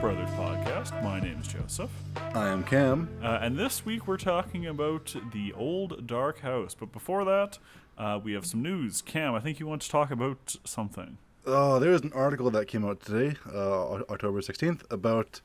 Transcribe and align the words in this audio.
Brothers 0.00 0.30
podcast. 0.30 1.02
My 1.02 1.20
name 1.20 1.38
is 1.40 1.48
Joseph, 1.48 1.90
I 2.34 2.48
am 2.48 2.64
Cam. 2.64 3.08
uh, 3.22 3.38
and 3.42 3.58
this 3.58 3.84
week 3.84 4.06
we're 4.06 4.16
talking 4.16 4.66
about 4.66 5.14
the 5.32 5.52
old 5.52 6.06
dark 6.06 6.40
house. 6.40 6.74
But 6.74 6.92
before 6.92 7.24
that, 7.24 7.58
uh, 7.98 8.18
we 8.22 8.32
have 8.32 8.46
some 8.46 8.62
news. 8.62 9.02
Cam, 9.02 9.34
I 9.34 9.40
think 9.40 9.60
you 9.60 9.66
want 9.66 9.82
to 9.82 9.90
talk 9.90 10.10
about 10.10 10.56
something. 10.64 11.18
Oh, 11.46 11.78
there 11.78 11.90
was 11.90 12.02
an 12.02 12.12
article 12.14 12.50
that 12.50 12.66
came 12.66 12.84
out 12.84 13.00
today, 13.00 13.36
uh, 13.52 14.00
October 14.10 14.40
16th, 14.40 14.90
about 14.90 15.40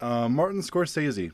uh, 0.00 0.28
Martin 0.28 0.60
Scorsese. 0.60 1.32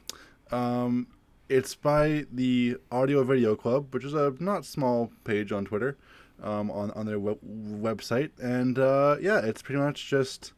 Um, 0.52 1.06
it's 1.48 1.74
by 1.74 2.26
the 2.32 2.76
Audio 2.92 3.24
Video 3.24 3.56
Club, 3.56 3.92
which 3.92 4.04
is 4.04 4.14
a 4.14 4.34
not 4.38 4.64
small 4.64 5.10
page 5.24 5.50
on 5.50 5.64
Twitter, 5.64 5.96
um, 6.42 6.70
on, 6.70 6.90
on 6.92 7.06
their 7.06 7.18
web- 7.18 7.40
website. 7.42 8.30
And 8.40 8.78
uh, 8.78 9.16
yeah, 9.20 9.40
it's 9.40 9.62
pretty 9.62 9.80
much 9.80 10.08
just. 10.08 10.52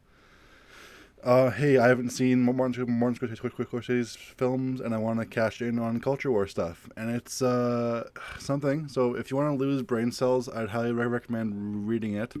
Uh, 1.23 1.49
hey, 1.51 1.77
I 1.77 1.87
haven't 1.87 2.09
seen 2.09 2.41
Martin, 2.41 2.99
Martin 2.99 3.29
Scorsese, 3.29 3.39
Scorsese's 3.39 4.17
films, 4.17 4.81
and 4.81 4.93
I 4.93 4.97
want 4.97 5.21
to 5.21 5.25
cash 5.25 5.61
in 5.61 5.79
on 5.79 6.01
culture 6.01 6.29
war 6.29 6.47
stuff, 6.47 6.89
and 6.97 7.09
it's 7.09 7.41
uh, 7.41 8.09
something. 8.39 8.89
So 8.89 9.15
if 9.15 9.31
you 9.31 9.37
want 9.37 9.57
to 9.57 9.65
lose 9.65 9.81
brain 9.83 10.11
cells, 10.11 10.49
I'd 10.49 10.67
highly 10.67 10.91
recommend 10.91 11.87
reading 11.87 12.15
it. 12.15 12.33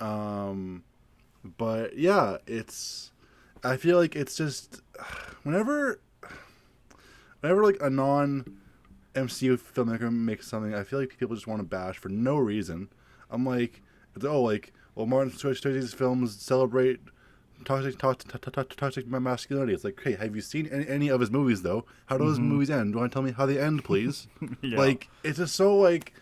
Um, 0.00 0.82
but 1.44 1.96
yeah, 1.96 2.38
it's. 2.48 3.12
I 3.62 3.76
feel 3.76 3.96
like 3.96 4.16
it's 4.16 4.36
just 4.36 4.82
whenever, 5.44 6.00
whenever 7.38 7.62
like 7.62 7.80
a 7.80 7.88
non 7.88 8.58
MCU 9.14 9.60
filmmaker 9.60 10.12
makes 10.12 10.48
something, 10.48 10.74
I 10.74 10.82
feel 10.82 10.98
like 10.98 11.16
people 11.16 11.36
just 11.36 11.46
want 11.46 11.60
to 11.60 11.64
bash 11.64 11.98
for 11.98 12.08
no 12.08 12.36
reason. 12.36 12.88
I'm 13.30 13.46
like, 13.46 13.80
oh, 14.24 14.42
like, 14.42 14.72
well, 14.96 15.06
Martin 15.06 15.30
Scorsese's 15.30 15.94
films 15.94 16.42
celebrate 16.42 16.98
toxic, 17.64 17.98
toxic, 17.98 18.30
toxic, 18.40 18.76
toxic 18.76 19.06
masculinity. 19.06 19.74
It's 19.74 19.84
like, 19.84 20.00
hey, 20.02 20.14
have 20.14 20.34
you 20.34 20.42
seen 20.42 20.66
any, 20.68 20.88
any 20.88 21.08
of 21.08 21.20
his 21.20 21.30
movies 21.30 21.62
though? 21.62 21.84
How 22.06 22.16
do 22.16 22.24
those 22.24 22.38
movies 22.38 22.70
end? 22.70 22.92
Do 22.92 22.96
you 22.96 23.00
want 23.00 23.12
to 23.12 23.14
tell 23.14 23.22
me 23.22 23.32
how 23.32 23.46
they 23.46 23.58
end, 23.58 23.84
please? 23.84 24.26
Yeah. 24.62 24.78
Like, 24.78 25.08
it's 25.22 25.38
just 25.38 25.54
so 25.54 25.76
like, 25.76 26.14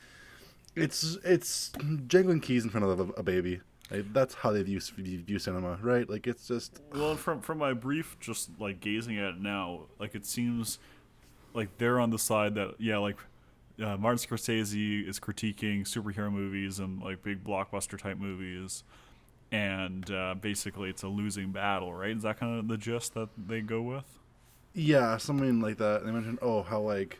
it's 0.74 1.16
it's 1.24 1.72
jangling 2.06 2.40
keys 2.40 2.64
in 2.64 2.70
front 2.70 2.84
of 2.86 3.00
a, 3.00 3.12
a 3.14 3.22
baby. 3.22 3.60
Like, 3.90 4.12
that's 4.12 4.34
how 4.34 4.50
they 4.52 4.62
view, 4.62 4.80
view 4.80 5.20
view 5.22 5.38
cinema, 5.38 5.78
right? 5.80 6.08
Like, 6.08 6.26
it's 6.26 6.48
just 6.48 6.80
Well, 6.92 7.16
from 7.16 7.40
from 7.40 7.58
my 7.58 7.72
brief, 7.72 8.16
just 8.20 8.50
like 8.58 8.80
gazing 8.80 9.18
at 9.18 9.34
it 9.34 9.40
now, 9.40 9.82
like 9.98 10.14
it 10.14 10.26
seems 10.26 10.78
like 11.54 11.78
they're 11.78 11.98
on 12.00 12.10
the 12.10 12.18
side 12.18 12.54
that 12.56 12.74
yeah, 12.78 12.98
like 12.98 13.16
uh, 13.82 13.96
Martin 13.96 14.18
Scorsese 14.18 15.08
is 15.08 15.20
critiquing 15.20 15.82
superhero 15.82 16.30
movies 16.30 16.78
and 16.78 17.02
like 17.02 17.22
big 17.22 17.44
blockbuster 17.44 17.98
type 17.98 18.18
movies, 18.18 18.84
and 19.56 20.10
uh, 20.10 20.34
basically 20.40 20.90
it's 20.90 21.02
a 21.02 21.08
losing 21.08 21.52
battle, 21.52 21.92
right? 21.92 22.16
Is 22.16 22.22
that 22.22 22.38
kind 22.38 22.58
of 22.58 22.68
the 22.68 22.76
gist 22.76 23.14
that 23.14 23.28
they 23.36 23.60
go 23.60 23.82
with? 23.82 24.18
yeah, 24.76 25.16
something 25.16 25.60
like 25.60 25.78
that. 25.78 26.04
They 26.04 26.12
mentioned 26.12 26.38
oh 26.42 26.62
how 26.62 26.80
like 26.80 27.18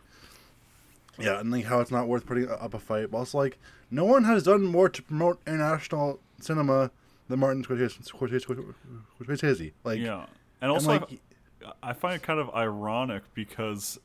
yeah, 1.19 1.41
and 1.41 1.51
like 1.51 1.65
how 1.65 1.81
it's 1.81 1.91
not 1.91 2.07
worth 2.07 2.27
putting 2.27 2.49
up 2.49 2.75
a 2.75 2.79
fight. 2.79 3.11
But 3.11 3.19
also 3.19 3.39
like 3.39 3.59
no 3.91 4.05
one 4.05 4.25
has 4.25 4.43
done 4.43 4.65
more 4.65 4.89
to 4.91 5.03
promote 5.03 5.41
international 5.47 6.21
cinema 6.39 6.91
than 7.29 7.41
Martin 7.41 7.65
Scorsese. 7.65 9.73
Like 9.85 10.01
yeah, 10.01 10.27
and 10.61 10.71
also 10.71 10.91
like, 10.91 11.21
I 11.83 11.95
find 11.95 12.17
it 12.17 12.23
kind 12.23 12.39
of 12.39 12.55
ironic 12.55 13.23
because 13.35 13.99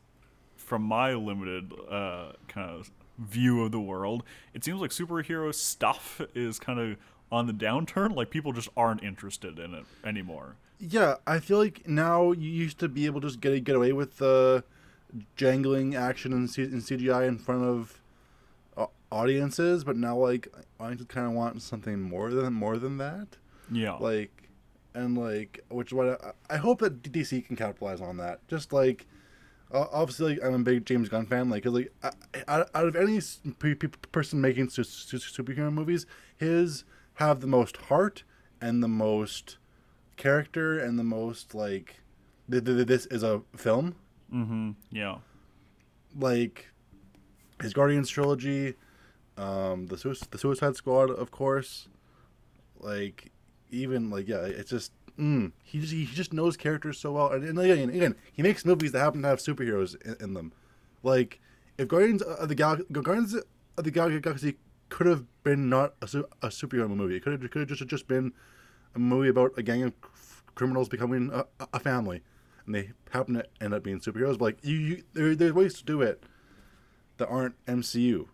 from 0.55 0.83
my 0.83 1.13
limited 1.13 1.73
uh, 1.89 2.31
kind 2.47 2.69
of 2.69 2.89
view 3.17 3.63
of 3.63 3.73
the 3.73 3.81
world, 3.81 4.23
it 4.53 4.63
seems 4.63 4.79
like 4.79 4.91
superhero 4.91 5.53
stuff 5.53 6.21
is 6.33 6.57
kind 6.57 6.79
of 6.79 6.97
on 7.31 7.47
the 7.47 7.53
downturn. 7.53 8.15
Like 8.15 8.29
people 8.29 8.51
just 8.51 8.69
aren't 8.75 9.03
interested 9.03 9.59
in 9.59 9.73
it 9.73 9.85
anymore. 10.03 10.55
Yeah, 10.79 11.15
I 11.27 11.39
feel 11.39 11.57
like 11.59 11.87
now 11.87 12.31
you 12.31 12.49
used 12.49 12.79
to 12.79 12.89
be 12.89 13.05
able 13.05 13.21
to 13.21 13.27
just 13.27 13.39
get 13.41 13.63
get 13.63 13.75
away 13.75 13.93
with 13.93 14.17
the 14.17 14.63
jangling 15.35 15.95
action 15.95 16.33
and, 16.33 16.49
C- 16.49 16.63
and 16.63 16.81
CGI 16.81 17.27
in 17.27 17.37
front 17.37 17.63
of 17.63 18.01
uh, 18.77 18.87
audiences, 19.11 19.83
but 19.83 19.95
now 19.97 20.17
like 20.17 20.47
audiences 20.79 21.07
kind 21.07 21.27
of 21.27 21.33
want 21.33 21.61
something 21.61 21.99
more 22.01 22.31
than 22.31 22.53
more 22.53 22.77
than 22.77 22.97
that. 22.97 23.27
Yeah, 23.71 23.93
Like, 23.93 24.49
and 24.93 25.17
like, 25.17 25.63
which 25.69 25.89
is 25.89 25.93
what 25.93 26.07
I, 26.49 26.55
I 26.55 26.57
hope 26.57 26.79
that 26.79 27.01
DC 27.03 27.45
can 27.45 27.55
capitalize 27.55 28.01
on 28.01 28.17
that. 28.17 28.45
Just 28.49 28.73
like, 28.73 29.05
uh, 29.73 29.85
obviously, 29.91 30.35
like, 30.35 30.43
I'm 30.43 30.53
a 30.55 30.59
big 30.59 30.85
James 30.85 31.07
Gunn 31.07 31.25
fan. 31.25 31.49
Like, 31.49 31.63
'cause, 31.63 31.71
like 31.73 31.93
I, 32.03 32.11
out, 32.49 32.69
out 32.75 32.87
of 32.87 32.95
any 32.97 33.21
pe- 33.59 33.75
pe- 33.75 33.87
person 34.11 34.41
making 34.41 34.67
su- 34.69 34.83
su- 34.83 35.17
superhero 35.17 35.71
movies, 35.71 36.05
his 36.37 36.83
have 37.21 37.39
the 37.39 37.47
most 37.47 37.77
heart 37.77 38.23
and 38.59 38.83
the 38.83 38.87
most 38.87 39.57
character 40.17 40.77
and 40.77 40.97
the 40.99 41.03
most 41.03 41.55
like 41.55 42.01
th- 42.49 42.63
th- 42.65 42.87
this 42.87 43.05
is 43.07 43.23
a 43.23 43.41
film 43.55 43.95
mm-hmm. 44.33 44.71
yeah, 44.91 45.17
like 46.17 46.67
his 47.61 47.73
Guardians 47.73 48.09
trilogy, 48.09 48.75
um, 49.37 49.87
the 49.87 49.97
Sui- 49.97 50.27
the 50.31 50.37
Suicide 50.37 50.75
Squad, 50.75 51.09
of 51.11 51.31
course, 51.31 51.87
like 52.79 53.31
even 53.69 54.09
like 54.09 54.27
yeah, 54.27 54.41
it's 54.41 54.71
just 54.71 54.91
mm, 55.19 55.51
he 55.63 55.79
just 55.79 55.93
he 55.93 56.05
just 56.05 56.33
knows 56.33 56.57
characters 56.57 56.99
so 56.99 57.11
well, 57.13 57.31
and, 57.31 57.43
and 57.43 57.59
again, 57.59 57.89
again, 57.89 58.15
he 58.33 58.41
makes 58.41 58.65
movies 58.65 58.91
that 58.93 58.99
happen 58.99 59.21
to 59.21 59.27
have 59.27 59.39
superheroes 59.39 59.95
in, 60.05 60.15
in 60.19 60.33
them. 60.33 60.53
Like 61.03 61.39
if 61.77 61.87
Guardians 61.87 62.21
of 62.21 62.49
the 62.49 62.55
Gal- 62.55 62.85
Guardians 62.91 63.35
of 63.77 63.83
the 63.83 63.91
Gal- 63.91 64.19
Galaxy 64.19 64.57
could 64.91 65.07
have 65.07 65.25
been 65.43 65.69
not 65.69 65.95
a, 66.01 66.07
su- 66.07 66.27
a 66.41 66.47
superhero 66.47 66.87
movie, 66.89 67.15
it 67.15 67.23
could 67.23 67.33
have 67.33 67.51
could 67.51 67.67
have 67.67 67.69
just 67.69 67.87
just 67.87 68.07
been 68.07 68.33
a 68.95 68.99
movie 68.99 69.29
about 69.29 69.53
a 69.57 69.63
gang 69.63 69.83
of 69.83 69.93
criminals 70.53 70.89
becoming 70.89 71.31
a, 71.33 71.45
a 71.73 71.79
family, 71.79 72.21
and 72.65 72.75
they 72.75 72.91
happen 73.09 73.33
to 73.35 73.45
end 73.59 73.73
up 73.73 73.83
being 73.83 73.99
superheroes. 73.99 74.37
But 74.37 74.41
like 74.41 74.57
you, 74.61 74.77
you 74.77 75.03
there, 75.13 75.35
there's 75.35 75.53
ways 75.53 75.73
to 75.75 75.83
do 75.83 76.01
it 76.01 76.23
that 77.17 77.27
aren't 77.27 77.55
MCU, 77.65 78.27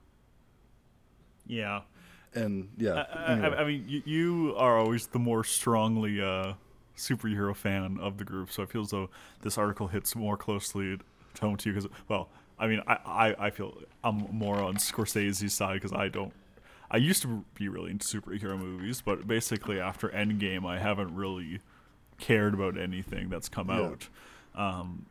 yeah. 1.45 1.81
and 2.33 2.69
yeah. 2.77 3.05
I, 3.13 3.19
I, 3.19 3.33
anyway. 3.33 3.57
I 3.57 3.63
mean, 3.63 3.85
you, 3.87 4.01
you 4.05 4.55
are 4.57 4.77
always 4.77 5.07
the 5.07 5.19
more 5.19 5.43
strongly 5.43 6.21
uh, 6.21 6.53
superhero 6.97 7.55
fan 7.55 7.97
of 8.01 8.17
the 8.17 8.25
group, 8.25 8.51
so 8.51 8.63
it 8.63 8.69
feels 8.69 8.91
though 8.91 9.09
this 9.41 9.57
article 9.57 9.87
hits 9.87 10.15
more 10.15 10.35
closely 10.35 10.97
home 11.39 11.55
to 11.57 11.69
you 11.69 11.75
because, 11.75 11.89
well, 12.07 12.29
I 12.59 12.67
mean, 12.67 12.81
I, 12.87 12.97
I, 13.05 13.45
I 13.47 13.49
feel 13.51 13.77
I'm 14.03 14.27
more 14.31 14.61
on 14.61 14.77
Scorsese's 14.77 15.53
side 15.53 15.75
because 15.75 15.93
I 15.93 16.07
don't. 16.07 16.33
I 16.89 16.97
used 16.97 17.21
to 17.23 17.43
be 17.55 17.67
really 17.67 17.91
into 17.91 18.05
superhero 18.07 18.57
movies, 18.57 19.01
but 19.01 19.27
basically 19.27 19.79
after 19.79 20.07
Endgame, 20.09 20.65
I 20.65 20.79
haven't 20.79 21.13
really 21.15 21.59
cared 22.17 22.53
about 22.53 22.77
anything 22.77 23.29
that's 23.29 23.49
come 23.49 23.69
Yeah. 23.69 23.81
out. 23.81 24.07
Um, 24.55 25.05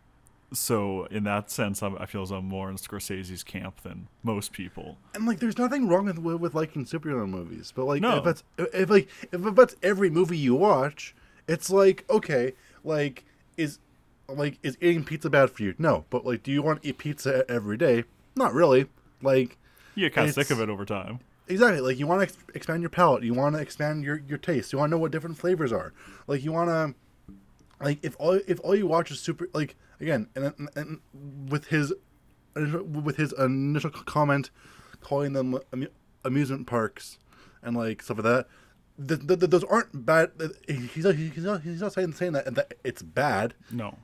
so 0.53 1.05
in 1.07 1.25
that 1.25 1.51
sense, 1.51 1.83
I'm, 1.83 1.97
I 1.99 2.07
feel 2.07 2.23
as 2.23 2.31
I'm 2.31 2.47
more 2.47 2.71
in 2.71 2.77
Scorsese's 2.77 3.43
camp 3.43 3.83
than 3.83 4.07
most 4.23 4.53
people. 4.53 4.97
and 5.15 5.27
like, 5.27 5.39
there's 5.41 5.59
nothing 5.59 5.89
wrong 5.89 6.07
with 6.07 6.19
with 6.19 6.55
liking 6.55 6.85
superhero 6.85 7.29
movies, 7.29 7.73
but 7.75 7.85
like, 7.85 8.01
No. 8.01 8.19
if 8.19 8.25
that's 8.25 8.43
if 8.59 8.89
like 8.91 9.09
if 9.33 9.55
that's 9.55 9.77
every 9.83 10.09
movie 10.09 10.39
you 10.39 10.55
watch, 10.55 11.15
it's 11.49 11.69
like 11.69 12.05
okay, 12.09 12.53
like 12.85 13.25
is 13.57 13.79
like 14.29 14.59
is 14.63 14.77
eating 14.81 15.05
pizza 15.05 15.29
bad 15.31 15.51
for 15.51 15.63
you? 15.63 15.75
No, 15.79 16.05
but 16.11 16.25
like, 16.25 16.43
do 16.43 16.51
you 16.53 16.63
want 16.63 16.83
to 16.83 16.89
eat 16.89 16.99
pizza 16.99 17.45
every 17.51 17.77
day? 17.77 18.05
Not 18.37 18.55
really. 18.55 18.87
Like, 19.23 19.57
You 19.95 20.07
get 20.07 20.15
kind 20.15 20.29
of 20.29 20.35
sick 20.35 20.51
of 20.51 20.61
it 20.61 20.69
over 20.69 20.85
time. 20.85 21.19
Exactly. 21.49 21.81
Like 21.81 21.99
you 21.99 22.07
want 22.07 22.21
to 22.21 22.25
ex- 22.25 22.37
expand 22.55 22.83
your 22.83 22.91
palate. 22.91 23.23
You 23.23 23.35
want 23.35 23.55
to 23.55 23.61
expand 23.63 24.05
your, 24.05 24.21
your 24.29 24.39
taste. 24.39 24.73
You 24.73 24.79
want 24.79 24.91
to 24.91 24.97
know 24.97 25.01
what 25.01 25.13
different 25.13 25.39
flavors 25.39 25.73
are. 25.73 25.93
Like 26.27 26.43
you 26.45 26.53
want 26.53 26.71
to, 26.71 26.95
like 27.85 27.99
if 28.03 28.17
all 28.19 28.41
if 28.49 28.59
all 28.61 28.75
you 28.75 28.87
watch 28.87 29.11
is 29.11 29.21
super 29.21 29.49
like 29.53 29.77
again 30.01 30.29
and, 30.35 30.53
and, 30.59 30.69
and 30.75 31.01
with 31.51 31.67
his 31.69 31.93
with 32.57 33.17
his 33.17 33.33
initial 33.35 33.91
comment 33.91 34.51
calling 35.01 35.35
them 35.35 35.59
amu- 35.73 35.89
amusement 36.25 36.67
parks 36.67 37.19
and 37.63 37.77
like 37.77 38.03
stuff 38.03 38.17
like 38.19 38.25
that. 38.25 38.47
Th- 39.07 39.21
th- 39.27 39.39
th- 39.41 39.51
those 39.51 39.65
aren't 39.65 40.07
bad. 40.07 40.31
He's 40.67 41.05
not, 41.05 41.15
he's 41.17 41.45
not 41.45 41.61
he's 41.63 41.81
not 41.83 41.93
saying 41.93 42.13
saying 42.15 42.33
that, 42.33 42.55
that 42.55 42.75
it's 42.83 43.03
bad. 43.03 43.55
No. 43.71 43.99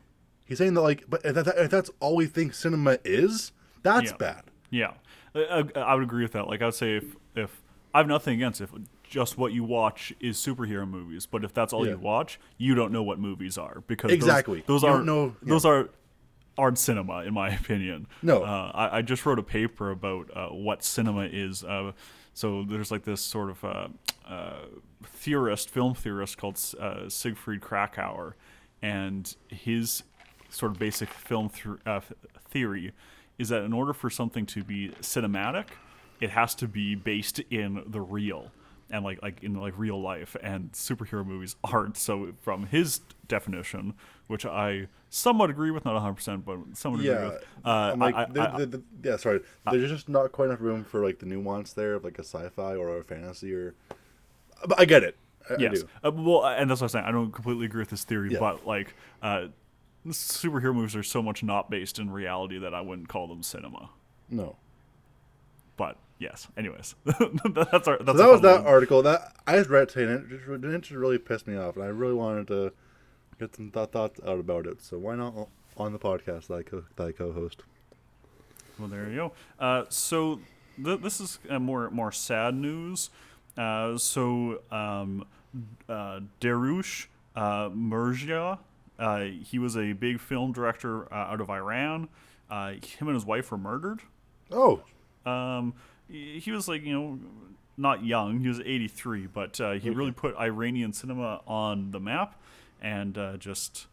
He's 0.45 0.59
saying 0.59 0.75
that 0.75 0.83
like, 0.83 1.05
but 1.09 1.25
if, 1.25 1.35
that, 1.35 1.49
if 1.57 1.71
that's 1.71 1.91
all 1.99 2.15
we 2.15 2.27
think 2.27 2.53
cinema 2.53 2.99
is, 3.05 3.53
that's 3.83 4.11
Yeah. 4.11 4.17
bad. 4.19 4.43
Yeah, 4.71 4.93
I, 5.35 5.65
I- 5.75 5.81
I 5.81 5.95
would 5.95 6.03
agree 6.05 6.23
with 6.23 6.33
that. 6.33 6.47
Like 6.47 6.61
I 6.61 6.67
would 6.67 6.75
say, 6.75 6.97
if 6.97 7.05
if 7.35 7.63
I 7.95 7.99
have 7.99 8.07
nothing 8.07 8.35
against 8.35 8.61
if 8.61 8.71
just 9.05 9.37
what 9.37 9.53
you 9.53 9.65
watch 9.65 10.13
is 10.21 10.39
superhero 10.39 10.89
movies, 10.89 11.27
but 11.27 11.45
if 11.45 11.53
that's 11.53 11.73
all 11.73 11.85
Yeah. 11.85 11.93
you 11.93 11.99
watch, 11.99 12.41
you 12.57 12.75
don't 12.75 12.93
know 12.93 13.03
what 13.03 13.19
movies 13.19 13.59
are 13.59 13.83
because 13.87 14.09
those- 14.11 14.17
Exactly. 14.17 14.63
those, 14.67 14.83
You 14.83 14.89
are 14.89 14.97
don't 14.99 15.07
know- 15.07 15.37
those 15.43 15.65
are 15.65 15.91
aren't 16.59 16.79
cinema 16.79 17.23
in 17.25 17.33
my 17.35 17.49
opinion. 17.61 18.07
No. 18.23 18.43
uh, 18.43 18.71
I, 18.75 18.99
I 18.99 19.03
just 19.03 19.25
wrote 19.27 19.39
a 19.39 19.43
paper 19.43 19.91
about 19.91 20.31
uh, 20.37 20.49
what 20.49 20.83
cinema 20.85 21.25
is. 21.31 21.65
Uh, 21.65 21.93
so 22.35 22.63
there's 22.65 22.91
like 22.91 23.05
this 23.05 23.21
sort 23.21 23.51
of 23.51 23.65
uh, 23.65 23.89
uh, 24.27 24.53
theorist, 25.03 25.69
film 25.71 25.95
theorist 25.95 26.37
called 26.39 26.59
uh, 26.81 27.09
Siegfried 27.09 27.61
Kracauer, 27.61 28.35
and 28.83 29.35
his 29.49 30.03
sort 30.51 30.73
of 30.73 30.79
basic 30.79 31.09
film 31.11 31.49
th- 31.51 31.77
uh, 31.87 32.01
theory 32.51 32.93
is 33.39 33.49
that 33.51 33.63
in 33.63 33.73
order 33.73 33.93
for 33.95 34.09
something 34.11 34.45
to 34.47 34.63
be 34.63 34.91
cinematic, 35.01 35.67
it 36.23 36.31
has 36.31 36.55
to 36.57 36.69
be 36.69 36.95
based 36.95 37.39
in 37.51 37.83
the 37.87 38.01
real. 38.01 38.51
and 38.91 39.05
like 39.05 39.23
like 39.23 39.43
in 39.43 39.55
like 39.55 39.73
real 39.79 40.01
life, 40.01 40.37
and 40.43 40.71
superhero 40.73 41.25
movies 41.27 41.57
aren't. 41.65 41.97
So 41.97 42.33
from 42.43 42.67
his 42.67 43.01
definition, 43.27 43.95
which 44.27 44.45
I 44.45 44.89
somewhat 45.09 45.49
agree 45.51 45.71
with, 45.71 45.85
not 45.87 45.95
100, 45.95 46.13
percent 46.15 46.45
but 46.45 46.59
somewhat 46.75 47.01
agree 47.01 47.11
Yeah, 47.11 47.29
with. 47.29 47.47
Uh, 47.65 47.95
like, 47.97 48.15
I- 48.15 48.23
I- 48.23 48.27
the- 48.27 48.41
I- 48.55 48.59
the- 48.59 48.67
the- 48.67 48.83
yeah, 49.03 49.17
sorry. 49.17 49.41
There's 49.71 49.91
just 49.91 50.09
not 50.11 50.31
quite 50.33 50.47
enough 50.51 50.61
room 50.61 50.85
for 50.85 51.03
like 51.03 51.19
the 51.21 51.27
nuance 51.27 51.73
there 51.73 51.95
of 51.95 52.05
like 52.05 52.19
a 52.19 52.23
sci-fi 52.25 52.75
or 52.77 52.99
a 52.99 53.03
fantasy 53.05 53.53
or. 53.55 53.75
But 54.67 54.79
I 54.79 54.85
get 54.85 55.03
it. 55.03 55.17
I, 55.51 55.55
I 55.55 55.57
Yes. 55.59 55.81
do. 55.83 55.89
Uh, 56.05 56.11
well, 56.13 56.45
and 56.45 56.71
that's 56.71 56.81
what 56.83 56.87
I'm 56.87 56.89
saying. 56.91 57.05
I 57.07 57.13
don't 57.13 57.33
completely 57.33 57.65
agree 57.67 57.81
with 57.81 57.91
this 57.91 58.05
theory, 58.05 58.33
Yeah. 58.33 58.41
but 58.41 58.67
like, 58.67 58.95
uh, 59.23 59.47
superhero 60.09 60.75
movies 60.75 60.95
are 60.97 61.03
so 61.03 61.23
much 61.23 61.43
not 61.43 61.71
based 61.71 61.99
in 61.99 62.11
reality 62.11 62.59
that 62.59 62.75
I 62.75 62.81
wouldn't 62.83 63.09
call 63.09 63.27
them 63.29 63.43
cinema. 63.43 63.89
No. 64.29 64.57
Yes. 66.23 66.47
Anyways, 66.57 66.95
that's 67.05 67.89
our. 67.89 67.99
That's 67.99 68.07
So 68.07 68.13
that 68.13 68.29
was 68.31 68.41
that 68.43 68.59
one. 68.63 68.67
article. 68.67 69.03
That 69.03 69.35
I 69.47 69.57
just 69.57 69.69
read 69.71 69.83
it 69.85 69.89
today, 69.91 70.13
and 70.13 70.33
it 70.33 70.39
just, 70.39 70.65
it 70.65 70.79
just 70.83 70.91
really 70.93 71.19
pissed 71.19 71.47
me 71.49 71.57
off, 71.57 71.75
and 71.77 71.85
I 71.85 71.89
really 71.89 72.15
wanted 72.15 72.47
to 72.49 72.73
get 73.41 73.57
some 73.57 73.71
th- 73.73 73.89
thoughts 73.91 74.21
out 74.27 74.39
about 74.39 74.67
it. 74.67 74.81
So 74.81 74.99
why 74.99 75.17
not 75.17 75.49
on 75.77 75.93
the 75.93 75.99
podcast 75.99 76.51
I, 76.57 76.63
co- 76.63 76.85
I 76.99 77.11
co-host? 77.13 77.63
Well, 78.79 78.89
there 78.89 79.09
you 79.09 79.17
go. 79.17 79.33
Uh, 79.59 79.85
so 79.89 80.39
th- 80.83 81.01
this 81.01 81.21
is 81.21 81.39
uh, 81.51 81.59
more 81.59 81.91
more 81.91 82.13
sad 82.13 82.55
news. 82.55 83.11
Uh, 83.59 83.99
so 83.99 84.63
um, 84.71 85.27
uh, 85.89 86.21
Dariush 86.41 87.07
uh, 87.37 87.69
Mehrjui, 87.71 88.59
uh, 88.99 89.21
he 89.43 89.59
was 89.59 89.77
a 89.77 89.93
big 89.93 90.21
film 90.21 90.53
director 90.53 91.13
uh, 91.13 91.17
out 91.33 91.41
of 91.41 91.51
Iran. 91.51 92.09
Uh, 92.51 92.73
him 92.75 93.09
and 93.09 93.15
his 93.15 93.25
wife 93.27 93.51
were 93.51 93.59
murdered. 93.59 94.01
Oh, 94.51 94.83
Um, 95.27 95.75
he 96.13 96.51
was 96.53 96.69
like 96.69 96.83
you 96.85 96.93
know 96.93 97.19
not 97.77 98.05
young. 98.05 98.41
He 98.41 98.49
was 98.49 98.61
83, 98.61 99.27
but 99.29 99.61
uh, 99.61 99.73
he 99.73 99.91
really 99.91 100.13
put 100.13 100.37
Iranian 100.37 100.93
cinema 100.93 101.41
on 101.47 101.91
the 101.91 102.01
map, 102.01 102.41
and 102.81 103.17
uh, 103.17 103.37
just 103.39 103.87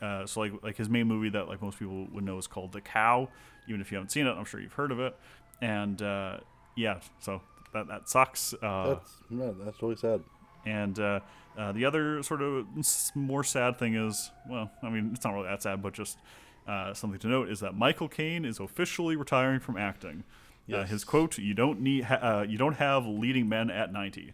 uh, 0.00 0.26
so 0.26 0.40
like 0.40 0.52
like 0.62 0.76
his 0.76 0.88
main 0.88 1.06
movie 1.06 1.28
that 1.30 1.48
like 1.48 1.62
most 1.62 1.78
people 1.78 2.06
would 2.12 2.24
know 2.24 2.38
is 2.38 2.46
called 2.46 2.72
The 2.72 2.80
Cow. 2.80 3.28
Even 3.68 3.80
if 3.80 3.90
you 3.92 3.96
haven't 3.96 4.10
seen 4.10 4.26
it, 4.26 4.30
I'm 4.30 4.44
sure 4.44 4.60
you've 4.60 4.72
heard 4.72 4.92
of 4.92 4.98
it. 5.00 5.16
And 5.60 6.00
uh, 6.00 6.38
yeah, 6.76 7.00
so 7.20 7.42
that 7.74 7.88
that 7.88 8.08
sucks. 8.08 8.54
Uh, 8.54 8.94
that's 8.94 9.12
man, 9.30 9.56
that's 9.64 9.82
really 9.82 9.96
sad. 9.96 10.22
and 10.64 10.98
uh, 10.98 11.20
uh, 11.56 11.72
the 11.72 11.84
other 11.84 12.22
sort 12.22 12.40
of 12.40 12.66
more 13.14 13.44
sad 13.44 13.78
thing 13.78 13.94
is, 13.94 14.30
well, 14.48 14.70
I 14.82 14.88
mean, 14.88 15.10
it's 15.14 15.24
not 15.24 15.34
really 15.34 15.48
that 15.48 15.62
sad, 15.62 15.82
but 15.82 15.92
just 15.92 16.18
uh, 16.66 16.94
something 16.94 17.18
to 17.20 17.26
note 17.26 17.50
is 17.50 17.60
that 17.60 17.74
Michael 17.74 18.08
Caine 18.08 18.44
is 18.44 18.60
officially 18.60 19.16
retiring 19.16 19.60
from 19.60 19.76
acting. 19.76 20.24
Uh, 20.70 20.84
his 20.84 21.04
quote: 21.04 21.38
"You 21.38 21.54
don't 21.54 21.80
need, 21.80 22.04
ha- 22.04 22.14
uh, 22.40 22.42
you 22.48 22.58
don't 22.58 22.74
have 22.76 23.06
leading 23.06 23.48
men 23.48 23.70
at 23.70 23.92
90," 23.92 24.32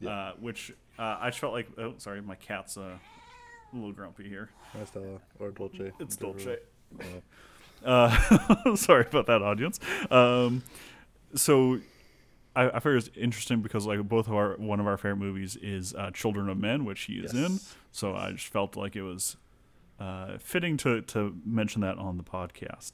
Yeah. 0.00 0.10
uh, 0.10 0.32
which 0.40 0.72
uh, 0.98 1.16
I 1.20 1.28
just 1.30 1.40
felt 1.40 1.52
like. 1.52 1.68
Oh, 1.78 1.94
sorry, 1.98 2.20
my 2.22 2.36
cat's 2.36 2.76
uh, 2.76 2.82
a 2.82 3.74
little 3.76 3.92
grumpy 3.92 4.28
here. 4.28 4.50
Hi, 4.72 4.84
Stella 4.84 5.20
or 5.40 5.50
Dolce. 5.50 5.92
It's. 5.98 6.16
Dolce. 6.16 6.58
Uh, 7.84 8.74
sorry 8.76 9.06
about 9.06 9.26
that, 9.26 9.42
audience. 9.42 9.78
Um, 10.10 10.62
so 11.34 11.80
I, 12.56 12.70
I 12.70 12.78
figure 12.80 12.96
it's 12.96 13.10
interesting 13.16 13.60
because 13.60 13.84
like 13.86 14.00
both 14.08 14.26
of 14.28 14.34
our 14.34 14.54
one 14.56 14.80
of 14.80 14.86
our 14.86 14.96
favorite 14.96 15.16
movies 15.16 15.56
is 15.56 15.92
uh, 15.94 16.10
Children 16.12 16.48
of 16.48 16.56
Men, 16.58 16.84
which 16.84 17.02
he 17.02 17.14
is 17.14 17.34
in. 17.34 17.60
So 17.92 18.14
I 18.14 18.32
just 18.32 18.46
felt 18.46 18.76
like 18.76 18.96
it 18.96 19.02
was 19.02 19.36
uh, 20.00 20.38
fitting 20.38 20.76
to 20.78 21.02
to 21.02 21.36
mention 21.44 21.80
that 21.82 21.98
on 21.98 22.16
the 22.16 22.24
podcast. 22.24 22.92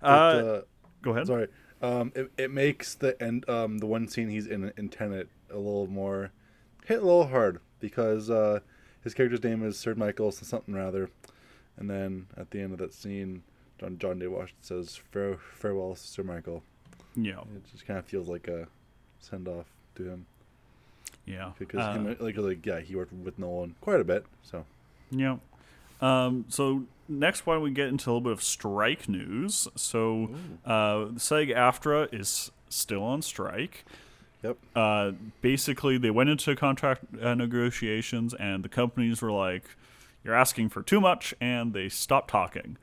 But, 0.00 0.08
Uh, 0.08 0.10
uh, 0.10 0.60
go 1.02 1.12
ahead. 1.12 1.26
sorry. 1.28 1.48
Um, 1.82 2.12
it, 2.14 2.30
it 2.38 2.50
makes 2.50 2.94
the 2.94 3.20
end 3.22 3.48
um 3.48 3.78
the 3.78 3.86
one 3.86 4.08
scene 4.08 4.28
he's 4.28 4.46
in 4.46 4.72
in 4.76 4.88
Tenet 4.88 5.28
a 5.50 5.56
little 5.56 5.86
more 5.86 6.30
hit 6.84 6.98
a 7.02 7.04
little 7.04 7.26
hard 7.28 7.60
because 7.80 8.30
uh 8.30 8.60
his 9.02 9.12
character's 9.14 9.42
name 9.42 9.62
is 9.62 9.78
Sir 9.78 9.94
Michael 9.94 10.32
something 10.32 10.74
rather, 10.74 11.10
and 11.76 11.90
then 11.90 12.26
at 12.36 12.50
the 12.50 12.60
end 12.60 12.72
of 12.72 12.78
that 12.78 12.94
scene, 12.94 13.42
John 13.78 13.98
John 13.98 14.18
David 14.18 14.32
Washington 14.32 14.62
says 14.62 14.96
Fare, 14.96 15.36
farewell 15.36 15.94
Sir 15.94 16.22
Michael. 16.22 16.62
Yeah, 17.14 17.40
It 17.54 17.70
just 17.70 17.86
kind 17.86 17.98
of 17.98 18.06
feels 18.06 18.28
like 18.28 18.48
a 18.48 18.66
send 19.20 19.46
off 19.46 19.66
to 19.96 20.04
him 20.04 20.26
yeah. 21.26 21.52
because 21.58 21.80
Uh, 21.80 21.92
him, 21.92 22.16
like 22.18 22.36
like 22.36 22.64
yeah 22.66 22.80
he 22.80 22.96
worked 22.96 23.12
with 23.12 23.38
Nolan 23.38 23.74
quite 23.80 24.00
a 24.00 24.04
bit 24.04 24.24
so 24.42 24.64
Yeah. 25.10 25.36
Um, 26.00 26.44
so 26.48 26.84
next, 27.08 27.46
why 27.46 27.54
don't 27.54 27.62
we 27.62 27.70
get 27.70 27.88
into 27.88 28.08
a 28.08 28.10
little 28.10 28.20
bit 28.20 28.32
of 28.32 28.42
strike 28.42 29.08
news? 29.08 29.68
So 29.76 30.30
uh, 30.64 31.06
SAG-AFTRA 31.16 32.12
is 32.12 32.50
still 32.68 33.02
on 33.02 33.22
strike. 33.22 33.84
yep 34.42 34.58
Uh, 34.74 35.12
basically, 35.40 35.98
they 35.98 36.10
went 36.10 36.30
into 36.30 36.54
contract 36.56 37.04
uh, 37.20 37.34
negotiations, 37.34 38.34
and 38.34 38.64
the 38.64 38.68
companies 38.68 39.22
were 39.22 39.32
like, 39.32 39.64
"You're 40.22 40.34
asking 40.34 40.70
for 40.70 40.82
too 40.82 41.00
much," 41.00 41.34
and 41.40 41.72
they 41.72 41.88
stopped 41.88 42.30
talking. 42.30 42.76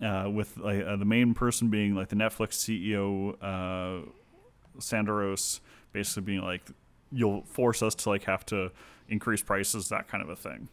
Uh, 0.00 0.28
with 0.28 0.60
uh, 0.60 0.96
the 0.96 1.04
main 1.04 1.32
person 1.32 1.68
being 1.68 1.94
like 1.94 2.08
the 2.08 2.16
Netflix 2.16 2.54
CEO, 2.58 3.36
uh, 3.40 4.04
basically 5.92 6.22
being 6.22 6.42
like, 6.42 6.62
"You'll 7.12 7.42
force 7.42 7.82
us 7.82 7.94
to 7.96 8.08
like 8.08 8.24
have 8.24 8.44
to 8.46 8.72
increase 9.08 9.42
prices," 9.42 9.88
that 9.90 10.08
kind 10.08 10.22
of 10.22 10.28
a 10.28 10.36
thing. 10.36 10.68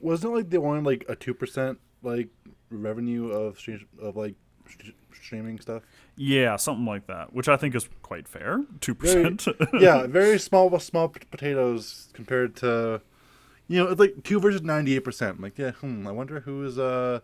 Wasn't 0.00 0.32
it 0.32 0.34
like 0.36 0.50
they 0.50 0.58
wanted 0.58 0.84
like 0.84 1.04
a 1.08 1.16
two 1.16 1.34
percent 1.34 1.78
like 2.02 2.28
revenue 2.70 3.30
of 3.30 3.58
stream, 3.58 3.86
of 4.00 4.16
like 4.16 4.34
st- 4.68 4.94
streaming 5.20 5.58
stuff 5.58 5.82
Yeah, 6.16 6.56
something 6.56 6.84
like 6.86 7.06
that, 7.08 7.32
which 7.32 7.48
I 7.48 7.56
think 7.56 7.74
is 7.74 7.88
quite 8.02 8.28
fair. 8.28 8.64
Two 8.80 8.94
percent. 8.94 9.46
yeah, 9.80 10.06
very 10.06 10.38
small 10.38 10.78
small 10.78 11.08
potatoes 11.08 12.08
compared 12.12 12.54
to, 12.56 13.00
you 13.66 13.78
know, 13.82 13.90
it's 13.90 13.98
like 14.00 14.22
two 14.22 14.38
versus 14.40 14.62
ninety 14.62 14.94
eight 14.96 15.04
percent. 15.04 15.40
Like, 15.40 15.58
yeah, 15.58 15.72
hmm, 15.72 16.06
I 16.06 16.12
wonder 16.12 16.40
who's 16.40 16.78
uh, 16.78 17.20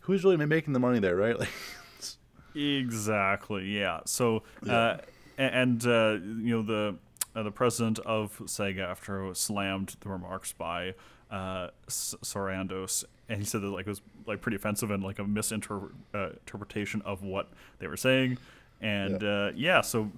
who's 0.00 0.24
really 0.24 0.36
making 0.36 0.72
the 0.72 0.80
money 0.80 0.98
there, 0.98 1.16
right? 1.16 1.38
Like, 1.38 1.48
Exactly. 2.54 3.66
Yeah. 3.66 4.00
So, 4.06 4.42
uh, 4.68 4.96
a- 5.38 5.42
and 5.42 5.84
uh, 5.86 6.18
you 6.22 6.56
know 6.56 6.62
the 6.62 6.96
uh, 7.36 7.42
the 7.44 7.50
president 7.52 7.98
of 8.00 8.40
SAG-AFTRA 8.46 9.36
slammed 9.36 9.96
the 10.00 10.08
remarks 10.08 10.52
by 10.52 10.94
uh, 11.30 11.68
S- 11.86 12.14
Sarandos, 12.22 13.04
and 13.28 13.38
he 13.40 13.44
said 13.44 13.60
that 13.62 13.68
like 13.68 13.86
it 13.86 13.90
was 13.90 14.00
like 14.26 14.40
pretty 14.40 14.56
offensive 14.56 14.90
and 14.90 15.02
like 15.02 15.18
a 15.18 15.24
misinterpretation 15.24 17.02
of 17.02 17.22
what 17.22 17.48
they 17.78 17.86
were 17.86 17.96
saying, 17.96 18.38
and 18.80 19.22
Yeah. 19.22 19.28
uh, 19.28 19.52
yeah. 19.54 19.80
So 19.82 20.10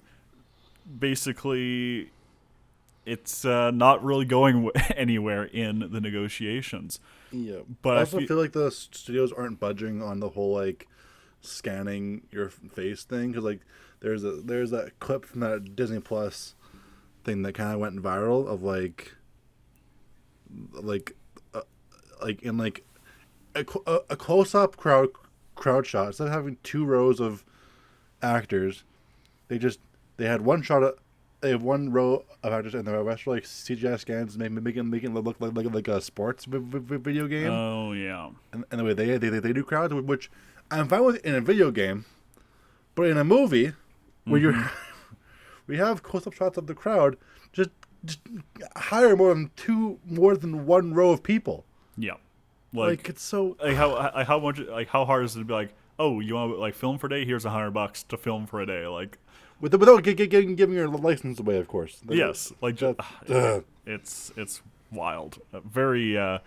basically, 0.99 2.11
it's 3.07 3.45
uh, 3.45 3.71
not 3.71 4.05
really 4.05 4.25
going 4.25 4.65
w- 4.65 4.73
anywhere 4.97 5.45
in 5.45 5.89
the 5.91 6.01
negotiations. 6.01 7.01
yeah, 7.33 7.61
But 7.83 7.97
I 7.97 8.01
also 8.01 8.19
fe- 8.19 8.27
feel 8.27 8.37
like 8.37 8.53
the 8.53 8.71
studios 8.71 9.33
aren't 9.33 9.61
budging 9.61 10.03
on 10.03 10.21
the 10.21 10.31
whole 10.31 10.53
like 10.55 10.87
scanning 11.43 12.23
your 12.31 12.51
face 12.51 13.03
thing 13.05 13.31
because 13.31 13.45
like 13.45 13.61
there's 14.01 14.25
a 14.25 14.33
there's 14.33 14.71
that 14.71 14.99
clip 15.01 15.25
from 15.25 15.41
that 15.41 15.75
Disney 15.75 16.01
Plus 16.01 16.55
thing 17.25 17.43
that 17.43 17.55
kind 17.55 17.73
of 17.73 17.81
went 17.81 17.97
viral 18.03 18.47
of 18.47 18.63
like 18.63 19.15
like 20.73 21.15
uh, 21.55 21.63
like 22.23 22.43
in 22.43 22.57
like 22.59 22.85
a, 23.55 23.65
a, 23.87 23.99
a 24.11 24.17
close 24.17 24.55
up 24.55 24.77
crowd 24.77 25.09
crowd 25.55 25.87
shot 25.87 26.09
instead 26.09 26.27
of 26.29 26.33
having 26.33 26.57
two 26.63 26.85
rows 26.85 27.21
of 27.21 27.45
actors 28.23 28.85
they 29.49 29.59
just 29.59 29.81
they 30.17 30.27
had 30.27 30.41
one 30.43 30.63
shot 30.63 30.83
of 30.83 30.95
they 31.41 31.51
have 31.51 31.63
one 31.63 31.91
row 31.91 32.25
of 32.43 32.53
actors 32.53 32.75
and 32.75 32.87
the 32.87 33.03
rest 33.03 33.27
are 33.27 33.31
like 33.31 33.45
CGI 33.45 33.99
scans 33.99 34.37
making 34.37 34.63
making 34.63 34.91
making 34.91 35.17
it 35.17 35.21
look 35.25 35.37
like 35.41 35.53
like, 35.55 35.67
like 35.73 35.89
a 35.89 36.01
sports 36.01 36.45
vi- 36.45 36.59
vi- 36.61 36.97
video 36.99 37.27
game 37.27 37.51
Oh 37.51 37.93
yeah. 37.93 38.31
and, 38.53 38.65
and 38.71 38.81
the 38.81 38.85
way 38.85 38.93
they, 38.95 39.17
they 39.17 39.29
they 39.41 39.53
do 39.53 39.65
crowds, 39.65 39.95
which 39.95 40.31
I'm 40.71 40.87
fine 40.89 41.03
with 41.05 41.17
in 41.25 41.35
a 41.35 41.41
video 41.41 41.71
game, 41.71 42.05
but 42.95 43.07
in 43.07 43.17
a 43.17 43.25
movie 43.25 43.73
where 44.25 44.41
Mm-hmm. 44.41 44.61
you're 44.61 44.71
we 45.67 45.79
have 45.79 46.03
close 46.03 46.27
up 46.27 46.35
shots 46.35 46.59
of 46.59 46.67
the 46.67 46.75
crowd, 46.75 47.17
just 47.53 47.71
hire 48.77 49.17
more 49.17 49.33
than 49.35 49.51
two 49.57 49.99
more 50.07 50.37
than 50.37 50.67
one 50.67 50.95
row 50.95 51.11
of 51.11 51.23
people. 51.23 51.65
Yeah. 51.97 52.15
Like, 52.73 53.09
it's 53.09 53.23
so 53.23 53.57
like 53.63 53.75
how 53.77 53.95
like 54.15 54.27
how 54.27 54.39
much 54.39 54.59
like 54.61 54.89
how 54.89 55.05
hard 55.05 55.25
is 55.25 55.35
it 55.35 55.41
to 55.41 55.45
be 55.45 55.53
like 55.53 55.75
oh 55.99 56.21
you 56.21 56.35
want 56.35 56.53
to 56.53 56.59
like 56.59 56.75
film 56.75 56.99
for 56.99 57.09
a 57.09 57.11
day 57.11 57.25
here's 57.25 57.45
a 57.45 57.51
hundred 57.51 57.73
bucks 57.73 58.03
to 58.05 58.17
film 58.17 58.47
for 58.47 58.61
a 58.61 58.67
day 58.67 58.87
like 58.87 59.19
with 59.61 59.75
without 59.75 60.05
gi- 60.05 60.15
gi- 60.15 60.29
giving 60.29 60.55
giving 60.55 60.77
your 60.77 60.87
license 60.89 61.41
away, 61.41 61.59
of 61.59 61.67
course. 61.67 62.01
yes 62.09 62.53
like 62.63 62.77
Just- 62.77 62.99
ju- 63.27 63.35
ugh. 63.35 63.65
it's 63.87 64.33
it's 64.37 64.63
wild 64.93 65.39
Uh, 65.53 65.61
very 65.61 66.17
uh 66.17 66.39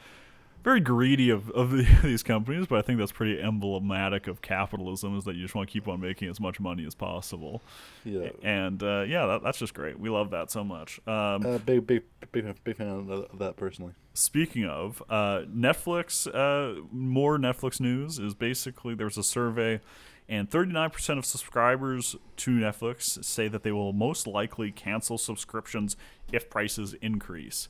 very 0.63 0.79
greedy 0.79 1.29
of, 1.29 1.49
of 1.51 1.71
the, 1.71 1.83
these 2.03 2.23
companies, 2.23 2.67
but 2.67 2.79
I 2.79 2.81
think 2.81 2.97
that's 2.97 3.11
pretty 3.11 3.39
emblematic 3.41 4.27
of 4.27 4.41
capitalism 4.41 5.17
is 5.17 5.25
that 5.25 5.35
you 5.35 5.41
just 5.41 5.55
want 5.55 5.67
to 5.67 5.73
keep 5.73 5.87
on 5.87 5.99
making 5.99 6.29
as 6.29 6.39
much 6.39 6.59
money 6.59 6.85
as 6.85 6.95
possible. 6.95 7.61
Yeah. 8.05 8.29
And 8.41 8.81
uh, 8.81 9.01
yeah, 9.01 9.25
that, 9.25 9.43
that's 9.43 9.59
just 9.59 9.73
great. 9.73 9.99
We 9.99 10.09
love 10.09 10.31
that 10.31 10.49
so 10.51 10.63
much. 10.63 10.99
Um, 11.07 11.45
Uh, 11.45 11.57
big, 11.57 11.85
big, 11.85 12.03
big, 12.31 12.63
big 12.63 12.77
fan 12.77 12.87
of 12.87 13.37
that 13.39 13.57
personally. 13.57 13.93
Speaking 14.13 14.65
of 14.65 15.03
uh, 15.09 15.41
Netflix, 15.53 16.27
uh, 16.33 16.81
more 16.91 17.37
Netflix 17.37 17.79
news 17.79 18.19
is 18.19 18.33
basically 18.33 18.95
there 18.95 19.07
was 19.07 19.17
a 19.17 19.23
survey, 19.23 19.81
and 20.29 20.49
39% 20.49 21.17
of 21.17 21.25
subscribers 21.25 22.15
to 22.37 22.51
Netflix 22.51 23.23
say 23.25 23.49
that 23.49 23.63
they 23.63 23.71
will 23.71 23.91
most 23.91 24.27
likely 24.27 24.71
cancel 24.71 25.17
subscriptions 25.17 25.97
if 26.31 26.49
prices 26.49 26.95
increase. 27.01 27.67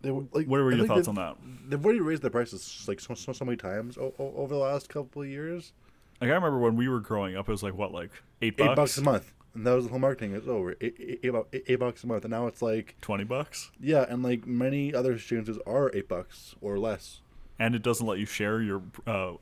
They, 0.00 0.10
like, 0.10 0.46
What 0.46 0.48
were 0.48 0.72
your 0.72 0.86
thoughts 0.86 1.08
on 1.08 1.16
that? 1.16 1.36
They've 1.68 1.84
already 1.84 2.00
raised 2.00 2.22
their 2.22 2.30
prices 2.30 2.84
like 2.86 3.00
so, 3.00 3.14
so, 3.14 3.32
so 3.32 3.44
many 3.44 3.56
times 3.56 3.98
o- 3.98 4.14
o- 4.18 4.34
over 4.36 4.54
the 4.54 4.60
last 4.60 4.88
couple 4.88 5.22
of 5.22 5.28
years. 5.28 5.72
Like 6.20 6.30
I 6.30 6.34
remember 6.34 6.58
when 6.58 6.76
we 6.76 6.88
were 6.88 7.00
growing 7.00 7.36
up, 7.36 7.48
it 7.48 7.52
was 7.52 7.62
like 7.62 7.74
what, 7.74 7.92
like 7.92 8.10
eight 8.42 8.54
Eight 8.58 8.66
bucks, 8.66 8.76
bucks 8.76 8.98
a 8.98 9.02
month, 9.02 9.32
and 9.54 9.66
that 9.66 9.72
was 9.72 9.84
the 9.86 9.90
whole 9.90 9.98
marketing. 9.98 10.34
It's 10.34 10.46
over 10.48 10.72
eight, 10.80 10.96
eight, 11.00 11.20
eight, 11.24 11.32
eight, 11.52 11.64
eight 11.66 11.76
bucks 11.80 12.04
a 12.04 12.06
month, 12.06 12.24
and 12.24 12.30
now 12.30 12.46
it's 12.46 12.62
like 12.62 12.94
twenty 13.00 13.24
bucks, 13.24 13.70
yeah, 13.80 14.04
and 14.08 14.22
like 14.22 14.46
many 14.46 14.94
other 14.94 15.12
exchanges 15.14 15.58
are 15.66 15.90
eight 15.94 16.08
bucks 16.08 16.54
or 16.60 16.78
less. 16.78 17.20
and 17.58 17.74
it 17.74 17.82
doesn't 17.82 18.06
let 18.06 18.18
you 18.20 18.26
share 18.26 18.60
your 18.62 18.82
uh, 19.06 19.32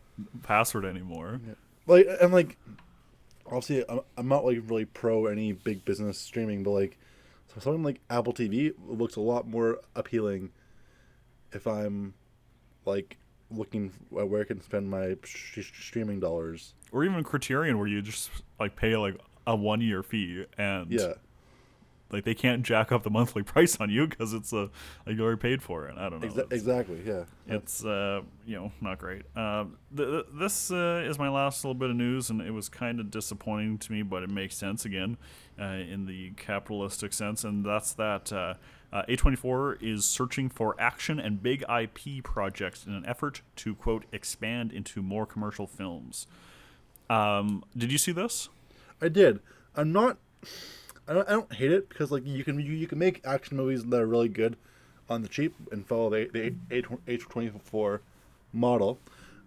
password 0.42 0.84
anymore. 0.86 1.40
Like 1.86 2.06
and 2.20 2.32
like, 2.32 2.56
obviously, 3.46 3.84
I'm, 3.88 4.00
I'm 4.16 4.28
not 4.28 4.44
like 4.44 4.58
really 4.66 4.84
pro 4.86 5.26
any 5.26 5.52
big 5.52 5.84
business 5.84 6.18
streaming, 6.18 6.62
but 6.62 6.70
like, 6.70 6.98
something 7.60 7.82
like 7.82 8.00
Apple 8.10 8.32
TV 8.32 8.72
looks 8.86 9.16
a 9.16 9.20
lot 9.20 9.46
more 9.46 9.80
appealing 9.94 10.50
if 11.52 11.66
I'm 11.66 12.14
like 12.84 13.16
looking 13.50 13.92
at 14.18 14.28
where 14.28 14.40
I 14.40 14.44
can 14.44 14.60
spend 14.60 14.90
my 14.90 15.16
sh- 15.24 15.72
streaming 15.80 16.20
dollars. 16.20 16.74
Or 16.92 17.04
even 17.04 17.22
Criterion, 17.24 17.78
where 17.78 17.86
you 17.88 18.02
just 18.02 18.30
like 18.58 18.76
pay 18.76 18.96
like 18.96 19.18
a 19.46 19.54
one 19.56 19.80
year 19.80 20.02
fee, 20.02 20.44
and 20.58 20.90
Yeah. 20.90 21.14
Like 22.10 22.24
they 22.24 22.34
can't 22.34 22.62
jack 22.62 22.92
up 22.92 23.02
the 23.02 23.10
monthly 23.10 23.42
price 23.54 23.76
on 23.80 23.90
you 23.90 24.06
because 24.06 24.32
it's 24.32 24.52
a 24.52 24.70
like 25.06 25.16
you 25.16 25.22
already 25.22 25.40
paid 25.40 25.62
for 25.62 25.86
it. 25.86 25.96
I 25.98 26.08
don't 26.08 26.20
know. 26.20 26.28
Exa- 26.28 26.52
exactly. 26.52 27.00
Yeah. 27.04 27.24
It's 27.46 27.84
uh, 27.84 28.22
you 28.46 28.56
know 28.56 28.72
not 28.80 28.98
great. 28.98 29.22
Uh, 29.34 29.64
th- 29.96 30.08
th- 30.08 30.26
this 30.34 30.70
uh, 30.70 31.04
is 31.06 31.18
my 31.18 31.28
last 31.28 31.64
little 31.64 31.74
bit 31.74 31.90
of 31.90 31.96
news, 31.96 32.30
and 32.30 32.40
it 32.40 32.52
was 32.52 32.68
kind 32.68 33.00
of 33.00 33.10
disappointing 33.10 33.78
to 33.78 33.92
me, 33.92 34.02
but 34.02 34.22
it 34.22 34.30
makes 34.30 34.56
sense 34.56 34.84
again 34.84 35.16
uh, 35.60 35.64
in 35.64 36.06
the 36.06 36.30
capitalistic 36.36 37.12
sense, 37.12 37.44
and 37.44 37.64
that's 37.64 37.92
that 37.94 38.32
uh, 38.32 38.54
uh, 38.92 39.02
A24 39.08 39.82
is 39.82 40.04
searching 40.04 40.48
for 40.48 40.76
action 40.78 41.18
and 41.18 41.42
big 41.42 41.64
IP 41.68 42.22
projects 42.22 42.86
in 42.86 42.92
an 42.92 43.04
effort 43.06 43.42
to 43.56 43.74
quote 43.74 44.04
expand 44.12 44.72
into 44.72 45.02
more 45.02 45.26
commercial 45.26 45.66
films. 45.66 46.26
Um, 47.10 47.64
did 47.76 47.92
you 47.92 47.98
see 47.98 48.12
this? 48.12 48.48
I 49.00 49.08
did. 49.08 49.40
I'm 49.74 49.92
not. 49.92 50.18
I 51.08 51.12
don't, 51.14 51.28
I 51.28 51.32
don't 51.32 51.52
hate 51.52 51.72
it 51.72 51.88
because 51.88 52.10
like 52.10 52.26
you 52.26 52.42
can 52.44 52.58
you, 52.58 52.72
you 52.72 52.86
can 52.86 52.98
make 52.98 53.20
action 53.24 53.56
movies 53.56 53.84
that 53.84 54.00
are 54.00 54.06
really 54.06 54.28
good 54.28 54.56
on 55.08 55.22
the 55.22 55.28
cheap 55.28 55.54
and 55.70 55.86
follow 55.86 56.10
the 56.10 56.28
the 56.32 56.54
A 57.06 57.16
twenty 57.18 57.50
four 57.64 58.02
model, 58.52 58.98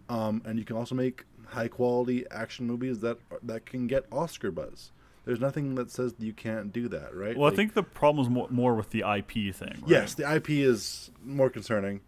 um, 0.07 0.41
and 0.45 0.57
you 0.57 0.65
can 0.65 0.75
also 0.75 0.95
make 0.95 1.25
high 1.47 1.67
quality 1.67 2.25
action 2.31 2.65
movies 2.67 2.99
that 3.01 3.17
that 3.43 3.65
can 3.65 3.87
get 3.87 4.05
Oscar 4.11 4.51
buzz. 4.51 4.91
There's 5.25 5.39
nothing 5.39 5.75
that 5.75 5.91
says 5.91 6.15
you 6.17 6.33
can't 6.33 6.71
do 6.71 6.87
that, 6.87 7.13
right? 7.13 7.35
Well, 7.37 7.45
Like- 7.45 7.53
I 7.53 7.55
think 7.57 7.73
the 7.73 7.83
problem 7.83 8.25
is 8.25 8.29
more, 8.29 8.47
more 8.49 8.73
with 8.73 8.89
the 8.89 9.03
IP 9.03 9.53
thing. 9.53 9.77
Right? 9.81 9.83
Yes, 9.87 10.15
the 10.15 10.23
IP 10.33 10.49
is 10.49 11.11
more 11.23 11.49
concerning, 11.51 12.01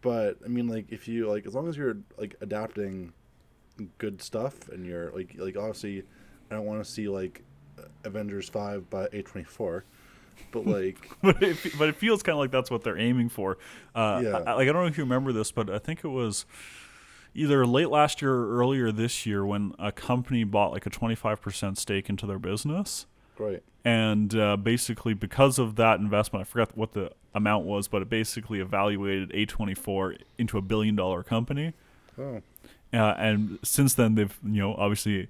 but 0.00 0.38
I 0.44 0.48
mean, 0.48 0.68
like 0.68 0.86
if 0.90 1.08
you 1.08 1.28
like, 1.28 1.46
as 1.46 1.54
long 1.54 1.68
as 1.68 1.76
you're 1.76 1.96
like 2.16 2.36
adapting 2.40 3.12
good 3.98 4.22
stuff, 4.22 4.68
and 4.68 4.86
you're 4.86 5.10
like, 5.10 5.34
like 5.36 5.56
obviously, 5.56 6.04
I 6.50 6.54
don't 6.54 6.64
want 6.64 6.82
to 6.84 6.90
see 6.90 7.08
like 7.08 7.42
Avengers 8.04 8.48
Five 8.48 8.88
by 8.90 9.08
A 9.12 9.22
twenty 9.22 9.44
four, 9.44 9.84
but 10.52 10.66
like, 10.66 11.10
but 11.22 11.42
it, 11.42 11.56
but 11.78 11.88
it 11.88 11.96
feels 11.96 12.22
kind 12.22 12.34
of 12.34 12.40
like 12.40 12.50
that's 12.50 12.70
what 12.70 12.82
they're 12.84 12.98
aiming 12.98 13.28
for. 13.28 13.58
Uh, 13.94 14.20
Yeah. 14.24 14.30
I, 14.46 14.54
like 14.54 14.68
I 14.68 14.72
don't 14.72 14.82
know 14.82 14.86
if 14.86 14.96
you 14.98 15.04
remember 15.04 15.32
this, 15.32 15.52
but 15.52 15.70
I 15.70 15.78
think 15.78 16.04
it 16.04 16.08
was 16.08 16.46
either 17.34 17.64
late 17.66 17.88
last 17.88 18.20
year 18.20 18.32
or 18.32 18.58
earlier 18.58 18.92
this 18.92 19.24
year 19.24 19.44
when 19.46 19.74
a 19.78 19.90
company 19.90 20.44
bought 20.44 20.70
like 20.72 20.84
a 20.84 20.90
25% 20.90 21.78
stake 21.78 22.10
into 22.10 22.26
their 22.26 22.38
business. 22.38 23.06
Right. 23.38 23.62
And 23.84 24.34
uh, 24.36 24.56
basically, 24.58 25.14
because 25.14 25.58
of 25.58 25.76
that 25.76 25.98
investment, 25.98 26.42
I 26.42 26.44
forgot 26.44 26.76
what 26.76 26.92
the 26.92 27.10
amount 27.34 27.64
was, 27.64 27.88
but 27.88 28.02
it 28.02 28.10
basically 28.10 28.60
evaluated 28.60 29.30
A24 29.30 30.18
into 30.38 30.58
a 30.58 30.62
billion 30.62 30.94
dollar 30.94 31.22
company. 31.22 31.72
oh, 32.18 32.42
Uh, 32.92 33.14
and 33.16 33.58
since 33.64 33.94
then, 33.94 34.14
they've, 34.14 34.38
you 34.44 34.60
know, 34.60 34.74
obviously 34.74 35.28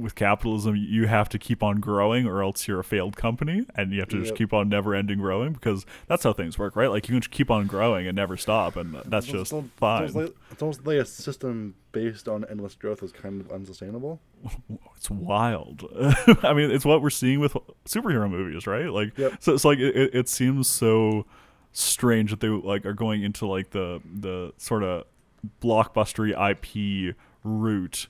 with 0.00 0.14
capitalism, 0.14 0.76
you 0.76 1.06
have 1.06 1.28
to 1.30 1.38
keep 1.38 1.62
on 1.62 1.80
growing 1.80 2.26
or 2.26 2.42
else 2.42 2.66
you're 2.68 2.80
a 2.80 2.84
failed 2.84 3.16
company 3.16 3.64
and 3.74 3.92
you 3.92 4.00
have 4.00 4.08
to 4.10 4.20
just 4.20 4.34
keep 4.34 4.52
on 4.52 4.68
never 4.68 4.94
ending 4.94 5.18
growing 5.18 5.52
because 5.52 5.84
that's 6.06 6.22
how 6.24 6.32
things 6.32 6.58
work, 6.58 6.76
right? 6.76 6.88
Like 6.90 7.08
you 7.08 7.14
can 7.14 7.20
just 7.20 7.30
keep 7.30 7.50
on 7.50 7.66
growing 7.66 8.06
and 8.06 8.14
never 8.16 8.36
stop, 8.36 8.76
and 8.76 8.94
that's 9.06 9.26
It's 9.26 9.32
just 9.32 9.52
almost- 9.52 9.72
fine. 9.74 10.04
It's 10.04 10.14
almost, 10.14 10.32
like, 10.34 10.36
it's 10.52 10.62
almost 10.62 10.86
like 10.86 10.98
a 10.98 11.04
system 11.04 11.74
based 11.92 12.28
on 12.28 12.44
endless 12.50 12.74
growth 12.74 13.02
is 13.02 13.12
kind 13.12 13.40
of 13.40 13.50
unsustainable. 13.50 14.20
It's 14.96 15.10
wild. 15.10 15.84
I 16.42 16.52
mean, 16.54 16.70
it's 16.70 16.84
what 16.84 17.02
we're 17.02 17.10
seeing 17.10 17.38
with 17.38 17.54
superhero 17.84 18.28
movies, 18.30 18.66
right? 18.66 18.90
Like, 18.90 19.16
Yep. 19.18 19.34
so 19.40 19.52
it's 19.54 19.64
like 19.64 19.78
it, 19.78 19.94
it- 19.96 20.14
it 20.14 20.28
seems 20.28 20.66
so 20.68 21.26
strange 21.72 22.30
that 22.30 22.40
they 22.40 22.48
like 22.48 22.86
are 22.86 22.94
going 22.94 23.22
into 23.22 23.46
like 23.46 23.70
the 23.70 24.00
the 24.10 24.52
sort 24.56 24.82
of 24.82 25.04
blockbustery 25.62 26.30
IP 26.32 27.14
route 27.44 28.08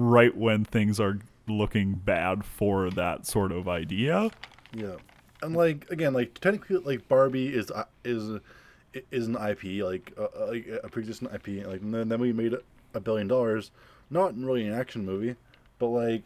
right 0.00 0.36
when 0.36 0.64
things 0.64 0.98
are 0.98 1.18
looking 1.46 1.94
bad 1.94 2.44
for 2.44 2.90
that 2.90 3.26
sort 3.26 3.52
of 3.52 3.68
idea. 3.68 4.30
Yeah, 4.72 4.96
and 5.42 5.56
like 5.56 5.90
again, 5.90 6.12
like 6.12 6.38
technically, 6.40 6.78
like 6.78 7.08
Barbie 7.08 7.48
is 7.48 7.70
uh, 7.70 7.84
is 8.04 8.40
is 9.10 9.26
an 9.26 9.36
IP, 9.36 9.84
like 9.84 10.12
uh, 10.18 10.28
uh, 10.38 10.46
like 10.48 10.68
a 10.82 10.88
pre-existing 10.88 11.28
IP. 11.28 11.66
Like 11.66 11.80
and 11.80 11.94
then, 11.94 12.08
then 12.08 12.20
we 12.20 12.32
made 12.32 12.54
a 12.94 13.00
billion 13.00 13.28
dollars, 13.28 13.70
not 14.10 14.36
really 14.36 14.66
an 14.66 14.74
action 14.74 15.04
movie, 15.04 15.36
but 15.78 15.88
like 15.88 16.22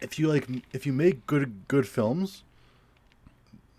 if 0.00 0.18
you 0.18 0.28
like 0.28 0.48
if 0.72 0.86
you 0.86 0.92
make 0.92 1.26
good 1.26 1.68
good 1.68 1.86
films 1.86 2.44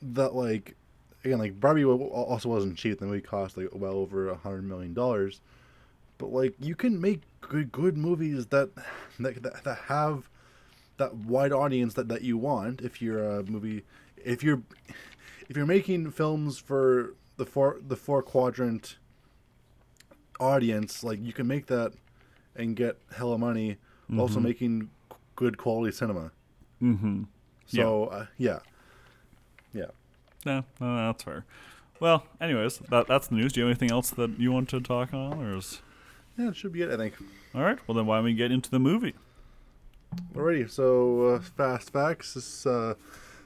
that 0.01 0.35
like 0.35 0.75
again 1.23 1.39
like 1.39 1.59
Barbie 1.59 1.85
also 1.85 2.49
wasn't 2.49 2.77
cheap. 2.77 2.99
The 2.99 3.05
movie 3.05 3.21
cost 3.21 3.57
like 3.57 3.69
well 3.71 3.93
over 3.93 4.29
a 4.29 4.35
hundred 4.35 4.63
million 4.63 4.93
dollars, 4.93 5.41
but 6.21 6.31
like 6.31 6.53
you 6.59 6.75
can 6.75 7.01
make 7.01 7.21
good 7.41 7.71
good 7.71 7.97
movies 7.97 8.45
that 8.47 8.69
that 9.19 9.41
that, 9.43 9.63
that 9.63 9.77
have 9.87 10.29
that 10.97 11.15
wide 11.15 11.51
audience 11.51 11.95
that, 11.95 12.07
that 12.07 12.21
you 12.21 12.37
want 12.37 12.79
if 12.81 13.01
you're 13.01 13.23
a 13.23 13.43
movie 13.43 13.83
if 14.23 14.43
you're 14.43 14.61
if 15.49 15.57
you're 15.57 15.65
making 15.65 16.11
films 16.11 16.57
for 16.59 17.15
the 17.37 17.45
four 17.45 17.79
the 17.85 17.95
four 17.95 18.21
quadrant 18.21 18.97
audience 20.39 21.03
like 21.03 21.19
you 21.21 21.33
can 21.33 21.47
make 21.47 21.65
that 21.67 21.91
and 22.55 22.75
get 22.75 22.97
hella 23.17 23.37
money 23.37 23.77
also 24.17 24.39
making 24.41 24.89
good 25.35 25.57
quality 25.57 25.91
cinema 25.95 26.31
Mm-hmm. 26.81 27.23
so 27.67 28.05
uh, 28.05 28.25
yeah 28.37 28.59
yeah 29.73 29.91
No, 30.45 30.63
no, 30.79 30.95
that's 31.07 31.23
fair. 31.23 31.45
Well, 31.99 32.25
anyways, 32.41 32.79
that 32.89 33.05
that's 33.07 33.27
the 33.27 33.35
news. 33.35 33.53
Do 33.53 33.59
you 33.59 33.67
have 33.67 33.71
anything 33.77 33.91
else 33.91 34.09
that 34.09 34.39
you 34.39 34.51
want 34.51 34.67
to 34.69 34.79
talk 34.81 35.13
on, 35.13 35.33
or 35.39 35.55
is 35.57 35.81
yeah 36.41 36.49
it 36.49 36.55
should 36.55 36.71
be 36.71 36.81
it 36.81 36.91
i 36.91 36.97
think 36.97 37.13
all 37.53 37.61
right? 37.63 37.77
Well, 37.85 37.95
then 37.95 38.05
why 38.05 38.17
don't 38.17 38.25
we 38.25 38.33
get 38.33 38.51
into 38.51 38.71
the 38.71 38.79
movie? 38.79 39.13
Alrighty, 40.33 40.69
so 40.69 41.25
uh, 41.25 41.39
fast 41.39 41.91
facts. 41.91 42.33
This 42.33 42.65
uh, 42.65 42.95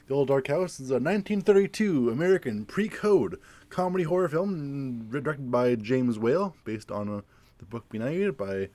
the 0.07 0.13
Old 0.13 0.27
Dark 0.27 0.47
House 0.47 0.79
is 0.79 0.91
a 0.91 0.95
1932 0.95 2.11
American 2.11 2.65
pre-code 2.65 3.39
comedy 3.69 4.03
horror 4.03 4.29
film 4.29 5.07
directed 5.09 5.49
by 5.49 5.73
James 5.73 6.19
Whale, 6.19 6.55
based 6.65 6.91
on 6.91 7.09
uh, 7.09 7.21
the 7.57 7.65
book 7.65 7.89
Benighted 7.89 8.37
by 8.37 8.69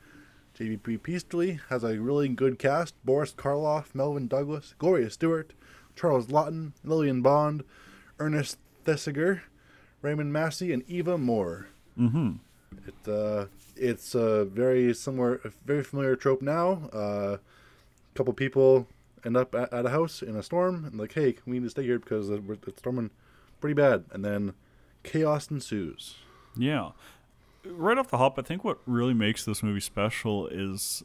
J.B.P. 0.55 0.99
Priestley. 0.99 1.61
Has 1.69 1.85
a 1.85 2.01
really 2.01 2.29
good 2.29 2.59
cast: 2.59 2.95
Boris 3.05 3.33
Karloff, 3.33 3.95
Melvyn 3.95 4.27
Douglas, 4.27 4.75
Gloria 4.79 5.11
Stewart, 5.11 5.53
Charles 5.95 6.27
Laughton, 6.27 6.73
Lilian 6.83 7.23
Bond, 7.23 7.63
Ernest 8.19 8.59
Thesiger, 8.85 9.43
Raymond 10.03 10.33
Massey, 10.33 10.73
and 10.73 10.83
Eva 10.89 11.17
Moore. 11.17 11.69
Mm-hmm. 11.97 12.33
It 12.87 13.09
uh, 13.09 13.47
it's 13.81 14.15
a 14.15 14.45
very 14.45 14.93
similar, 14.95 15.41
very 15.65 15.83
familiar 15.83 16.17
trope 16.17 16.43
now. 16.43 16.89
Uh, 16.93 17.37
a 17.39 18.15
couple 18.15 18.33
people 18.35 18.87
end 19.25 19.37
up 19.37 19.55
at, 19.55 19.73
at 19.73 19.87
a 19.87 19.91
house 19.91 20.23
in 20.23 20.37
a 20.37 20.43
storm, 20.43 20.85
and 20.85 20.97
like, 20.99 21.13
hey, 21.15 21.37
we 21.47 21.55
need 21.59 21.65
to 21.65 21.71
stay 21.71 21.83
here 21.83 21.99
because 21.99 22.31
it- 22.31 22.43
it's 22.67 22.79
storming 22.79 23.11
pretty 23.61 23.75
bad, 23.75 24.05
and 24.13 24.25
then 24.25 24.55
chaos 25.03 25.51
ensues. 25.51 26.17
Yeah. 26.57 26.91
Right 27.65 27.99
off 27.99 28.09
the 28.09 28.17
hop, 28.19 28.39
I 28.39 28.43
think 28.43 28.65
what 28.65 28.79
really 28.87 29.13
makes 29.15 29.45
this 29.45 29.63
movie 29.63 29.81
special 29.81 30.47
is, 30.47 31.03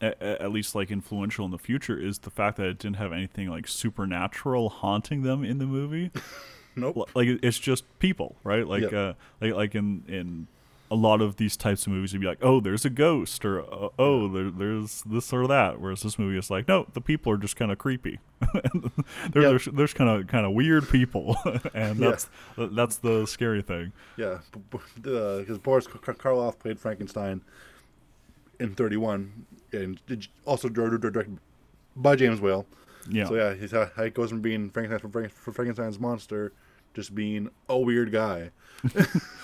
at, 0.00 0.20
at 0.20 0.50
least 0.52 0.74
like 0.74 0.90
influential 0.90 1.44
in 1.44 1.52
the 1.52 1.58
future, 1.58 1.96
is 1.98 2.18
the 2.18 2.30
fact 2.30 2.56
that 2.56 2.66
it 2.66 2.78
didn't 2.78 2.96
have 2.96 3.12
anything 3.12 3.48
like 3.48 3.68
supernatural 3.68 4.68
haunting 4.68 5.22
them 5.22 5.44
in 5.44 5.58
the 5.58 5.66
movie. 5.66 6.10
Nope. 6.76 7.08
Like 7.14 7.28
it's 7.40 7.60
just 7.60 7.84
people, 8.00 8.34
right? 8.42 8.66
Like 8.66 8.90
Yeah. 8.90 8.98
uh, 8.98 9.12
like 9.40 9.52
like 9.52 9.74
in 9.76 10.02
in 10.08 10.48
a 10.94 10.96
lot 10.96 11.20
of 11.20 11.36
these 11.36 11.56
types 11.56 11.86
of 11.86 11.92
movies, 11.92 12.12
you'd 12.12 12.20
be 12.20 12.26
like, 12.26 12.38
oh, 12.42 12.60
there's 12.60 12.84
a 12.84 12.90
ghost, 12.90 13.44
or 13.44 13.60
uh, 13.62 13.88
oh, 13.98 14.28
there, 14.28 14.50
there's 14.50 15.02
this 15.04 15.32
or 15.32 15.46
that. 15.48 15.80
Whereas 15.80 16.02
this 16.02 16.18
movie 16.18 16.38
is 16.38 16.50
like, 16.50 16.68
no, 16.68 16.86
the 16.92 17.00
people 17.00 17.32
are 17.32 17.36
just 17.36 17.56
kind 17.56 17.72
of 17.72 17.78
creepy. 17.78 18.20
they're, 18.52 19.42
Yep. 19.42 19.50
there's 19.50 19.64
there's 19.66 19.94
kind 19.94 20.08
of 20.10 20.26
kind 20.28 20.46
of 20.46 20.52
weird 20.52 20.88
people, 20.88 21.36
and 21.74 21.98
Yeah. 21.98 22.10
that's 22.10 22.28
that's 22.56 22.96
the 22.98 23.26
scary 23.26 23.62
thing. 23.62 23.92
Yeah, 24.16 24.38
because 25.02 25.58
Boris 25.58 25.86
Karloff 25.86 26.58
played 26.58 26.78
Frankenstein 26.78 27.40
in 28.60 28.74
31, 28.74 29.46
and 29.72 30.00
also 30.44 30.68
dir- 30.68 30.90
dir- 30.96 31.10
directed 31.10 31.38
by 31.96 32.16
James 32.16 32.40
Whale. 32.40 32.66
Yeah. 33.08 33.26
So 33.26 33.34
yeah, 33.34 33.54
he's 33.54 33.72
how 33.72 33.90
how 33.96 34.04
it 34.04 34.14
goes 34.14 34.30
from 34.30 34.40
being 34.40 34.70
Frankenstein 34.70 35.28
from 35.28 35.52
Frankenstein's 35.54 35.98
monster, 35.98 36.52
just 36.94 37.14
being 37.14 37.50
a 37.68 37.78
weird 37.78 38.12
guy. 38.12 38.50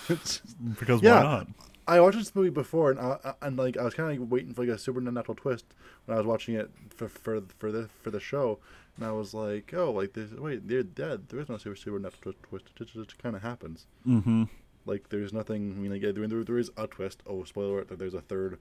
Because 0.08 1.02
yeah. 1.02 1.14
why 1.14 1.22
not? 1.22 1.46
I 1.86 2.00
watched 2.00 2.18
this 2.18 2.34
movie 2.34 2.50
before, 2.50 2.90
and 2.90 3.00
I, 3.00 3.34
and 3.42 3.56
like 3.56 3.76
I 3.76 3.84
was 3.84 3.94
kind 3.94 4.10
of 4.12 4.20
like 4.20 4.30
waiting 4.30 4.54
for 4.54 4.64
like 4.64 4.74
a 4.74 4.78
supernatural 4.78 5.34
twist 5.34 5.66
when 6.04 6.16
I 6.16 6.18
was 6.18 6.26
watching 6.26 6.54
it 6.54 6.70
for 6.88 7.08
for 7.08 7.42
for 7.58 7.72
the 7.72 7.88
for 8.02 8.10
the 8.10 8.20
show, 8.20 8.58
and 8.96 9.04
I 9.04 9.12
was 9.12 9.34
like, 9.34 9.72
oh, 9.74 9.90
like 9.90 10.12
this, 10.12 10.30
wait, 10.32 10.68
they're 10.68 10.82
dead. 10.82 11.28
There 11.28 11.40
is 11.40 11.48
no 11.48 11.56
super 11.56 11.76
supernatural 11.76 12.34
twist. 12.42 12.66
It 12.68 12.84
just, 12.84 12.94
just 12.94 13.18
kind 13.18 13.34
of 13.34 13.42
happens. 13.42 13.86
Mm-hmm. 14.06 14.44
Like 14.86 15.08
there's 15.08 15.32
nothing. 15.32 15.74
I 15.76 15.80
mean, 15.80 15.90
like 15.90 16.02
there, 16.02 16.12
there, 16.12 16.44
there 16.44 16.58
is 16.58 16.70
a 16.76 16.86
twist. 16.86 17.22
Oh, 17.26 17.44
spoiler 17.44 17.74
alert! 17.74 17.88
That 17.88 17.98
there's 17.98 18.14
a 18.14 18.20
third, 18.20 18.58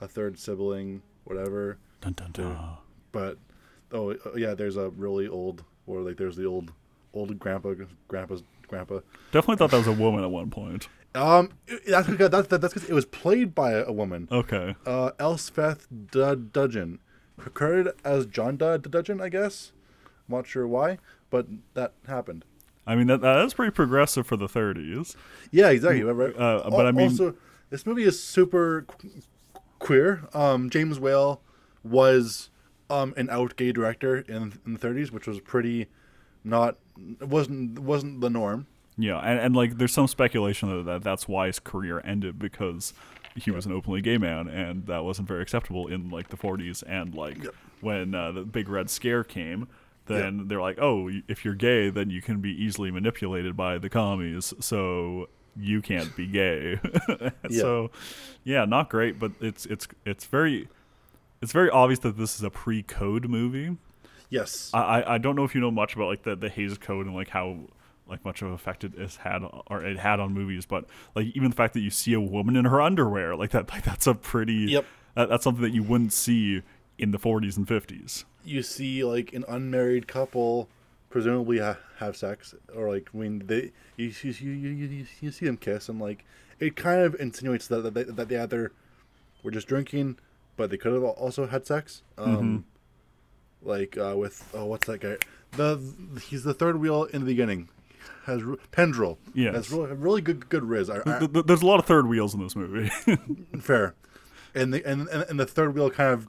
a 0.00 0.08
third 0.08 0.38
sibling, 0.38 1.02
whatever. 1.24 1.78
Dun, 2.00 2.12
dun, 2.12 2.30
dun. 2.32 2.76
But 3.12 3.38
oh 3.92 4.14
yeah, 4.36 4.54
there's 4.54 4.76
a 4.76 4.90
really 4.90 5.28
old, 5.28 5.64
or 5.86 6.00
like 6.02 6.16
there's 6.16 6.36
the 6.36 6.46
old, 6.46 6.72
old 7.12 7.38
grandpa, 7.38 7.74
grandpa's 8.08 8.42
grandpa. 8.68 9.00
Definitely 9.32 9.56
thought 9.56 9.70
that 9.70 9.78
was 9.78 9.86
a 9.86 9.92
woman 9.92 10.22
at 10.24 10.30
one 10.30 10.50
point. 10.50 10.88
Um, 11.14 11.50
that's 11.88 12.08
because 12.08 12.30
that's 12.30 12.46
that's 12.48 12.72
because 12.72 12.88
it 12.88 12.92
was 12.94 13.04
played 13.04 13.54
by 13.54 13.72
a, 13.72 13.90
woman. 13.90 14.28
Okay. 14.30 14.76
Uh, 14.86 15.10
Elspeth 15.18 15.88
Dud- 16.12 16.52
Dudgeon, 16.52 17.00
credited 17.38 17.94
as 18.04 18.26
John 18.26 18.56
Dud- 18.56 18.88
Dudgeon, 18.90 19.20
I 19.20 19.28
guess. 19.28 19.72
I'm 20.28 20.36
not 20.36 20.46
sure 20.46 20.68
why, 20.68 20.98
but 21.30 21.46
that 21.74 21.94
happened. 22.06 22.44
I 22.86 22.94
mean 22.94 23.08
that 23.08 23.20
that 23.22 23.44
is 23.44 23.54
pretty 23.54 23.72
progressive 23.72 24.26
for 24.26 24.36
the 24.36 24.46
30s. 24.48 25.16
Yeah, 25.50 25.70
exactly. 25.70 26.02
right. 26.02 26.34
Uh, 26.36 26.70
but 26.70 26.86
I 26.86 26.92
mean- 26.92 27.10
also, 27.10 27.34
this 27.70 27.84
movie 27.86 28.04
is 28.04 28.22
super 28.22 28.82
qu- 28.82 29.10
queer. 29.80 30.28
Um, 30.32 30.70
James 30.70 31.00
Whale 31.00 31.40
was 31.82 32.50
um 32.88 33.14
an 33.16 33.28
out 33.30 33.56
gay 33.56 33.72
director 33.72 34.18
in 34.18 34.60
in 34.64 34.74
the 34.74 34.78
30s, 34.78 35.10
which 35.10 35.26
was 35.26 35.40
pretty 35.40 35.86
not 36.44 36.76
wasn't 37.20 37.78
wasn't 37.78 38.20
the 38.20 38.30
norm. 38.30 38.66
Yeah, 38.96 39.18
and, 39.18 39.38
and 39.40 39.56
like 39.56 39.78
there's 39.78 39.92
some 39.92 40.06
speculation 40.08 40.68
that, 40.68 40.84
that 40.84 41.02
that's 41.02 41.26
why 41.26 41.46
his 41.46 41.58
career 41.58 42.00
ended 42.04 42.38
because 42.38 42.92
he 43.36 43.50
was 43.50 43.64
an 43.64 43.72
openly 43.72 44.02
gay 44.02 44.18
man, 44.18 44.48
and 44.48 44.86
that 44.86 45.04
wasn't 45.04 45.28
very 45.28 45.42
acceptable 45.42 45.86
in 45.86 46.10
like 46.10 46.28
the 46.28 46.36
40s. 46.36 46.82
And 46.86 47.14
like 47.14 47.42
Yep. 47.44 47.54
when 47.80 48.14
uh, 48.14 48.32
the 48.32 48.42
big 48.42 48.68
red 48.68 48.90
scare 48.90 49.24
came, 49.24 49.68
then 50.06 50.48
they're 50.48 50.60
like, 50.60 50.78
oh, 50.80 51.08
if 51.28 51.44
you're 51.44 51.54
gay, 51.54 51.88
then 51.88 52.10
you 52.10 52.20
can 52.20 52.40
be 52.40 52.50
easily 52.50 52.90
manipulated 52.90 53.56
by 53.56 53.78
the 53.78 53.88
commies, 53.88 54.52
so 54.60 55.28
you 55.56 55.80
can't 55.80 56.14
be 56.16 56.26
gay. 56.26 56.78
So, 57.50 57.90
yeah, 58.44 58.64
not 58.66 58.90
great, 58.90 59.18
but 59.18 59.32
it's 59.40 59.66
it's 59.66 59.86
it's 60.04 60.24
very 60.26 60.68
it's 61.40 61.52
very 61.52 61.70
obvious 61.70 62.00
that 62.00 62.18
this 62.18 62.34
is 62.36 62.42
a 62.42 62.50
pre-code 62.50 63.28
movie. 63.28 63.76
Yes. 64.30 64.70
I, 64.72 65.02
I- 65.14 65.18
don't 65.18 65.36
know 65.36 65.44
if 65.44 65.54
you 65.54 65.60
know 65.60 65.70
much 65.70 65.94
about 65.94 66.06
like 66.08 66.22
the, 66.22 66.34
the 66.36 66.48
Hays 66.48 66.78
Code 66.78 67.06
and 67.06 67.14
like 67.14 67.28
how 67.28 67.58
like 68.08 68.24
much 68.24 68.42
of 68.42 68.50
effect 68.50 68.82
it 68.84 68.94
has 68.98 69.16
had 69.16 69.42
or 69.68 69.84
it 69.84 69.98
had 69.98 70.18
on 70.20 70.32
movies, 70.32 70.66
but 70.66 70.84
like 71.14 71.26
even 71.36 71.50
the 71.50 71.56
fact 71.56 71.74
that 71.74 71.80
you 71.80 71.90
see 71.90 72.12
a 72.12 72.20
woman 72.20 72.56
in 72.56 72.64
her 72.64 72.80
underwear 72.80 73.36
like 73.36 73.50
that 73.50 73.68
like 73.70 73.84
that's 73.84 74.06
a 74.06 74.14
pretty 74.14 74.66
Yep. 74.70 74.84
that, 75.14 75.28
that's 75.28 75.44
something 75.44 75.62
that 75.62 75.72
you 75.72 75.82
wouldn't 75.82 76.12
see 76.12 76.62
in 76.98 77.12
the 77.12 77.18
40s 77.18 77.56
and 77.56 77.66
50s. 77.66 78.24
you 78.44 78.62
see 78.62 79.04
like 79.04 79.32
an 79.32 79.44
unmarried 79.48 80.06
couple 80.08 80.68
presumably 81.08 81.58
ha- 81.58 81.78
have 81.98 82.16
sex 82.16 82.54
or 82.74 82.88
like 82.90 83.08
I 83.14 83.16
mean 83.18 83.42
they 83.46 83.72
you 83.96 84.12
you, 84.22 84.32
you, 84.40 84.68
you, 84.70 85.06
you, 85.20 85.30
see 85.30 85.46
them 85.46 85.56
kiss 85.56 85.88
and 85.88 86.00
like 86.00 86.24
it 86.58 86.76
kind 86.76 87.00
of 87.02 87.14
insinuates 87.20 87.66
that 87.68 87.82
that 87.82 87.94
they, 87.94 88.02
that 88.04 88.28
they 88.28 88.36
either 88.38 88.72
were 89.42 89.50
just 89.50 89.66
drinking 89.68 90.18
but 90.56 90.70
they 90.70 90.76
could 90.76 90.92
have 90.92 91.02
also 91.04 91.46
had 91.46 91.66
sex 91.66 92.02
um 92.18 92.64
like 93.62 93.96
uh, 93.98 94.14
with 94.16 94.48
oh 94.54 94.64
what's 94.66 94.86
that 94.86 95.00
guy 95.00 95.16
the 95.52 95.78
he's 96.22 96.44
the 96.44 96.54
third 96.54 96.76
wheel 96.80 97.04
in 97.04 97.20
the 97.20 97.26
beginning 97.26 97.68
has 98.26 98.42
Penderel 98.70 99.18
Yes. 99.34 99.54
has 99.54 99.70
really 99.70 99.92
really 99.94 100.20
good 100.22 100.48
good 100.48 100.64
riz 100.64 100.88
I, 100.90 100.98
I, 101.06 101.18
Th- 101.18 101.32
th- 101.32 101.46
There's 101.46 101.62
a 101.62 101.66
lot 101.66 101.78
of 101.80 101.86
third 101.86 102.06
wheels 102.06 102.34
in 102.34 102.40
this 102.42 102.54
movie. 102.56 102.88
Fair. 103.60 103.94
And 104.54 104.72
the 104.74 104.84
and, 104.84 105.08
and, 105.08 105.24
and 105.28 105.38
the 105.40 105.46
third 105.46 105.74
wheel 105.74 105.90
kind 105.90 106.12
of 106.12 106.28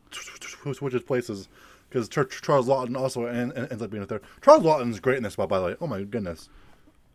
switches 0.76 1.04
places 1.04 1.48
because 1.90 2.08
Charles 2.08 2.68
Laughton 2.68 2.98
also 2.98 3.26
en- 3.26 3.52
en- 3.54 3.66
ends 3.66 3.82
up 3.82 3.90
being 3.90 4.04
a 4.04 4.06
third. 4.06 4.22
Charles 4.42 4.64
Laughton's 4.64 5.00
great 5.00 5.18
in 5.18 5.24
this 5.24 5.34
spot, 5.34 5.50
by 5.50 5.60
the 5.60 5.66
way. 5.66 5.76
Oh 5.82 5.88
my 5.88 6.04
goodness, 6.04 6.48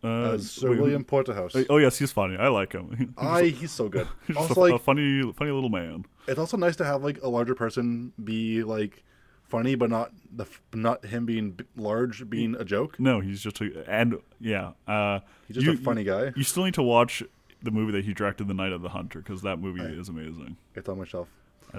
uh, 0.04 0.32
as 0.32 0.50
Sir 0.50 0.70
wait, 0.70 0.80
William 0.80 1.04
Porterhouse. 1.04 1.54
Oh 1.70 1.76
yes, 1.78 1.98
he's 1.98 2.12
funny. 2.12 2.36
I 2.36 2.48
like 2.48 2.72
him. 2.72 2.94
He's 2.98 3.08
I 3.26 3.44
he's 3.48 3.70
so 3.70 3.88
good. 3.88 4.08
Also, 4.36 4.64
a, 4.64 4.74
a 4.74 4.78
funny, 4.78 5.22
funny 5.32 5.50
little 5.52 5.70
man. 5.70 6.04
it's 6.28 6.38
also 6.38 6.56
nice 6.56 6.76
to 6.76 6.84
have 6.84 7.02
like 7.04 7.22
a 7.22 7.28
larger 7.28 7.54
person 7.54 8.12
be 8.24 8.62
like 8.64 9.04
funny, 9.48 9.74
but 9.74 9.90
not 9.90 10.12
the 10.34 10.46
not 10.74 11.04
him 11.06 11.26
being 11.26 11.58
large 11.76 12.28
being 12.28 12.54
a 12.56 12.64
joke. 12.64 12.98
No, 13.00 13.20
he's 13.20 13.40
just 13.42 13.60
a, 13.60 13.84
and 13.88 14.16
yeah. 14.40 14.72
Uh, 14.86 15.20
He's 15.46 15.56
just 15.56 15.66
you- 15.66 15.72
a 15.74 15.76
funny 15.76 16.04
guy. 16.04 16.32
You 16.36 16.42
still 16.42 16.64
need 16.64 16.74
to 16.74 16.82
watch 16.82 17.22
the 17.62 17.70
movie 17.70 17.92
that 17.92 18.04
he 18.04 18.12
directed, 18.14 18.48
The 18.48 18.54
Night 18.54 18.72
of 18.72 18.82
the 18.82 18.90
Hunter, 18.90 19.20
because 19.20 19.42
that 19.42 19.58
movie 19.58 19.80
is 19.82 20.08
amazing, 20.08 20.56
It's 20.74 20.88
on 20.88 20.98
my 20.98 21.04
shelf. 21.04 21.28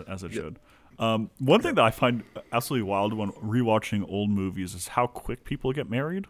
as 0.08 0.24
it 0.24 0.32
Yeah. 0.32 0.42
should. 0.42 0.60
Um, 1.00 1.30
one 1.40 1.62
thing 1.62 1.76
that 1.76 1.84
I 1.86 1.92
find 1.92 2.24
absolutely 2.52 2.84
wild 2.90 3.14
when 3.14 3.32
rewatching 3.34 4.04
old 4.10 4.32
movies 4.32 4.74
is 4.74 4.90
how 4.90 5.06
quick 5.06 5.44
people 5.44 5.72
get 5.72 5.88
married. 5.90 6.26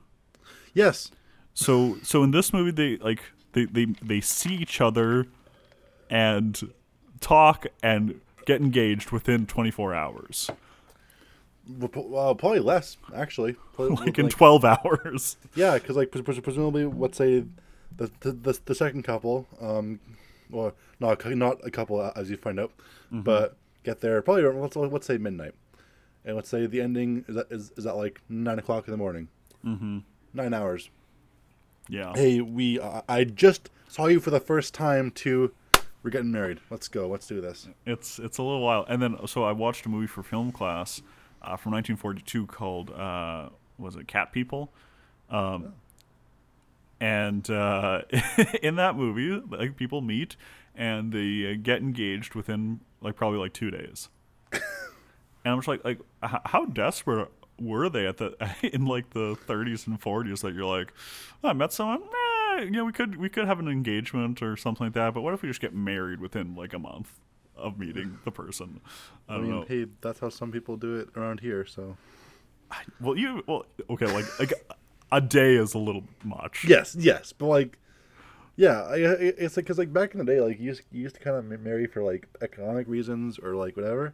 Yes. 0.73 1.09
So, 1.53 1.97
so 2.03 2.21
in 2.23 2.31
this 2.31 2.51
movie, 2.53 2.71
they 2.71 2.97
like 2.97 3.21
they 3.53 3.65
they 3.65 3.85
they 4.01 4.19
see 4.21 4.55
each 4.55 4.81
other 4.81 5.25
and 6.09 6.73
talk 7.19 7.65
and 7.81 8.19
get 8.45 8.61
engaged 8.61 9.11
within 9.11 9.45
24 9.45 9.93
hours, 9.93 10.49
Well, 11.69 12.35
probably 12.35 12.59
less 12.59 12.97
actually. 13.15 13.53
Probably, 13.73 13.95
like 14.07 14.19
in 14.19 14.29
12 14.29 14.65
hours. 14.65 15.37
Yeah, 15.55 15.73
because 15.75 15.95
like 15.95 16.11
pres- 16.11 16.23
pres- 16.23 16.39
presumably, 16.39 16.85
let's 16.85 17.17
say 17.17 17.43
the 17.95 18.11
the, 18.21 18.59
the, 18.65 18.75
second 18.75 19.03
couple, 19.03 19.47
um, 19.59 19.99
well, 20.49 20.73
not 20.99 21.23
a 21.25 21.35
not 21.35 21.59
a 21.65 21.71
couple 21.71 21.99
uh, 21.99 22.11
as 22.15 22.29
you 22.29 22.37
find 22.37 22.59
out, 22.59 22.71
Mm-hmm. 23.07 23.21
but 23.21 23.55
get 23.83 24.01
there 24.01 24.21
probably 24.21 24.43
around- 24.43 24.61
let's 24.61 24.75
let's 24.75 25.07
say 25.07 25.17
midnight, 25.17 25.53
and 26.25 26.35
let's 26.35 26.49
say 26.49 26.65
the 26.67 26.81
ending 26.81 27.23
is 27.27 27.35
that 27.35 27.47
is, 27.51 27.71
is 27.77 27.85
at 27.85 27.95
like 27.95 28.21
nine 28.29 28.59
o'clock 28.59 28.87
in 28.87 28.91
the 28.91 28.97
morning. 28.97 29.29
Mm-hmm. 29.65 29.99
Nine 30.33 30.53
hours. 30.53 30.89
Yeah. 31.89 32.11
Hey, 32.13 32.41
we 32.41 32.79
uh, 32.79 33.01
I 33.07 33.23
just 33.23 33.69
saw 33.87 34.07
you 34.07 34.19
for 34.19 34.29
the 34.29 34.39
first 34.41 34.73
time. 34.73 35.09
To 35.11 35.51
we're 36.03 36.11
getting 36.11 36.31
married. 36.31 36.59
Let's 36.69 36.87
go. 36.87 37.07
Let's 37.07 37.27
do 37.27 37.39
this. 37.41 37.67
It's 37.85 38.19
it's 38.19 38.37
a 38.37 38.43
little 38.43 38.61
while. 38.61 38.85
And 38.87 39.01
then 39.01 39.15
so 39.25 39.43
I 39.43 39.51
watched 39.53 39.85
a 39.85 39.89
movie 39.89 40.07
for 40.07 40.21
film 40.21 40.51
class 40.51 41.01
uh, 41.47 41.55
from 41.57 41.71
1942 41.73 42.45
called 42.47 42.91
uh, 42.91 43.49
was 43.77 43.95
it 43.95 44.07
Cat 44.07 44.31
People, 44.31 44.71
um, 45.29 45.73
and 46.99 47.49
uh, 47.49 48.01
in 48.61 48.75
that 48.75 48.95
movie, 48.95 49.41
like 49.49 49.75
people 49.77 50.01
meet 50.01 50.35
and 50.75 51.11
they 51.11 51.51
uh, 51.51 51.55
get 51.61 51.79
engaged 51.79 52.35
within 52.35 52.79
like 53.01 53.15
probably 53.15 53.39
like 53.39 53.53
two 53.53 53.71
days. 53.71 54.09
and 54.51 54.61
I'm 55.45 55.57
just 55.57 55.67
like 55.67 55.83
like 55.83 55.99
how 56.21 56.65
desperate 56.65 57.29
were 57.59 57.89
they 57.89 58.05
at 58.05 58.17
the 58.17 58.35
in 58.73 58.85
like 58.85 59.11
the 59.11 59.35
30s 59.47 59.87
and 59.87 59.99
40s 59.99 60.41
that 60.41 60.53
you're 60.53 60.65
like 60.65 60.93
oh, 61.43 61.49
I 61.49 61.53
met 61.53 61.73
someone 61.73 62.03
eh, 62.03 62.63
you 62.63 62.71
know 62.71 62.85
we 62.85 62.91
could 62.91 63.15
we 63.17 63.29
could 63.29 63.45
have 63.45 63.59
an 63.59 63.67
engagement 63.67 64.43
or 64.43 64.55
something 64.55 64.85
like 64.85 64.93
that 64.93 65.15
but 65.15 65.21
what 65.21 65.33
if 65.33 65.41
we 65.41 65.49
just 65.49 65.59
get 65.59 65.73
married 65.73 66.19
within 66.19 66.55
like 66.55 66.73
a 66.73 66.79
month 66.79 67.19
of 67.57 67.77
meeting 67.79 68.17
the 68.25 68.31
person 68.31 68.81
I 69.29 69.35
I 69.35 69.37
mean, 69.39 69.51
know 69.51 69.65
hey, 69.67 69.85
that's 70.01 70.19
how 70.19 70.29
some 70.29 70.51
people 70.51 70.77
do 70.77 70.95
it 70.95 71.09
around 71.15 71.39
here. 71.41 71.65
So 71.65 71.97
well 72.99 73.17
you 73.17 73.43
well 73.47 73.65
okay 73.89 74.05
like 74.07 74.39
like 74.39 74.53
a 75.11 75.21
day 75.21 75.55
is 75.55 75.73
a 75.73 75.77
little 75.79 76.03
much 76.23 76.65
Yes, 76.67 76.95
yes, 76.99 77.31
but 77.33 77.45
like, 77.47 77.79
yeah, 78.57 78.81
I, 78.83 78.95
I- 78.95 79.33
it's 79.37 79.55
like 79.55 79.65
because 79.65 79.77
like 79.77 79.93
back 79.93 80.13
in 80.13 80.19
the 80.19 80.25
day, 80.25 80.41
like 80.41 80.59
you 80.59 80.65
used, 80.65 80.81
you 80.91 81.01
used 81.03 81.15
to 81.15 81.21
kind 81.21 81.35
of 81.37 81.45
marry 81.61 81.87
for 81.87 82.03
like 82.03 82.27
economic 82.41 82.87
reasons 82.87 83.39
or 83.39 83.55
like 83.55 83.77
whatever. 83.77 84.13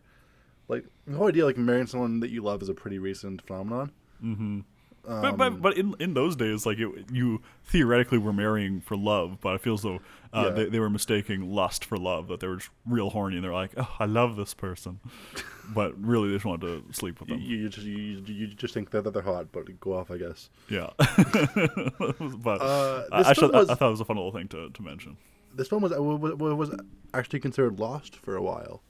Like 0.68 0.86
the 1.08 1.18
whole 1.18 1.28
idea 1.28 1.46
like 1.46 1.58
marrying 1.58 1.88
someone 1.88 2.20
that 2.22 2.30
you 2.30 2.42
love 2.42 2.62
is 2.62 2.70
a 2.70 2.74
pretty 2.74 3.00
recent 3.00 3.42
phenomenon. 3.46 3.92
mm-hmm 4.24 4.60
Um, 5.06 5.36
but, 5.36 5.62
but 5.62 5.78
in 5.78 5.96
in 6.00 6.14
those 6.14 6.36
days, 6.38 6.66
like 6.66 6.78
it, 6.80 6.88
you 7.12 7.42
theoretically 7.66 8.18
were 8.18 8.32
marrying 8.32 8.80
for 8.80 8.96
love, 8.96 9.40
but 9.42 9.54
I 9.54 9.58
feel 9.58 9.74
as 9.74 9.82
though 9.82 10.00
uh, 10.34 10.46
Yeah. 10.46 10.50
they, 10.52 10.66
they 10.70 10.80
were 10.80 10.90
mistaking 10.90 11.52
lust 11.54 11.84
for 11.84 11.98
love. 11.98 12.30
That 12.30 12.40
they 12.40 12.48
were 12.48 12.56
just 12.56 12.70
real 12.86 13.10
horny, 13.10 13.36
and 13.36 13.44
they're 13.44 13.52
like, 13.54 13.72
"Oh, 13.76 13.96
I 14.00 14.06
love 14.06 14.38
this 14.38 14.54
person," 14.54 15.02
but 15.76 15.94
really 16.02 16.30
they 16.30 16.36
just 16.36 16.46
wanted 16.46 16.88
to 16.88 16.94
sleep 16.94 17.20
with 17.20 17.28
them. 17.28 17.40
you 17.42 17.68
just 17.68 17.86
you, 17.86 18.24
you 18.26 18.48
just 18.48 18.74
think 18.74 18.92
that 18.92 19.02
they're 19.12 19.22
hot, 19.22 19.48
but 19.52 19.78
go 19.82 19.94
off, 19.98 20.10
I 20.10 20.18
guess. 20.18 20.50
Yeah, 20.70 20.92
but 20.98 22.62
Uh, 22.62 23.04
I, 23.12 23.24
I, 23.30 23.34
should, 23.34 23.52
was- 23.52 23.70
I 23.70 23.76
thought 23.76 23.88
it 23.88 23.92
was 23.92 24.02
a 24.02 24.06
fun 24.06 24.16
little 24.18 24.32
thing 24.32 24.48
to, 24.50 24.70
to 24.70 24.82
mention. 24.82 25.18
this 25.54 25.68
film 25.68 25.82
was 25.84 25.92
was, 25.92 26.34
was 26.36 26.76
actually 27.14 27.40
considered 27.42 27.80
lost 27.80 28.16
for 28.16 28.36
a 28.36 28.42
while. 28.42 28.82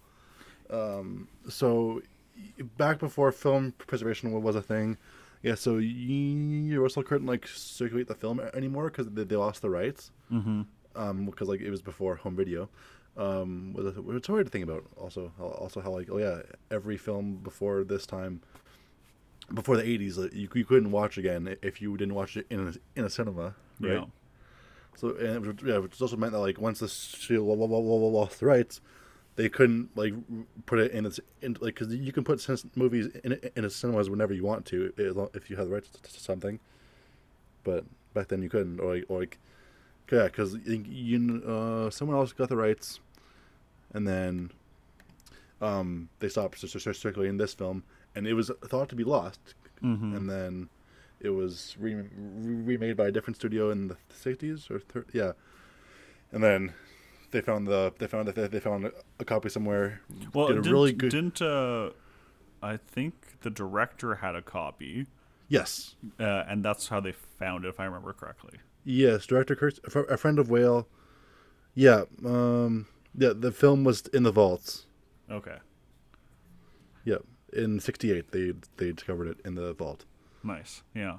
Um, 0.69 1.27
so 1.49 2.01
back 2.77 2.99
before 2.99 3.31
film 3.31 3.73
preservation 3.77 4.31
was 4.41 4.55
a 4.55 4.61
thing, 4.61 4.97
yeah. 5.43 5.55
So 5.55 5.77
Universal 5.77 7.03
couldn't 7.03 7.27
like 7.27 7.45
circulate 7.47 8.07
the 8.07 8.15
film 8.15 8.39
anymore 8.55 8.89
because 8.89 9.09
they, 9.09 9.23
they 9.23 9.35
lost 9.35 9.61
the 9.61 9.69
rights. 9.69 10.09
Mm-hmm. 10.31 10.61
Um, 10.95 11.25
because 11.25 11.47
like 11.47 11.61
it 11.61 11.69
was 11.69 11.81
before 11.81 12.15
home 12.15 12.35
video. 12.35 12.69
Um, 13.15 13.75
it's 14.09 14.27
hard 14.27 14.45
to 14.45 14.51
think 14.51 14.63
about. 14.63 14.85
Also, 14.97 15.31
also 15.39 15.81
how 15.81 15.91
like 15.91 16.09
oh 16.11 16.17
yeah, 16.17 16.41
every 16.71 16.97
film 16.97 17.35
before 17.43 17.83
this 17.83 18.07
time, 18.07 18.41
before 19.53 19.77
the 19.77 19.87
eighties, 19.87 20.17
like, 20.17 20.33
you 20.33 20.49
you 20.53 20.65
couldn't 20.65 20.91
watch 20.91 21.17
again 21.17 21.55
if 21.61 21.81
you 21.81 21.95
didn't 21.97 22.15
watch 22.15 22.37
it 22.37 22.47
in 22.49 22.67
a, 22.67 22.99
in 22.99 23.05
a 23.05 23.09
cinema, 23.09 23.53
right? 23.79 23.93
Yeah. 23.93 24.05
So 24.95 25.15
and 25.15 25.45
it 25.45 25.59
yeah, 25.65 25.77
which 25.77 26.01
also 26.01 26.17
meant 26.17 26.33
that 26.33 26.39
like 26.39 26.59
once 26.59 26.79
the 26.79 26.87
studio 26.87 27.43
lo- 27.43 27.53
lo- 27.53 27.65
lo- 27.67 27.97
lo- 27.97 28.07
lost 28.07 28.39
the 28.39 28.45
rights, 28.45 28.81
they 29.35 29.49
couldn't 29.49 29.89
like 29.97 30.13
put 30.65 30.79
it 30.79 30.91
in 30.91 31.05
its 31.05 31.19
in, 31.41 31.53
like 31.61 31.75
because 31.79 31.93
you 31.93 32.11
can 32.11 32.23
put 32.23 32.45
movies 32.75 33.07
in 33.23 33.39
in 33.55 33.65
a 33.65 33.69
cinemas 33.69 34.09
whenever 34.09 34.33
you 34.33 34.43
want 34.43 34.65
to 34.67 34.93
if 35.33 35.49
you 35.49 35.55
have 35.55 35.67
the 35.67 35.73
rights 35.73 35.89
to 35.89 36.19
something. 36.19 36.59
But 37.63 37.85
back 38.13 38.27
then 38.27 38.41
you 38.43 38.49
couldn't, 38.49 38.79
or 38.79 38.95
like, 38.95 39.05
or 39.09 39.19
like 39.21 39.37
yeah, 40.11 40.25
because 40.25 40.55
you 40.65 41.41
uh, 41.47 41.89
someone 41.89 42.17
else 42.17 42.33
got 42.33 42.49
the 42.49 42.57
rights, 42.57 42.99
and 43.93 44.07
then 44.07 44.51
um, 45.61 46.09
they 46.19 46.29
stopped 46.29 46.59
cir- 46.59 46.67
cir- 46.67 46.93
circulating 46.93 47.37
this 47.37 47.53
film, 47.53 47.83
and 48.15 48.27
it 48.27 48.33
was 48.33 48.51
thought 48.65 48.89
to 48.89 48.95
be 48.95 49.03
lost, 49.03 49.39
Mm-hmm. 49.83 50.15
and 50.15 50.29
then 50.29 50.69
it 51.19 51.29
was 51.31 51.75
re- 51.79 51.93
re- 51.95 52.05
remade 52.15 52.95
by 52.97 53.07
a 53.07 53.11
different 53.11 53.35
studio 53.37 53.69
in 53.71 53.87
the 53.89 53.97
60s 54.13 54.69
or 54.71 54.79
thir- 54.79 55.05
yeah 55.13 55.31
and 56.31 56.41
then 56.43 56.73
they 57.33 57.41
found 57.41 57.67
the 57.67 57.93
they 57.99 58.07
found 58.07 58.27
that 58.29 58.51
they, 58.51 58.59
found 58.59 58.89
a, 59.19 59.25
copy 59.25 59.49
somewhere 59.49 59.99
Well, 60.33 60.47
did 60.47 60.57
a 60.57 60.61
didn't, 60.61 60.71
really 60.73 60.93
good 60.93 61.11
didn't 61.11 61.41
uh, 61.41 61.89
I 62.61 62.77
think 62.77 63.41
the 63.41 63.49
director 63.49 64.15
had 64.15 64.35
a 64.35 64.41
copy, 64.41 65.07
yes 65.49 65.95
uh, 66.19 66.43
and 66.47 66.63
that's 66.63 66.87
how 66.87 67.01
they 67.01 67.11
found 67.11 67.65
it, 67.65 67.69
if 67.69 67.79
I 67.79 67.85
remember 67.85 68.13
correctly. 68.13 68.59
yes 68.85 69.25
director 69.25 69.55
Kurt, 69.55 69.79
a 70.09 70.15
friend 70.17 70.39
of 70.39 70.49
whale 70.49 70.87
yeah 71.75 72.03
um 72.23 72.85
yeah 73.17 73.33
the 73.35 73.51
film 73.51 73.83
was 73.83 74.07
in 74.13 74.23
the 74.23 74.31
vaults 74.31 74.85
Okay, 75.29 75.57
yeah 77.03 77.17
in 77.51 77.79
68 77.79 78.31
they 78.31 78.53
they 78.77 78.91
discovered 78.93 79.27
it 79.27 79.37
in 79.45 79.55
the 79.55 79.73
vault 79.73 80.05
nice. 80.43 80.83
Yeah. 80.95 81.17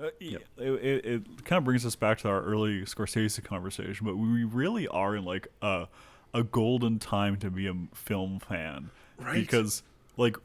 Uh, 0.00 0.04
y- 0.20 0.26
Yep. 0.28 0.42
it, 0.58 0.70
it, 0.72 1.04
it 1.06 1.44
kind 1.44 1.58
of 1.58 1.64
brings 1.64 1.86
us 1.86 1.94
back 1.96 2.18
to 2.18 2.28
our 2.28 2.42
early 2.42 2.82
Scorsese 2.82 3.42
conversation, 3.44 4.04
but 4.04 4.16
we 4.16 4.44
really 4.44 4.88
are 4.88 5.14
in 5.16 5.24
like 5.24 5.48
a 5.62 5.86
a 6.32 6.42
golden 6.42 6.98
time 6.98 7.36
to 7.36 7.48
be 7.50 7.68
a 7.68 7.74
film 7.94 8.40
fan, 8.40 8.90
Right. 9.18 9.34
Because 9.34 9.84
like 10.16 10.36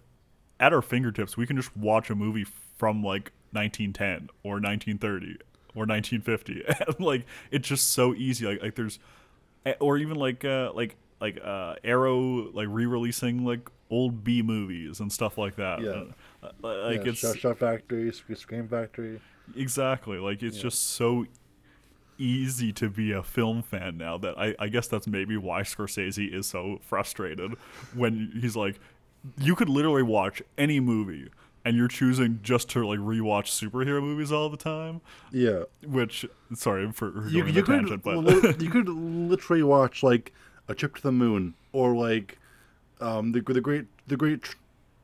at 0.59 0.71
our 0.71 0.81
fingertips, 0.83 1.35
we 1.35 1.47
can 1.47 1.55
just 1.57 1.75
watch 1.75 2.11
a 2.11 2.15
movie 2.15 2.45
from 2.77 3.03
like 3.03 3.31
1910 3.53 4.29
or 4.43 4.59
1930 4.61 5.37
or 5.73 5.85
1950, 5.87 6.63
and 6.87 6.99
like 6.99 7.25
it's 7.49 7.67
just 7.67 7.89
so 7.91 8.13
easy. 8.13 8.45
Like 8.45 8.61
like 8.61 8.75
there's, 8.75 8.99
eh, 9.65 9.73
or 9.79 9.97
even 9.97 10.15
like 10.17 10.45
uh 10.45 10.71
like 10.75 10.95
like 11.19 11.39
uh 11.43 11.73
Arrow 11.83 12.51
like 12.51 12.67
re-releasing 12.69 13.43
like 13.43 13.67
old 13.89 14.23
B 14.23 14.43
movies 14.43 14.99
and 14.99 15.11
stuff 15.11 15.39
like 15.39 15.55
that. 15.55 15.81
Yeah. 15.81 16.03
Uh, 16.43 16.51
like 16.61 17.03
yeah, 17.05 17.11
it's 17.11 17.37
Shout 17.39 17.57
Factory 17.57 18.11
scream 18.35 18.67
factory 18.67 19.19
Exactly. 19.55 20.17
Like 20.17 20.41
it's 20.43 20.57
Yeah. 20.57 20.63
just 20.63 20.83
so 20.91 21.25
easy 22.17 22.73
to 22.73 22.89
be 22.89 23.11
a 23.13 23.23
film 23.23 23.61
fan 23.61 23.97
now 23.97 24.17
that 24.17 24.37
I, 24.37 24.53
I 24.59 24.67
guess 24.67 24.87
that's 24.87 25.07
maybe 25.07 25.37
why 25.37 25.61
Scorsese 25.61 26.33
is 26.33 26.47
so 26.47 26.79
frustrated 26.83 27.53
when 27.93 28.31
he's 28.41 28.55
like, 28.57 28.79
you 29.37 29.55
could 29.55 29.69
literally 29.69 30.03
watch 30.03 30.41
any 30.57 30.79
movie 30.81 31.29
and 31.63 31.77
you're 31.77 31.87
choosing 31.87 32.39
just 32.43 32.69
to 32.69 32.85
like 32.85 32.99
rewatch 32.99 33.47
superhero 33.47 34.01
movies 34.01 34.31
all 34.31 34.49
the 34.49 34.57
time. 34.57 34.99
yeah 35.31 35.63
Which 35.85 36.25
sorry 36.55 36.91
for 36.91 37.27
you, 37.29 37.45
you 37.45 37.63
could 37.63 37.65
tangent, 37.87 38.03
but 38.03 38.17
li- 38.17 38.55
you 38.59 38.69
could 38.69 38.89
literally 38.89 39.63
watch 39.63 40.03
like 40.03 40.33
a 40.67 40.75
trip 40.75 40.95
to 40.97 41.01
the 41.03 41.11
moon 41.11 41.53
or 41.71 41.95
like 41.95 42.37
um 43.01 43.31
the 43.31 43.41
the 43.41 43.61
great 43.61 43.85
the 44.07 44.17
great 44.17 44.55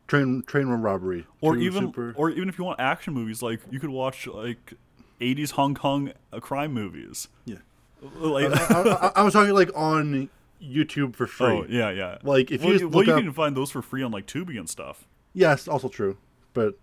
train 0.07 0.43
train 0.43 0.67
room 0.67 0.81
robbery 0.81 1.25
or 1.41 1.57
even 1.57 1.85
super- 1.87 2.13
or 2.15 2.29
even 2.29 2.49
if 2.49 2.57
you 2.57 2.63
want 2.63 2.79
action 2.79 3.13
movies, 3.13 3.41
like 3.41 3.59
you 3.71 3.79
could 3.79 3.89
watch 3.89 4.27
like 4.27 4.73
80s 5.21 5.51
Hong 5.51 5.73
Kong 5.75 6.11
uh, 6.33 6.39
crime 6.39 6.73
movies. 6.73 7.27
yeah 7.45 7.57
Like, 8.01 8.51
I, 8.71 8.81
I, 8.81 9.11
I 9.17 9.23
was 9.23 9.33
talking 9.33 9.53
like 9.53 9.71
on 9.75 10.29
YouTube 10.61 11.15
for 11.15 11.27
free. 11.37 11.47
oh 11.47 11.65
yeah, 11.69 11.89
yeah. 11.89 12.17
Like 12.23 12.51
if 12.51 12.61
well, 12.63 12.73
you 12.75 12.89
well, 12.89 13.03
you 13.03 13.13
up, 13.13 13.21
can 13.21 13.31
find 13.33 13.55
those 13.57 13.71
for 13.71 13.81
free 13.81 14.03
on 14.03 14.11
like 14.11 14.25
Tubi 14.27 14.57
and 14.59 14.69
stuff. 14.69 15.07
yes, 15.33 15.67
also 15.67 15.87
true, 15.89 16.17
but 16.53 16.75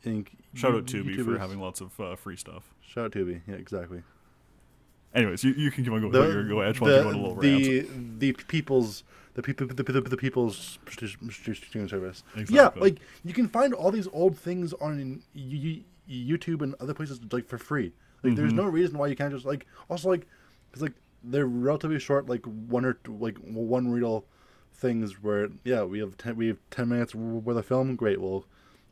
I 0.00 0.04
think 0.04 0.32
Shout 0.54 0.74
out 0.74 0.86
Tubi 0.86 1.16
YouTube 1.16 1.24
for 1.24 1.38
having 1.38 1.58
lots 1.60 1.80
of 1.80 1.98
uh, 1.98 2.14
free 2.16 2.36
stuff. 2.36 2.72
shout 2.86 3.06
out 3.06 3.10
Tubi. 3.12 3.40
Yeah, 3.48 3.54
exactly. 3.56 4.02
Anyways, 5.14 5.44
you, 5.44 5.52
you 5.52 5.70
can 5.70 5.84
keep 5.84 5.92
on 5.92 6.00
going. 6.00 6.12
with 6.12 6.32
your 6.34 6.44
go. 6.44 6.60
I 6.62 6.68
just 6.70 6.80
want 6.80 6.92
the, 6.92 6.98
to 6.98 7.02
go 7.04 7.08
on 7.08 7.14
a 7.14 7.18
little 7.18 7.36
rant. 7.36 8.18
the 8.18 8.32
the 8.32 8.32
people's 8.44 9.04
the 9.34 9.42
people 9.42 9.66
the, 9.66 9.82
the, 9.82 10.00
the 10.00 10.16
people's 10.16 10.78
streaming 10.88 11.88
service. 11.88 12.22
Yeah, 12.48 12.70
like 12.76 12.98
you 13.24 13.32
can 13.34 13.48
find 13.48 13.74
all 13.74 13.90
these 13.90 14.08
old 14.12 14.38
things 14.38 14.72
on 14.74 15.22
YouTube 15.36 16.62
and 16.62 16.74
other 16.80 16.94
places 16.94 17.20
like 17.32 17.46
for 17.46 17.58
free. 17.58 17.92
Like 18.22 18.36
there's 18.36 18.52
Mhm. 18.52 18.56
no 18.56 18.64
reason 18.64 18.96
why 18.98 19.08
you 19.08 19.16
can't 19.16 19.32
just 19.32 19.44
like 19.44 19.66
also 19.90 20.08
like 20.08 20.26
because 20.70 20.82
like 20.82 20.94
they're 21.22 21.46
relatively 21.46 21.98
short, 21.98 22.28
like 22.28 22.44
one 22.46 22.84
or 22.84 22.94
two, 22.94 23.16
like 23.16 23.38
one 23.38 23.90
reel 23.90 24.24
things 24.72 25.22
where 25.22 25.48
yeah 25.64 25.84
we 25.84 25.98
have 26.00 26.16
ten 26.16 26.36
we 26.36 26.48
have 26.48 26.58
ten 26.70 26.88
minutes 26.88 27.14
worth 27.14 27.56
of 27.56 27.66
film. 27.66 27.96
Great, 27.96 28.20
we'll 28.20 28.44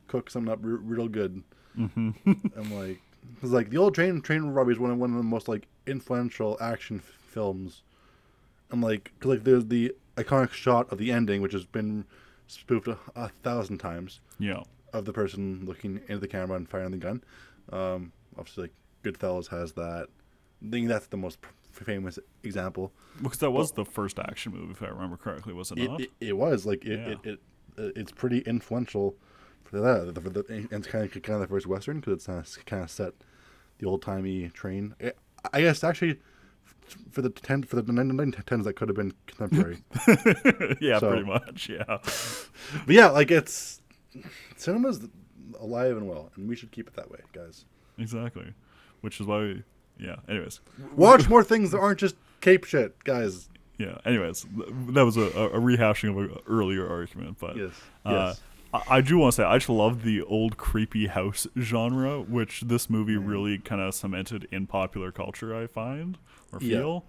cook 0.08 0.30
something 0.30 0.52
up 0.52 0.58
re- 0.62 0.72
real 0.74 1.08
good. 1.08 1.42
hmm 1.76 2.10
I'm 2.56 2.78
like, 2.78 3.00
because 3.34 3.52
like 3.52 3.70
the 3.70 3.78
old 3.78 3.94
train 3.94 4.20
train 4.20 4.42
robbery 4.44 4.74
is 4.74 4.80
one 4.80 4.90
of 4.90 4.98
one 4.98 5.10
of 5.10 5.16
the 5.16 5.22
most 5.22 5.48
like 5.48 5.66
influential 5.86 6.58
action 6.60 6.98
f- 6.98 7.04
films. 7.28 7.82
I'm 8.70 8.80
like, 8.82 9.12
cause 9.20 9.30
like 9.30 9.44
there's 9.44 9.66
the 9.66 9.94
iconic 10.16 10.50
shot 10.52 10.90
of 10.92 10.98
the 10.98 11.10
ending, 11.12 11.40
which 11.42 11.52
has 11.52 11.64
been 11.64 12.04
spoofed 12.46 12.88
a, 12.88 12.98
a 13.16 13.28
thousand 13.42 13.78
times, 13.78 14.20
yeah, 14.38 14.62
of 14.92 15.04
the 15.04 15.12
person 15.12 15.64
looking 15.64 15.96
into 16.08 16.18
the 16.18 16.28
camera 16.28 16.56
and 16.56 16.68
firing 16.68 16.90
the 16.90 16.96
gun. 16.98 17.22
Um, 17.72 18.12
obviously, 18.38 18.64
like 18.64 18.72
Goodfellas 19.04 19.48
has 19.48 19.72
that. 19.72 20.08
I 20.66 20.70
think 20.70 20.88
that's 20.88 21.06
the 21.06 21.16
most 21.16 21.40
p- 21.40 21.48
famous 21.72 22.18
example. 22.42 22.92
because 23.22 23.38
that 23.38 23.50
was 23.50 23.72
the 23.72 23.84
first 23.84 24.18
action 24.18 24.52
movie, 24.52 24.72
if 24.72 24.82
I 24.82 24.88
remember 24.88 25.16
correctly, 25.16 25.52
was 25.54 25.70
it 25.72 25.78
It, 25.78 25.88
not? 25.90 26.00
it, 26.00 26.10
it 26.20 26.36
was 26.36 26.66
like 26.66 26.84
it, 26.84 26.98
Yeah. 26.98 27.08
it, 27.08 27.18
it, 27.24 27.40
it 27.78 27.92
it's 27.96 28.12
pretty 28.12 28.38
influential 28.40 29.16
for 29.64 29.80
that. 29.80 30.14
For 30.22 30.28
the, 30.30 30.44
and 30.48 30.68
it's 30.72 30.86
kind 30.86 31.04
of 31.04 31.22
kind 31.22 31.34
of 31.36 31.40
the 31.40 31.46
first 31.48 31.66
western 31.66 32.00
because 32.00 32.14
it's 32.14 32.26
kind 32.26 32.38
of, 32.40 32.66
kind 32.66 32.82
of 32.82 32.90
set 32.90 33.14
the 33.78 33.86
old 33.86 34.02
timey 34.02 34.48
train. 34.50 34.94
I 35.52 35.62
guess 35.62 35.82
actually 35.82 36.20
for 37.10 37.22
the 37.22 37.30
ten 37.30 37.62
for 37.62 37.80
the 37.80 37.92
nineteen 37.92 38.32
tens 38.46 38.64
that 38.64 38.74
could 38.74 38.88
have 38.88 38.96
been 38.96 39.12
contemporary. 39.26 39.78
yeah, 40.80 40.98
so- 40.98 41.08
pretty 41.10 41.24
much. 41.24 41.68
Yeah, 41.68 41.84
but 42.86 42.94
yeah, 42.94 43.08
like 43.08 43.30
it's 43.30 43.80
cinema's 44.56 45.00
alive 45.60 45.96
and 45.96 46.08
well, 46.08 46.30
and 46.36 46.48
we 46.48 46.56
should 46.56 46.70
keep 46.72 46.88
it 46.88 46.94
that 46.94 47.10
way, 47.10 47.20
guys. 47.32 47.64
exactly. 47.98 48.52
Which 49.00 49.20
is 49.20 49.26
why, 49.26 49.38
we, 49.40 49.62
yeah. 49.98 50.16
Anyways, 50.28 50.60
Watch 50.96 51.28
more 51.28 51.42
things 51.42 51.70
that 51.72 51.78
aren't 51.78 51.98
just 51.98 52.14
cape 52.40 52.64
shit, 52.64 53.02
guys. 53.04 53.48
yeah. 53.78 53.98
Anyways, 54.04 54.46
that 54.90 55.04
was 55.04 55.16
a, 55.16 55.22
a 55.22 55.58
rehashing 55.60 56.10
of 56.10 56.18
an 56.18 56.38
earlier 56.46 56.88
argument, 56.88 57.36
but 57.40 57.56
Yes, 57.56 57.72
Uh, 58.06 58.10
yes. 58.28 58.40
I, 58.72 58.82
I 58.88 59.00
do 59.00 59.18
want 59.18 59.32
to 59.34 59.36
say 59.36 59.44
I 59.44 59.58
just 59.58 59.68
love 59.68 60.02
the 60.02 60.22
old 60.22 60.56
creepy 60.56 61.06
house 61.08 61.46
genre, 61.58 62.20
which 62.20 62.62
this 62.62 62.88
movie 62.90 63.16
Mm. 63.16 63.26
really 63.28 63.58
kind 63.58 63.80
of 63.80 63.94
cemented 63.94 64.48
in 64.50 64.66
popular 64.66 65.12
culture. 65.12 65.54
I 65.54 65.66
find 65.66 66.18
or 66.52 66.58
Yeah. 66.60 66.78
feel. 66.78 67.04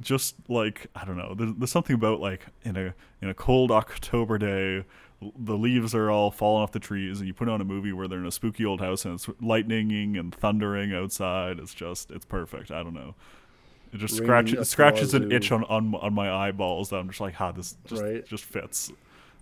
Just 0.00 0.36
like 0.48 0.86
I 0.96 1.04
don't 1.04 1.18
know, 1.18 1.34
there's, 1.34 1.52
there's 1.58 1.70
something 1.70 1.94
about 1.94 2.18
like 2.20 2.46
in 2.62 2.76
a 2.78 2.94
in 3.20 3.28
a 3.28 3.34
cold 3.34 3.70
October 3.70 4.38
day, 4.38 4.84
the 5.38 5.56
leaves 5.56 5.94
are 5.94 6.10
all 6.10 6.30
falling 6.30 6.62
off 6.62 6.72
the 6.72 6.78
trees, 6.80 7.18
and 7.18 7.26
you 7.28 7.34
put 7.34 7.46
on 7.48 7.60
a 7.60 7.64
movie 7.64 7.92
where 7.92 8.08
they're 8.08 8.18
in 8.18 8.26
a 8.26 8.32
spooky 8.32 8.64
old 8.64 8.80
house 8.80 9.04
and 9.04 9.14
it's 9.14 9.26
lightninging 9.26 10.18
and 10.18 10.34
thundering 10.34 10.94
outside. 10.94 11.58
It's 11.58 11.74
just 11.74 12.10
it's 12.10 12.24
perfect. 12.24 12.70
I 12.70 12.82
don't 12.82 12.94
know. 12.94 13.14
It 13.92 13.98
just 13.98 14.16
scratches 14.16 14.70
scratches 14.70 15.12
an 15.12 15.30
itch 15.30 15.52
on, 15.52 15.64
on 15.64 15.94
on 15.96 16.14
my 16.14 16.32
eyeballs 16.32 16.88
that 16.88 16.96
I'm 16.96 17.08
just 17.08 17.20
like, 17.20 17.38
ah, 17.38 17.52
this 17.52 17.76
just 17.84 18.02
Right. 18.02 18.26
just 18.26 18.44
fits. 18.44 18.90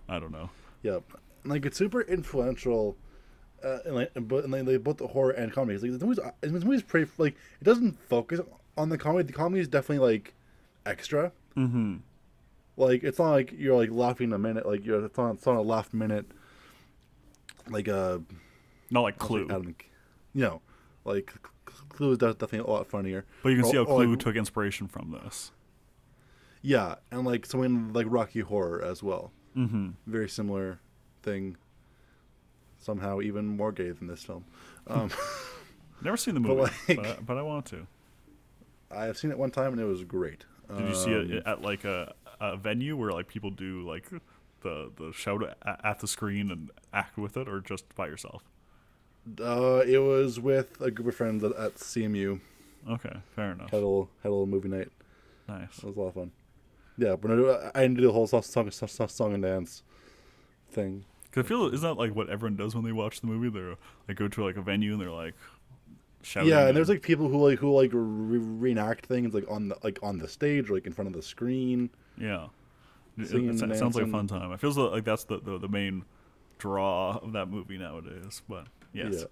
I 0.09 0.19
don't 0.19 0.33
know. 0.33 0.49
Yep. 0.83 1.03
Like 1.45 1.65
it's 1.65 1.77
super 1.77 2.01
influential 2.01 2.97
uh, 3.63 3.79
and 3.85 3.95
like, 3.95 4.11
but 4.15 4.43
and 4.43 4.51
like, 4.53 4.65
they 4.65 4.77
both 4.77 4.97
the 4.97 5.07
horror 5.07 5.31
and 5.31 5.51
comedy. 5.51 5.75
It's 5.75 5.83
like 5.83 5.97
the 5.99 6.05
movie's, 6.05 6.19
the 6.41 6.49
movie's 6.65 6.83
pretty 6.83 7.09
like 7.17 7.35
it 7.59 7.63
doesn't 7.63 7.99
focus 8.09 8.39
on 8.77 8.89
the 8.89 8.97
comedy. 8.97 9.25
The 9.27 9.33
comedy 9.33 9.61
is 9.61 9.67
definitely 9.67 10.05
like 10.13 10.33
extra. 10.85 11.31
Mm-hmm. 11.55 11.97
Like 12.77 13.03
it's 13.03 13.19
not 13.19 13.31
like 13.31 13.53
you're 13.55 13.75
like 13.77 13.91
laughing 13.91 14.33
a 14.33 14.39
minute. 14.39 14.65
Like 14.65 14.85
you're 14.85 15.05
it's 15.05 15.17
not, 15.17 15.35
it's 15.35 15.45
not 15.45 15.55
a 15.57 15.61
laugh 15.61 15.93
minute. 15.93 16.25
Like 17.69 17.87
uh, 17.87 18.19
Not 18.89 19.01
like 19.01 19.19
Clue, 19.19 19.43
like, 19.43 19.51
Adam- 19.51 19.75
you 20.33 20.41
know, 20.41 20.61
like 21.05 21.31
Clue 21.89 22.11
is 22.13 22.17
definitely 22.17 22.59
a 22.59 22.67
lot 22.67 22.87
funnier. 22.87 23.25
but 23.43 23.49
you 23.49 23.57
can 23.57 23.65
see 23.65 23.77
how 23.77 23.83
Or- 23.83 23.87
or, 23.87 23.95
Clue 23.97 24.09
like, 24.11 24.19
took 24.19 24.35
inspiration 24.35 24.87
from 24.87 25.11
this. 25.23 25.51
Yeah, 26.63 26.95
and 27.11 27.25
like 27.25 27.45
something 27.45 27.93
like 27.93 28.07
Rocky 28.09 28.39
Horror 28.41 28.83
as 28.83 29.03
well. 29.03 29.31
Mm-hmm. 29.57 29.89
Very 30.07 30.29
similar 30.29 30.79
thing. 31.23 31.57
Somehow 32.79 33.21
even 33.21 33.45
more 33.45 33.71
gay 33.71 33.91
than 33.91 34.07
this 34.07 34.23
film. 34.23 34.45
Um, 34.87 35.11
Never 36.03 36.17
seen 36.17 36.33
the 36.33 36.39
movie, 36.39 36.71
but, 36.87 36.97
like- 36.97 37.07
I, 37.07 37.17
but 37.21 37.37
I 37.37 37.41
want 37.43 37.65
to. 37.67 37.85
I've 38.89 39.17
seen 39.17 39.31
it 39.31 39.37
one 39.37 39.51
time 39.51 39.71
and 39.73 39.79
it 39.79 39.85
was 39.85 40.03
great. 40.03 40.45
Did 40.75 40.87
you 40.89 40.95
see 40.95 41.13
Um, 41.15 41.31
it 41.31 41.43
at 41.45 41.61
like 41.61 41.83
a, 41.85 42.13
a 42.39 42.57
venue 42.57 42.95
where 42.97 43.11
like 43.11 43.27
people 43.27 43.49
do 43.51 43.87
like 43.87 44.09
the 44.61 44.91
the 44.97 45.11
shout 45.13 45.43
at, 45.43 45.79
at 45.83 45.99
the 45.99 46.07
screen 46.07 46.49
and 46.51 46.71
act 46.93 47.17
with 47.17 47.37
it, 47.37 47.47
or 47.47 47.59
just 47.61 47.93
by 47.95 48.07
yourself? 48.07 48.43
Uh, 49.39 49.83
it 49.85 49.99
was 49.99 50.39
with 50.39 50.79
a 50.81 50.89
group 50.91 51.07
of 51.09 51.15
friends 51.15 51.43
at, 51.43 51.51
at 51.53 51.75
CMU. 51.75 52.39
Okay, 52.89 53.15
fair 53.35 53.51
enough. 53.51 53.69
Had 53.69 53.77
a 53.77 53.85
little 53.85 54.09
had 54.23 54.29
a 54.29 54.31
little 54.31 54.47
movie 54.47 54.69
night. 54.69 54.89
Nice. 55.47 55.77
It 55.77 55.83
was 55.85 55.95
a 55.95 55.99
lot 55.99 56.07
of 56.07 56.13
fun. 56.15 56.31
Yeah, 57.01 57.15
but 57.15 57.31
I, 57.31 57.71
I 57.73 57.81
didn't 57.81 57.97
do 57.97 58.03
the 58.03 58.11
whole 58.11 58.27
song, 58.27 58.43
song, 58.43 58.69
song, 58.69 59.33
and 59.33 59.41
dance 59.41 59.81
thing. 60.71 61.03
Cause 61.31 61.45
I 61.45 61.47
feel 61.47 61.65
isn't 61.65 61.81
that 61.81 61.95
like 61.95 62.13
what 62.15 62.29
everyone 62.29 62.57
does 62.57 62.75
when 62.75 62.83
they 62.83 62.91
watch 62.91 63.21
the 63.21 63.27
movie? 63.27 63.49
They're 63.49 63.75
like 64.07 64.17
go 64.17 64.27
to 64.27 64.45
like 64.45 64.57
a 64.57 64.61
venue 64.61 64.91
and 64.91 65.01
they're 65.01 65.09
like 65.09 65.33
shouting. 66.21 66.49
yeah, 66.49 66.67
and 66.67 66.77
there's 66.77 66.89
like 66.89 67.01
people 67.01 67.27
who 67.27 67.37
like 67.49 67.57
who 67.57 67.71
like 67.73 67.89
re- 67.93 68.37
reenact 68.37 69.07
things 69.07 69.33
like 69.33 69.45
on 69.49 69.69
the 69.69 69.77
like 69.81 69.97
on 70.03 70.19
the 70.19 70.27
stage, 70.27 70.69
or, 70.69 70.75
like 70.75 70.85
in 70.85 70.93
front 70.93 71.07
of 71.07 71.13
the 71.13 71.23
screen. 71.23 71.89
yeah. 72.17 72.47
It, 73.17 73.33
it, 73.33 73.61
it 73.71 73.77
sounds 73.77 73.95
like 73.95 74.05
a 74.05 74.09
fun 74.09 74.27
time. 74.27 74.51
I 74.51 74.57
feels 74.57 74.77
like 74.77 75.03
that's 75.03 75.25
the, 75.25 75.39
the 75.39 75.57
the 75.57 75.67
main 75.67 76.05
draw 76.59 77.17
of 77.17 77.33
that 77.33 77.47
movie 77.47 77.77
nowadays. 77.77 78.41
But 78.47 78.67
yes, 78.93 79.25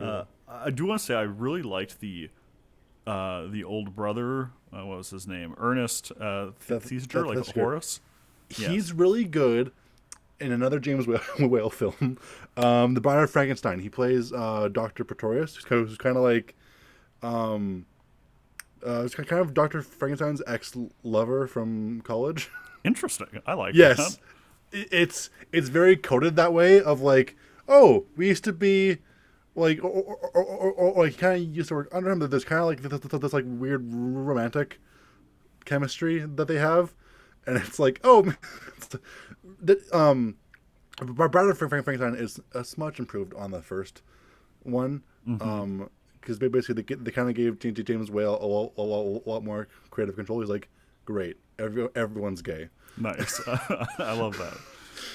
Yeah. 0.00 0.06
Uh, 0.06 0.24
I 0.48 0.70
do 0.70 0.86
want 0.86 1.00
to 1.00 1.04
say 1.06 1.14
I 1.14 1.22
really 1.22 1.62
liked 1.62 2.00
the 2.00 2.30
uh, 3.06 3.46
the 3.46 3.64
old 3.64 3.94
brother. 3.96 4.50
Uh, 4.72 4.86
what 4.86 4.98
was 4.98 5.10
his 5.10 5.26
name? 5.26 5.54
Ernest 5.58 6.12
uh, 6.12 6.50
That- 6.68 6.82
Thesiger, 6.82 7.26
like 7.26 7.36
that's 7.36 7.52
good. 7.52 7.60
Horace. 7.62 8.00
Yes. 8.50 8.70
He's 8.70 8.92
really 8.92 9.24
good 9.24 9.72
in 10.40 10.52
another 10.52 10.78
James 10.80 11.06
Whale, 11.38 11.70
film, 11.70 12.18
um, 12.56 12.94
The 12.94 13.00
Bride 13.00 13.22
of 13.22 13.30
Frankenstein. 13.30 13.78
He 13.78 13.88
plays 13.88 14.32
uh, 14.32 14.68
Doctor 14.72 15.04
Pretorius, 15.04 15.54
who's 15.54 15.64
kind 15.64 15.82
of, 15.82 15.88
who's 15.88 15.98
kind 15.98 16.16
of 16.16 16.22
like, 16.22 16.54
um, 17.22 17.86
uh, 18.86 19.02
it's 19.04 19.14
kind 19.14 19.40
of 19.40 19.54
Doctor 19.54 19.80
Frankenstein's 19.82 20.42
ex 20.46 20.76
lover 21.02 21.46
from 21.46 22.00
college. 22.02 22.50
Interesting. 22.84 23.28
I 23.46 23.54
like. 23.54 23.74
yes, 23.74 24.16
that. 24.72 24.88
It's 24.90 25.30
it's 25.52 25.68
very 25.68 25.96
coded 25.96 26.36
that 26.36 26.52
way 26.52 26.80
of 26.80 27.00
like, 27.00 27.36
oh, 27.68 28.06
we 28.16 28.28
used 28.28 28.44
to 28.44 28.52
be. 28.52 28.98
Like 29.54 29.84
or, 29.84 29.88
or, 29.90 30.16
or, 30.34 30.44
or, 30.44 30.72
or 30.72 31.04
like 31.04 31.18
kind 31.18 31.42
of 31.42 31.54
used 31.54 31.68
to 31.68 31.74
work 31.74 31.88
under 31.92 32.10
him. 32.10 32.18
That 32.20 32.30
there's 32.30 32.44
kind 32.44 32.60
of 32.60 32.66
like 32.66 32.82
this, 32.82 33.00
this, 33.00 33.20
this 33.20 33.32
like 33.32 33.44
weird 33.46 33.82
romantic 33.92 34.80
chemistry 35.64 36.20
that 36.20 36.48
they 36.48 36.56
have, 36.56 36.94
and 37.46 37.56
it's 37.58 37.78
like, 37.78 38.00
oh, 38.02 38.32
that 39.62 39.92
um, 39.94 40.36
Brad 41.00 41.32
Frank 41.56 41.84
Frankenstein 41.84 42.14
is 42.14 42.40
uh, 42.54 42.64
much 42.76 42.98
improved 42.98 43.34
on 43.34 43.50
the 43.50 43.62
first 43.62 44.02
one, 44.62 45.02
um, 45.40 45.90
because 46.20 46.38
basically 46.38 46.82
they, 46.82 46.94
they 46.94 47.10
kind 47.10 47.28
of 47.28 47.34
gave 47.34 47.58
James 47.58 48.10
Whale 48.10 48.38
a, 48.40 48.46
lot- 48.46 48.72
a, 48.78 48.82
lot- 48.82 49.22
a 49.26 49.28
lot 49.28 49.44
more 49.44 49.68
creative 49.90 50.16
control. 50.16 50.40
He's 50.40 50.48
like, 50.50 50.68
great, 51.04 51.36
every, 51.58 51.88
everyone's 51.94 52.42
gay. 52.42 52.68
Nice. 52.96 53.40
I 53.98 54.12
love 54.12 54.38
that. 54.38 54.56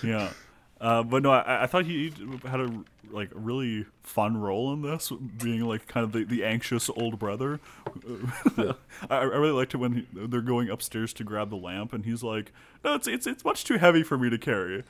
Yeah. 0.04 0.30
Uh, 0.79 1.03
but 1.03 1.23
no, 1.23 1.31
I, 1.31 1.63
I 1.63 1.67
thought 1.67 1.85
he 1.85 2.13
had 2.45 2.59
a 2.59 2.83
like 3.09 3.29
really 3.33 3.85
fun 4.03 4.37
role 4.37 4.73
in 4.73 4.81
this, 4.81 5.11
being 5.11 5.65
like 5.65 5.87
kind 5.87 6.03
of 6.03 6.11
the, 6.11 6.23
the 6.23 6.43
anxious 6.43 6.89
old 6.95 7.17
brother. 7.19 7.59
I, 8.57 8.75
I 9.09 9.23
really 9.23 9.51
liked 9.51 9.73
it 9.73 9.77
when 9.77 9.93
he, 9.93 10.07
they're 10.13 10.41
going 10.41 10.69
upstairs 10.69 11.13
to 11.13 11.23
grab 11.23 11.49
the 11.49 11.55
lamp, 11.55 11.93
and 11.93 12.05
he's 12.05 12.23
like, 12.23 12.51
"No, 12.83 12.95
it's 12.95 13.07
it's 13.07 13.25
it's 13.25 13.43
much 13.43 13.63
too 13.63 13.77
heavy 13.77 14.03
for 14.03 14.17
me 14.17 14.29
to 14.29 14.37
carry, 14.37 14.83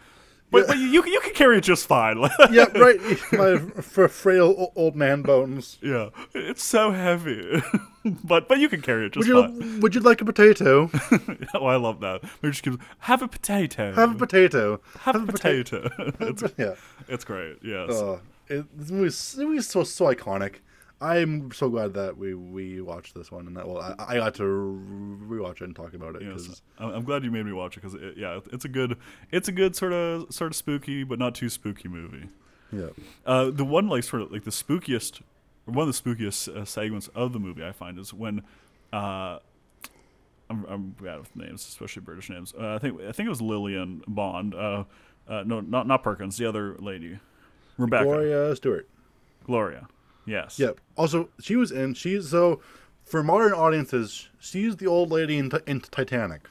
but, 0.51 0.59
Yeah. 0.59 0.65
but 0.67 0.77
you 0.77 1.01
can- 1.03 1.11
you 1.13 1.19
can 1.21 1.33
carry 1.33 1.57
it 1.57 1.61
just 1.63 1.87
fine." 1.87 2.17
yeah, 2.51 2.65
right. 2.77 2.99
My 3.33 3.59
f- 3.77 4.11
frail 4.11 4.71
old 4.75 4.95
man 4.95 5.21
bones. 5.21 5.77
yeah, 5.81 6.09
it's 6.33 6.63
so 6.63 6.91
heavy, 6.91 7.61
but 8.23 8.47
but 8.47 8.59
you 8.59 8.69
can 8.69 8.81
carry 8.81 9.05
it 9.07 9.15
Would 9.15 9.25
just 9.25 9.27
you 9.27 9.41
fine. 9.41 9.79
would 9.81 9.95
you 9.95 10.01
like 10.01 10.21
a 10.21 10.25
potato? 10.25 10.89
oh, 11.53 11.65
I 11.65 11.75
love 11.75 11.99
that. 12.01 12.23
Maybe 12.41 12.51
just 12.51 12.63
gives 12.63 12.77
have 12.99 13.21
a 13.21 13.27
potato. 13.27 13.93
Have 13.93 14.15
a 14.15 14.17
potato. 14.17 14.79
Have 15.01 15.27
a 15.27 15.31
potato. 15.31 15.89
it's, 16.19 16.43
Yeah. 16.57 16.75
it's 17.07 17.23
great. 17.25 17.57
Yes. 17.63 17.91
Uh, 17.91 18.19
it, 18.47 18.65
this 18.77 18.89
movie 18.91 19.07
is 19.07 19.33
this 19.33 19.43
movie 19.45 19.57
is 19.57 19.67
so 19.67 19.83
so 19.83 20.05
iconic. 20.05 20.55
I'm 20.99 21.51
so 21.51 21.69
glad 21.69 21.93
that 21.93 22.17
we 22.17 22.33
we 22.33 22.81
watched 22.81 23.13
this 23.13 23.31
one 23.31 23.45
and 23.47 23.55
that 23.57 23.67
well 23.67 23.79
I, 23.79 24.15
I 24.15 24.15
got 24.17 24.33
to 24.35 24.43
rewatch 24.43 25.57
it 25.57 25.61
and 25.61 25.75
talk 25.75 25.93
about 25.93 26.15
it 26.15 26.23
Yes, 26.23 26.61
I'm 26.79 26.89
I'm 26.89 27.03
glad 27.03 27.23
you 27.23 27.29
made 27.31 27.45
me 27.45 27.53
watch 27.53 27.77
it 27.77 27.81
because 27.81 27.93
it, 27.93 28.15
yeah, 28.17 28.39
it's 28.51 28.65
a 28.65 28.69
good, 28.69 28.97
it's 29.31 29.47
a 29.47 29.51
good 29.51 29.75
sort 29.75 29.93
of 29.93 30.33
sort 30.33 30.51
of 30.51 30.55
spooky 30.55 31.03
but 31.03 31.19
not 31.19 31.35
too 31.35 31.49
spooky 31.49 31.87
movie. 31.87 32.29
yeah 32.71 32.87
Uh, 33.25 33.51
the 33.51 33.65
one 33.65 33.87
like 33.87 34.03
sort 34.03 34.23
of 34.23 34.31
like 34.31 34.43
the 34.43 34.51
spookiest, 34.51 35.21
or 35.67 35.73
one 35.73 35.87
of 35.87 35.95
the 35.95 36.01
spookiest 36.01 36.47
uh, 36.55 36.65
segments 36.65 37.09
of 37.09 37.31
the 37.31 37.39
movie 37.39 37.63
I 37.63 37.71
find 37.73 37.99
is 37.99 38.11
when, 38.13 38.41
uh, 38.91 39.37
I'm 40.49 40.65
I'm 40.67 40.89
bad 41.01 41.19
with 41.19 41.35
names, 41.35 41.67
especially 41.67 42.01
British 42.01 42.29
names. 42.29 42.53
Uh, 42.59 42.75
I 42.75 42.79
think 42.79 42.99
I 43.01 43.11
think 43.11 43.27
it 43.27 43.29
was 43.29 43.41
Lilian 43.41 44.01
Bond. 44.07 44.55
Uh, 44.55 44.85
uh, 45.27 45.43
no, 45.45 45.59
not 45.59 45.85
not 45.87 46.03
Perkins, 46.03 46.37
the 46.37 46.45
other 46.47 46.75
lady, 46.79 47.19
Rebecca, 47.77 48.05
Gloria 48.05 48.55
Stewart. 48.55 48.87
Gloria. 49.45 49.87
Yes. 50.27 50.59
Yep. 50.59 50.79
Also, 50.95 51.29
she 51.39 51.55
was 51.55 51.71
in. 51.71 51.95
She's 51.95 52.29
so 52.29 52.61
for 53.07 53.23
modern 53.23 53.53
audiences, 53.53 54.27
she's 54.37 54.75
the 54.75 54.85
old 54.85 55.09
lady 55.09 55.37
in, 55.37 55.49
in 55.65 55.79
Titanic. 55.79 56.47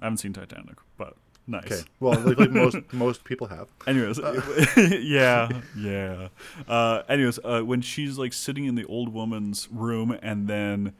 I 0.00 0.06
haven't 0.06 0.18
seen 0.18 0.32
Titanic, 0.32 0.76
but 0.96 1.16
nice. 1.46 1.64
Okay. 1.64 1.82
Well, 1.98 2.18
like, 2.20 2.38
like 2.38 2.50
most 2.50 2.76
most 2.92 3.24
people 3.24 3.48
have. 3.48 3.66
Anyways, 3.86 4.18
yeah, 5.02 5.48
yeah. 5.76 6.28
Uh, 6.66 7.02
anyways, 7.08 7.40
uh, 7.44 7.60
when 7.62 7.82
she's 7.82 8.16
like 8.16 8.32
sitting 8.32 8.64
in 8.64 8.76
the 8.76 8.84
old 8.84 9.12
woman's 9.12 9.68
room, 9.70 10.16
and 10.22 10.46
then 10.46 10.94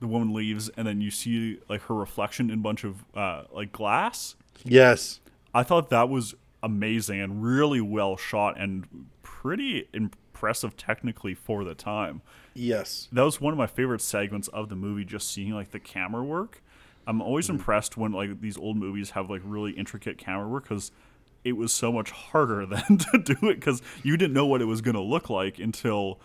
the 0.00 0.06
woman 0.06 0.34
leaves, 0.34 0.68
and 0.76 0.86
then 0.86 1.00
you 1.00 1.10
see 1.10 1.58
like 1.68 1.82
her 1.82 1.94
reflection 1.94 2.50
in 2.50 2.58
a 2.58 2.62
bunch 2.62 2.84
of 2.84 3.04
uh, 3.14 3.44
like 3.52 3.72
glass. 3.72 4.36
Yes. 4.64 5.20
I 5.54 5.62
thought 5.62 5.88
that 5.90 6.08
was 6.08 6.34
amazing 6.62 7.20
and 7.20 7.42
really 7.42 7.80
well 7.80 8.16
shot 8.16 8.58
and 8.58 9.08
pretty 9.22 9.88
impressive 10.38 10.76
technically 10.76 11.32
for 11.34 11.62
the 11.64 11.74
time. 11.74 12.20
Yes. 12.54 13.08
That 13.12 13.22
was 13.22 13.40
one 13.40 13.52
of 13.52 13.58
my 13.58 13.68
favorite 13.68 14.00
segments 14.00 14.48
of 14.48 14.68
the 14.68 14.74
movie, 14.74 15.04
just 15.04 15.30
seeing 15.30 15.52
like 15.52 15.70
the 15.70 15.78
camera 15.78 16.24
work. 16.24 16.60
I'm 17.06 17.22
always 17.22 17.48
impressed 17.48 17.96
when 17.96 18.12
like 18.12 18.40
these 18.40 18.56
old 18.58 18.76
movies 18.76 19.10
have 19.10 19.30
like 19.30 19.42
really 19.44 19.72
intricate 19.72 20.18
camera 20.18 20.48
work 20.48 20.64
because 20.64 20.90
it 21.44 21.52
was 21.52 21.72
so 21.72 21.92
much 21.92 22.10
harder 22.10 22.66
than 22.66 22.98
to 22.98 23.18
do 23.18 23.32
it 23.48 23.54
because 23.60 23.80
you 24.02 24.16
didn't 24.16 24.32
know 24.32 24.46
what 24.46 24.60
it 24.60 24.64
was 24.64 24.80
going 24.80 24.94
to 24.96 25.00
look 25.02 25.30
like 25.30 25.58
until 25.60 26.20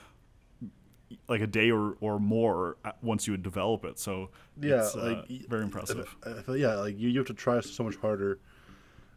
like 1.27 1.41
a 1.41 1.47
day 1.47 1.69
or, 1.69 1.95
or 2.01 2.19
more 2.19 2.77
uh, 2.85 2.91
once 3.01 3.27
you 3.27 3.33
would 3.33 3.43
develop 3.43 3.85
it. 3.85 3.99
So 3.99 4.29
Yeah. 4.59 4.77
it's, 4.85 4.95
uh, 4.95 5.03
like 5.03 5.29
y- 5.29 5.41
very 5.47 5.63
impressive. 5.63 6.15
Yeah, 6.47 6.75
like 6.75 6.97
you, 6.97 7.09
you 7.09 7.19
have 7.19 7.27
to 7.27 7.33
try 7.35 7.59
so 7.61 7.83
much 7.83 7.97
harder, 7.97 8.39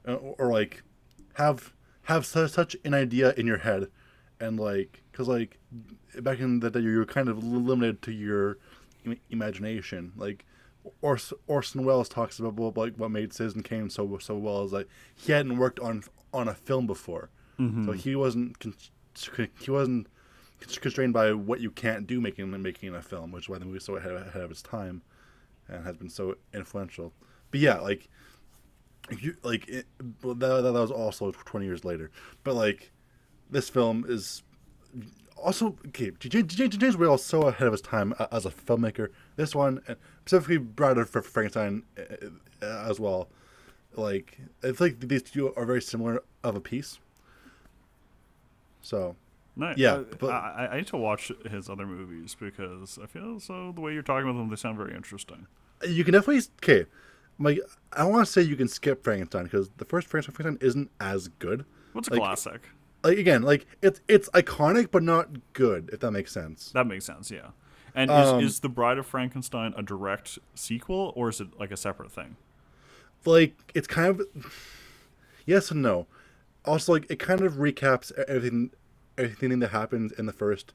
uh, 0.07 0.15
or, 0.15 0.35
or 0.39 0.53
like 0.53 0.83
have 1.35 1.73
have 2.07 2.27
su- 2.27 2.49
such 2.49 2.77
an 2.85 2.93
idea 2.95 3.33
in 3.37 3.47
your 3.47 3.59
head, 3.59 3.87
and 4.43 4.59
like 4.59 5.03
because 5.11 5.29
like 5.29 5.59
back 6.21 6.41
in 6.41 6.61
the 6.61 6.71
day 6.71 6.81
you 6.81 6.99
were 6.99 7.07
kind 7.07 7.29
of 7.29 7.43
limited 7.43 8.03
to 8.03 8.13
your 8.13 8.59
im- 9.05 9.21
imagination. 9.31 10.13
Like 10.17 10.45
Ors- 11.01 11.33
Orson 11.47 11.85
Welles 11.85 12.09
talks 12.09 12.39
about 12.39 12.55
what, 12.55 12.77
like 12.77 12.97
what 12.97 13.11
made 13.11 13.33
Citizen 13.33 13.63
Kane 13.63 13.89
so 13.89 14.19
so 14.19 14.37
well 14.37 14.65
is 14.65 14.73
like 14.73 14.89
he 15.15 15.33
hadn't 15.33 15.59
worked 15.59 15.81
on 15.81 16.03
on 16.35 16.49
a 16.49 16.55
film 16.55 16.87
before, 16.87 17.31
mm-hmm. 17.59 17.87
so 17.87 17.93
he 17.93 18.17
wasn't 18.17 18.59
con- 18.59 18.75
he 19.61 19.71
wasn't 19.71 20.09
constrained 20.81 21.13
by 21.13 21.33
what 21.33 21.61
you 21.61 21.71
can't 21.71 22.07
do 22.07 22.21
making 22.21 22.51
making 22.63 22.95
a 22.95 23.03
film, 23.03 23.33
which 23.33 23.45
is 23.45 23.49
why 23.49 23.59
the 23.59 23.65
movie's 23.65 23.85
so 23.85 23.97
ahead, 23.97 24.13
ahead 24.13 24.43
of 24.43 24.51
its 24.51 24.63
time 24.63 25.03
and 25.69 25.85
has 25.85 25.97
been 25.97 26.11
so 26.11 26.37
influential. 26.53 27.13
But 27.51 27.61
yeah, 27.61 27.79
like 27.79 28.09
you 29.19 29.37
like 29.43 29.69
it, 29.69 29.87
that, 30.23 30.39
that 30.39 30.73
was 30.73 30.91
also 30.91 31.33
20 31.33 31.67
years 31.67 31.85
later. 31.85 32.11
But 32.45 32.55
like 32.55 32.92
this 33.53 33.69
film 33.69 34.05
is 34.09 34.43
also 35.37 35.77
okay. 35.89 36.11
James 36.19 36.97
Whale 36.97 37.15
is 37.15 37.25
so 37.25 37.43
ahead 37.43 37.67
of 37.69 37.73
his 37.73 37.81
time 37.81 38.15
uh, 38.19 38.27
as 38.33 38.45
a 38.47 38.51
filmmaker. 38.51 39.09
This 39.37 39.55
one, 39.55 39.81
and 39.87 39.97
specifically 40.27 40.59
Bride 40.59 40.99
of 40.99 41.09
Fr- 41.11 41.21
Frankenstein 41.21 41.85
uh, 41.99 42.03
uh, 42.65 42.87
as 42.91 42.99
well. 42.99 43.29
Like 43.95 44.39
I 44.65 44.73
feel 44.73 44.87
like 44.89 45.01
these 45.01 45.23
two 45.23 45.53
are 45.55 45.65
very 45.67 45.83
similar 45.83 46.23
of 46.43 46.57
a 46.57 46.61
piece. 46.61 46.99
So. 48.81 49.17
Yeah, 49.77 49.97
Uh, 49.97 50.05
but- 50.19 50.31
I, 50.31 50.69
I 50.73 50.77
need 50.79 50.87
to 50.89 50.97
watch 50.97 51.31
his 51.51 51.69
other 51.69 51.85
movies 51.87 52.35
because 52.41 52.99
I 53.03 53.07
feel 53.07 53.39
so 53.39 53.71
the 53.73 53.83
way 53.83 53.93
you're 53.93 54.03
talking 54.03 54.27
about 54.29 54.39
them, 54.39 54.49
they 54.49 54.57
sound 54.57 54.79
very 54.79 54.95
interesting. 54.95 55.47
you 55.87 56.05
can 56.05 56.15
definitely 56.15 56.43
okay. 56.63 56.87
Like 57.39 57.59
I 57.93 58.05
want 58.05 58.25
to 58.27 58.33
say 58.33 58.41
you 58.41 58.57
can 58.57 58.69
skip 58.69 59.05
Frankenstein 59.05 59.45
because 59.45 59.69
the 59.77 59.85
first 59.85 60.09
Frankenstein 60.09 60.57
isn't 60.63 60.91
as 61.01 61.29
good. 61.29 61.67
What's 61.93 62.09
a 62.09 62.13
Like- 62.13 62.21
classic? 62.23 62.63
Like 63.05 63.19
again, 63.19 63.43
like 63.43 63.67
it's 63.83 64.01
it's 64.09 64.29
iconic 64.31 64.91
but 64.91 65.03
not 65.03 65.29
good. 65.53 65.91
If 65.93 66.01
that 66.01 66.13
makes 66.13 66.33
sense. 66.33 66.71
That 66.73 66.87
makes 66.87 67.05
sense, 67.05 67.31
yeah. 67.31 67.49
And 67.95 68.11
Um, 68.11 68.41
is, 68.41 68.53
is 68.55 68.61
The 68.61 68.69
Bride 68.69 68.97
of 68.99 69.07
Frankenstein 69.07 69.75
a 69.77 69.83
direct 69.83 70.39
sequel 70.55 71.13
or 71.17 71.29
is 71.29 71.41
it 71.41 71.49
like 71.59 71.71
a 71.71 71.77
separate 71.77 72.13
thing? 72.13 72.37
like 73.25 73.55
it's 73.73 73.87
kind 73.87 74.19
of 74.21 74.27
yes 75.47 75.71
and 75.71 75.83
no. 75.83 76.07
Also, 76.65 76.93
like 76.93 77.07
it 77.11 77.19
kind 77.19 77.41
of 77.41 77.55
recaps 77.55 78.13
everything, 78.27 78.71
everything 79.19 79.59
that 79.59 79.71
happens 79.71 80.13
in 80.13 80.27
the 80.27 80.33
first 80.33 80.73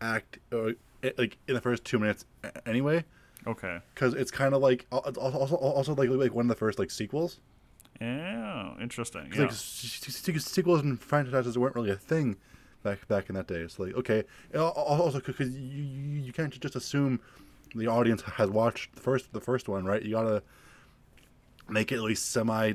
act, 0.00 0.38
or 0.52 0.74
eh, 1.02 1.10
like 1.16 1.38
in 1.46 1.54
the 1.54 1.60
first 1.60 1.84
two 1.84 1.98
minutes 1.98 2.24
anyway. 2.66 3.04
Okay. 3.46 3.78
Because 3.94 4.14
it's 4.14 4.30
kind 4.30 4.52
of 4.54 4.60
like 4.62 4.86
also 4.90 5.56
also 5.56 5.94
like 5.94 6.08
like 6.10 6.34
one 6.34 6.44
of 6.44 6.48
the 6.48 6.54
first 6.56 6.78
like 6.78 6.90
sequels. 6.90 7.38
Yeah, 8.00 8.74
interesting. 8.80 9.30
Yeah. 9.34 9.42
Like 9.42 9.52
se- 9.52 9.88
se- 10.10 10.32
se- 10.32 10.38
sequels 10.38 10.82
and 10.82 11.00
franchises 11.00 11.58
weren't 11.58 11.74
really 11.74 11.90
a 11.90 11.96
thing 11.96 12.36
back 12.82 13.06
back 13.08 13.28
in 13.28 13.34
that 13.34 13.48
day. 13.48 13.56
It's 13.56 13.78
like 13.78 13.94
okay, 13.96 14.24
Al- 14.54 14.66
al- 14.76 15.02
also 15.02 15.20
because 15.20 15.50
you, 15.50 15.82
you 16.22 16.32
can't 16.32 16.58
just 16.58 16.76
assume 16.76 17.20
the 17.74 17.86
audience 17.88 18.22
has 18.22 18.50
watched 18.50 18.94
the 18.94 19.00
first 19.00 19.32
the 19.32 19.40
first 19.40 19.68
one, 19.68 19.84
right? 19.84 20.02
You 20.02 20.12
gotta 20.12 20.42
make 21.68 21.92
it 21.92 21.96
at 21.96 22.02
least 22.02 22.30
semi 22.30 22.72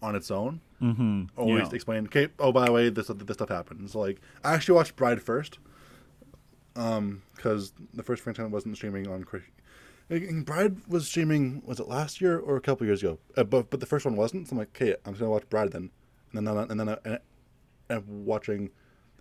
on 0.00 0.16
its 0.16 0.30
own. 0.30 0.60
mm-hmm. 0.80 1.24
Always 1.36 1.68
yeah. 1.68 1.74
explain. 1.74 2.04
Okay. 2.06 2.28
Oh, 2.38 2.50
by 2.50 2.64
the 2.66 2.72
way, 2.72 2.88
this 2.88 3.08
this 3.08 3.34
stuff 3.36 3.50
happened. 3.50 3.90
So 3.90 4.00
like, 4.00 4.20
I 4.42 4.54
actually 4.54 4.74
watched 4.76 4.96
Bride 4.96 5.22
first, 5.22 5.58
um, 6.76 7.22
because 7.36 7.72
the 7.94 8.02
first 8.02 8.22
franchise 8.22 8.50
wasn't 8.50 8.76
streaming 8.76 9.06
on. 9.08 9.24
And 10.12 10.44
Bride 10.44 10.86
was 10.86 11.06
streaming. 11.06 11.62
Was 11.64 11.80
it 11.80 11.88
last 11.88 12.20
year 12.20 12.38
or 12.38 12.56
a 12.56 12.60
couple 12.60 12.86
years 12.86 13.02
ago? 13.02 13.18
Uh, 13.36 13.44
but 13.44 13.70
but 13.70 13.80
the 13.80 13.86
first 13.86 14.04
one 14.04 14.14
wasn't. 14.14 14.48
So 14.48 14.52
I'm 14.52 14.58
like, 14.58 14.68
okay, 14.76 14.94
I'm 15.06 15.12
just 15.12 15.20
gonna 15.20 15.30
watch 15.30 15.48
Bride 15.48 15.72
then, 15.72 15.90
and 16.34 16.46
then 16.46 16.56
and 16.56 16.78
then 16.78 16.88
I, 16.88 16.98
and 17.04 17.18
I'm 17.88 18.24
watching 18.26 18.70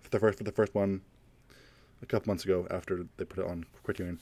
the 0.10 0.20
first 0.20 0.38
for 0.38 0.44
the 0.44 0.52
first 0.52 0.76
one 0.76 1.02
a 2.02 2.06
couple 2.06 2.30
months 2.30 2.44
ago 2.44 2.68
after 2.70 3.06
they 3.18 3.26
put 3.26 3.40
it 3.40 3.50
on 3.50 3.66
Criterion 3.84 4.20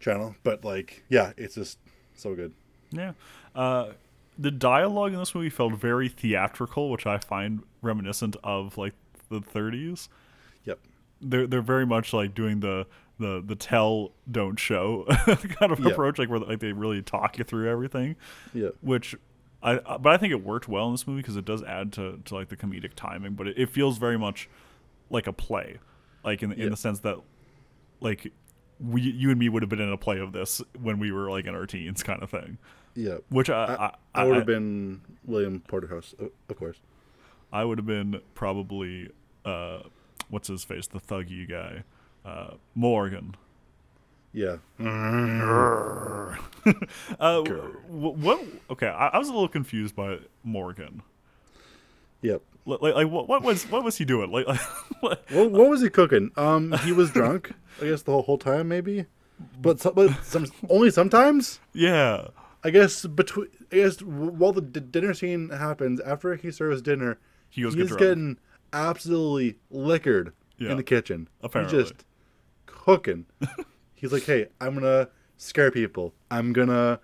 channel. 0.00 0.34
But 0.42 0.64
like, 0.64 1.04
yeah, 1.08 1.32
it's 1.36 1.54
just 1.54 1.78
so 2.14 2.34
good. 2.34 2.54
Yeah. 2.90 3.12
Uh, 3.54 3.92
the 4.38 4.50
dialogue 4.50 5.12
in 5.12 5.18
this 5.18 5.34
movie 5.34 5.50
felt 5.50 5.74
very 5.74 6.08
theatrical, 6.08 6.90
which 6.90 7.06
I 7.06 7.18
find 7.18 7.62
reminiscent 7.82 8.36
of 8.42 8.78
like 8.78 8.94
the 9.28 9.40
30s. 9.40 10.08
Yep. 10.64 10.78
They're 11.20 11.46
they're 11.46 11.62
very 11.62 11.86
much 11.86 12.12
like 12.12 12.34
doing 12.34 12.60
the 12.60 12.86
the 13.18 13.42
the 13.44 13.54
tell 13.56 14.12
don't 14.30 14.58
show 14.58 15.04
kind 15.26 15.72
of 15.72 15.80
Yeah. 15.80 15.90
approach, 15.90 16.18
like 16.18 16.28
where 16.28 16.40
like 16.40 16.60
they 16.60 16.72
really 16.72 17.02
talk 17.02 17.38
you 17.38 17.44
through 17.44 17.68
everything. 17.70 18.16
Yeah. 18.54 18.70
Which 18.80 19.14
I 19.62 19.76
but 19.98 20.08
I 20.12 20.16
think 20.16 20.32
it 20.32 20.42
worked 20.44 20.68
well 20.68 20.86
in 20.86 20.92
this 20.92 21.06
movie 21.06 21.20
because 21.22 21.36
it 21.36 21.44
does 21.44 21.62
add 21.62 21.92
to, 21.94 22.20
to 22.24 22.34
like 22.34 22.48
the 22.48 22.56
comedic 22.56 22.92
timing, 22.96 23.34
but 23.34 23.46
it, 23.48 23.58
it 23.58 23.68
feels 23.70 23.98
very 23.98 24.18
much 24.18 24.48
like 25.10 25.26
a 25.26 25.32
play, 25.32 25.78
like 26.24 26.42
in 26.42 26.52
in 26.52 26.70
the 26.70 26.76
sense 26.76 27.00
that 27.00 27.18
like 28.00 28.32
we 28.80 29.02
you 29.02 29.30
and 29.30 29.38
me 29.38 29.48
would 29.48 29.62
have 29.62 29.70
been 29.70 29.80
in 29.80 29.92
a 29.92 29.96
play 29.96 30.18
of 30.18 30.32
this 30.32 30.60
when 30.80 30.98
we 30.98 31.12
were 31.12 31.30
like 31.30 31.44
in 31.46 31.54
our 31.54 31.66
teens, 31.66 32.02
kind 32.02 32.22
of 32.22 32.30
thing. 32.30 32.58
Yeah. 32.96 33.18
Which 33.28 33.48
I 33.50 33.64
I, 33.64 33.84
I, 33.86 33.94
I 34.22 34.24
would 34.24 34.36
have 34.36 34.46
been 34.46 35.02
William 35.24 35.60
Porterhouse, 35.68 36.14
of 36.48 36.56
course. 36.56 36.80
I 37.52 37.64
would 37.64 37.78
have 37.78 37.86
been 37.86 38.20
probably 38.34 39.10
uh, 39.44 39.80
what's 40.28 40.48
his 40.48 40.64
face, 40.64 40.86
the 40.88 40.98
thuggy 41.00 41.48
guy, 41.48 41.84
uh, 42.24 42.54
Morgan. 42.74 43.34
Yeah. 44.32 44.56
Uh, 47.18 47.42
wh- 47.42 48.16
what? 48.18 48.40
Okay, 48.70 48.86
I, 48.86 49.08
I 49.08 49.18
was 49.18 49.28
a 49.28 49.32
little 49.32 49.48
confused 49.48 49.96
by 49.96 50.18
Morgan. 50.44 51.02
Yep. 52.22 52.42
Like, 52.64 52.80
like, 52.94 53.08
what, 53.08 53.28
what 53.28 53.42
was 53.42 53.64
what 53.68 53.82
was 53.82 53.96
he 53.98 54.04
doing? 54.04 54.30
Like, 54.30 54.46
what- 55.00 55.24
What, 55.30 55.50
what 55.50 55.68
was 55.68 55.82
he 55.82 55.90
cooking? 55.90 56.30
Um, 56.36 56.72
he 56.84 56.92
was 56.92 57.10
drunk. 57.10 57.52
I 57.82 57.86
guess 57.86 58.02
the 58.02 58.12
whole, 58.12 58.22
whole 58.22 58.38
time, 58.38 58.68
maybe. 58.68 59.06
But, 59.60 59.80
so, 59.80 59.90
but 59.90 60.12
some 60.24 60.46
only 60.70 60.90
sometimes. 60.90 61.58
yeah, 61.72 62.28
I 62.62 62.70
guess 62.70 63.06
between. 63.06 63.48
I 63.72 63.76
guess 63.76 64.00
while 64.02 64.52
the 64.52 64.60
d- 64.62 64.78
dinner 64.80 65.14
scene 65.14 65.48
happens, 65.48 65.98
after 66.00 66.36
he 66.36 66.52
serves 66.52 66.80
dinner, 66.80 67.18
he 67.50 67.62
goes 67.62 67.74
he's 67.74 67.96
getting 67.96 68.38
absolutely 68.72 69.56
liquored 69.70 70.32
Yeah. 70.58 70.70
in 70.70 70.76
the 70.76 70.84
kitchen. 70.84 71.28
Apparently. 71.42 71.76
he's 71.78 71.90
just 71.90 72.04
cooking. 72.82 73.26
he's 73.94 74.12
like, 74.12 74.24
"Hey, 74.24 74.48
I'm 74.60 74.74
gonna 74.74 75.08
scare 75.36 75.70
people. 75.70 76.14
I'm 76.30 76.52
gonna 76.52 77.00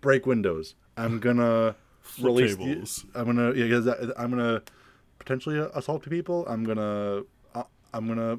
break 0.00 0.26
windows. 0.26 0.74
I'm 0.96 1.18
gonna 1.20 1.76
Flip 2.00 2.26
release. 2.58 3.02
the- 3.02 3.18
I'm 3.20 3.26
gonna. 3.26 3.52
Yeah, 3.54 3.94
I'm 4.18 4.30
gonna 4.30 4.62
potentially 5.18 5.58
assault 5.74 6.08
people. 6.08 6.44
I'm 6.46 6.64
gonna. 6.64 7.22
uh, 7.54 7.62
I'm 7.94 8.08
gonna 8.08 8.38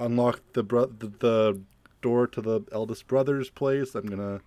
unlock 0.00 0.40
the 0.54 0.62
bro- 0.62 0.86
the, 0.86 1.08
the 1.18 1.60
door 2.02 2.26
to 2.28 2.40
the 2.40 2.60
eldest 2.72 3.06
brother's 3.06 3.50
place. 3.50 3.94
I'm 3.94 4.06
gonna 4.06 4.40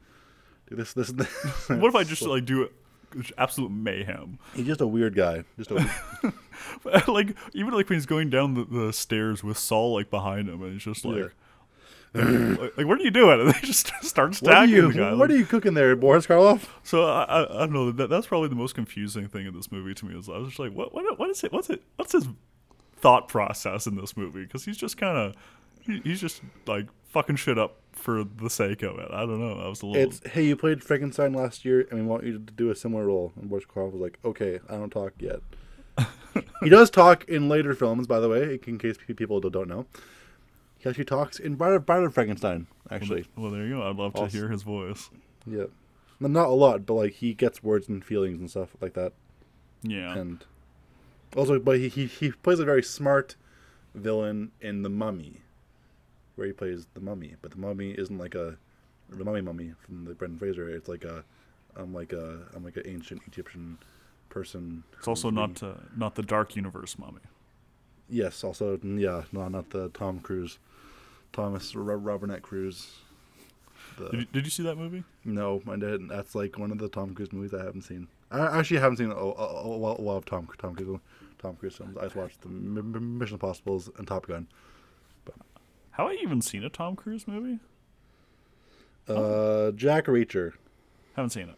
do 0.70 0.76
this. 0.76 0.94
This. 0.94 1.10
this. 1.10 1.30
What 1.70 1.90
if 1.90 1.96
I 1.96 2.04
just 2.04 2.22
like 2.34 2.46
do 2.46 2.64
it? 2.64 2.74
Absolute 3.38 3.72
mayhem. 3.72 4.40
He's 4.56 4.66
just 4.68 4.80
a 4.80 4.88
weird 4.88 5.16
guy. 5.16 5.44
Just 5.58 5.72
a. 5.72 6.34
like 7.12 7.36
even 7.54 7.74
like 7.74 7.90
when 7.90 7.98
he's 7.98 8.06
going 8.06 8.30
down 8.30 8.54
the, 8.54 8.64
the 8.64 8.94
stairs 8.94 9.44
with 9.44 9.58
Saul 9.58 9.94
like 9.96 10.10
behind 10.10 10.48
him, 10.48 10.64
and 10.64 10.74
he's 10.74 10.84
just 10.84 11.04
like, 11.04 11.34
like, 12.14 12.78
like, 12.78 12.88
what 12.88 13.00
are 13.00 13.04
you 13.04 13.12
doing? 13.12 13.40
And 13.40 13.50
they 13.54 13.60
just 13.62 13.92
start 14.02 14.42
what 14.42 14.54
are 14.54 14.66
you? 14.66 14.90
What 15.18 15.32
are 15.32 15.36
you 15.36 15.46
cooking 15.46 15.74
there, 15.74 15.96
Boris 15.96 16.28
Karloff? 16.28 16.68
So 16.84 17.06
I, 17.06 17.24
I, 17.24 17.44
I 17.44 17.60
don't 17.60 17.74
know. 17.74 17.92
That, 17.92 18.10
that's 18.10 18.28
probably 18.28 18.50
the 18.50 18.56
most 18.56 18.76
confusing 18.76 19.28
thing 19.28 19.46
in 19.46 19.54
this 19.54 19.72
movie 19.72 19.94
to 19.94 20.06
me. 20.06 20.18
Is 20.18 20.30
I 20.30 20.38
was 20.38 20.50
just 20.50 20.60
like, 20.60 20.74
what 20.74 20.94
what 20.94 21.18
what 21.18 21.30
is 21.30 21.44
it? 21.44 21.52
What's 21.52 21.70
it? 21.70 21.82
What's 21.96 22.12
his 22.12 22.28
thought 22.98 23.28
process 23.28 23.88
in 23.88 23.96
this 23.96 24.18
movie? 24.18 24.44
Because 24.44 24.66
he's 24.66 24.78
just 24.78 24.98
kind 24.98 25.18
of 25.18 25.36
he, 25.82 26.02
he's 26.04 26.20
just 26.22 26.42
like 26.68 26.88
fucking 27.10 27.38
shit 27.38 27.58
up 27.58 27.78
for 27.94 28.24
the 28.24 28.50
sake 28.50 28.84
of 28.84 29.00
it. 29.00 29.10
I 29.12 29.22
don't 29.22 29.40
know. 29.40 29.60
I 29.60 29.68
was 29.68 29.82
a 29.82 29.86
little. 29.86 30.02
It's 30.02 30.22
hey, 30.28 30.44
you 30.44 30.56
played 30.56 30.84
Frankenstein 30.84 31.34
last 31.34 31.64
year, 31.64 31.88
and 31.92 32.02
we 32.02 32.06
want 32.06 32.26
you 32.26 32.34
to 32.34 32.40
do 32.40 32.72
a 32.72 32.76
similar 32.76 33.06
role. 33.06 33.32
And 33.40 33.50
Boris 33.50 33.66
Karloff 33.66 33.94
was 33.94 34.02
like, 34.02 34.20
okay, 34.26 34.60
I 34.70 34.74
don't 34.74 34.90
talk 34.90 35.14
yet. 35.20 35.40
he 36.62 36.70
does 36.70 36.90
talk 36.90 37.26
in 37.26 37.50
later 37.50 37.74
films, 37.74 38.08
by 38.08 38.20
the 38.20 38.30
way, 38.30 38.60
in 38.66 38.78
case 38.78 38.98
people 39.16 39.40
don't 39.40 39.68
know. 39.68 39.86
He 40.82 40.90
actually 40.90 41.06
talks 41.06 41.40
in 41.40 41.56
Bride 41.56 41.74
of, 41.74 42.14
Frankenstein, 42.14 42.66
actually. 42.90 43.28
well, 43.38 43.52
there 43.52 43.64
you 43.66 43.76
go. 43.76 43.88
I'd 43.88 43.98
love 43.98 44.16
to 44.16 44.26
hear 44.28 44.50
his 44.50 44.64
voice. 44.64 45.12
Yeah. 45.46 45.66
Not 46.20 46.48
a 46.48 46.54
lot, 46.54 46.86
but 46.86 46.94
like 46.96 47.14
he 47.14 47.34
gets 47.36 47.62
words 47.64 47.88
and 47.88 48.04
feelings 48.04 48.40
and 48.40 48.50
stuff 48.50 48.70
like 48.82 48.94
that. 48.94 49.14
Yeah. 49.84 50.16
And 50.16 50.44
also, 51.36 51.60
but 51.60 51.78
he, 51.78 51.88
he, 51.88 52.06
he 52.08 52.32
plays 52.32 52.60
a 52.60 52.66
very 52.66 52.82
smart 52.82 53.36
villain 53.94 54.52
in 54.60 54.82
The 54.82 54.90
Mummy, 54.90 55.42
where 56.36 56.48
he 56.48 56.54
plays 56.54 56.88
the 56.94 57.00
mummy. 57.00 57.36
But 57.42 57.52
the 57.52 57.58
mummy 57.58 57.92
isn't 57.92 58.18
like 58.18 58.34
a 58.36 58.58
the 59.10 59.24
mummy 59.24 59.42
mummy 59.42 59.74
from 59.86 60.06
the 60.06 60.14
Brendan 60.14 60.40
Fraser. 60.40 60.70
It's 60.70 60.88
like 60.88 61.04
a 61.04 61.24
I'm 61.76 61.94
like 61.94 62.14
a 62.14 62.40
I'm 62.56 62.64
like 62.64 62.78
an 62.78 62.84
ancient 62.86 63.22
Egyptian 63.28 63.78
person. 64.30 64.84
it's 64.98 65.08
also 65.08 65.30
not 65.30 65.62
uh, 65.62 65.74
not 65.96 66.16
the 66.16 66.24
Dark 66.24 66.56
Universe 66.56 66.98
mummy. 66.98 67.22
Yes, 68.10 68.44
also 68.44 68.80
yeah, 68.84 69.24
no, 69.32 69.48
not 69.48 69.70
the 69.70 69.90
Tom 69.90 70.20
Cruise, 70.20 70.60
Thomas 71.34 71.76
Ro- 71.76 71.96
Robert. 71.96 72.44
The, 73.98 74.10
Did 74.10 74.20
you, 74.20 74.26
did 74.32 74.46
you 74.46 74.52
see 74.52 74.64
that 74.64 74.78
movie? 74.78 75.04
no, 75.26 75.62
I 75.68 75.76
didn't. 75.76 76.08
That's 76.08 76.34
like 76.36 76.58
one 76.58 76.72
of 76.72 76.78
the 76.78 76.90
Tom 76.90 77.14
Cruise 77.14 77.34
movies 77.34 77.54
I 77.54 77.64
haven't 77.64 77.84
seen. 77.84 78.08
I 78.32 78.60
actually 78.60 78.80
haven't 78.80 78.98
seen 78.98 79.12
a, 79.12 79.16
a, 79.16 79.66
a, 79.66 79.68
lot 79.68 80.00
a 80.00 80.02
lot 80.02 80.18
of 80.18 80.26
Tom 80.26 80.48
Tom 80.58 80.76
Cruise 80.76 81.00
Tom 81.40 81.56
Cruise 81.56 81.76
films. 81.76 81.98
I 81.98 82.04
just 82.04 82.16
watched 82.16 82.42
the 82.42 82.48
M- 82.48 83.18
Mission 83.18 83.36
Impossibles 83.36 83.90
and 83.98 84.08
Top 84.08 84.28
Gun. 84.28 84.48
But... 85.26 85.36
Have 85.92 86.08
I 86.08 86.14
even 86.14 86.42
seen 86.42 86.64
a 86.64 86.70
Tom 86.70 86.96
Cruise 86.96 87.28
movie? 87.28 87.60
Uh, 89.08 89.72
Jack 89.72 90.06
Reacher, 90.06 90.54
Haven't 91.16 91.32
seen 91.32 91.50
it. 91.50 91.58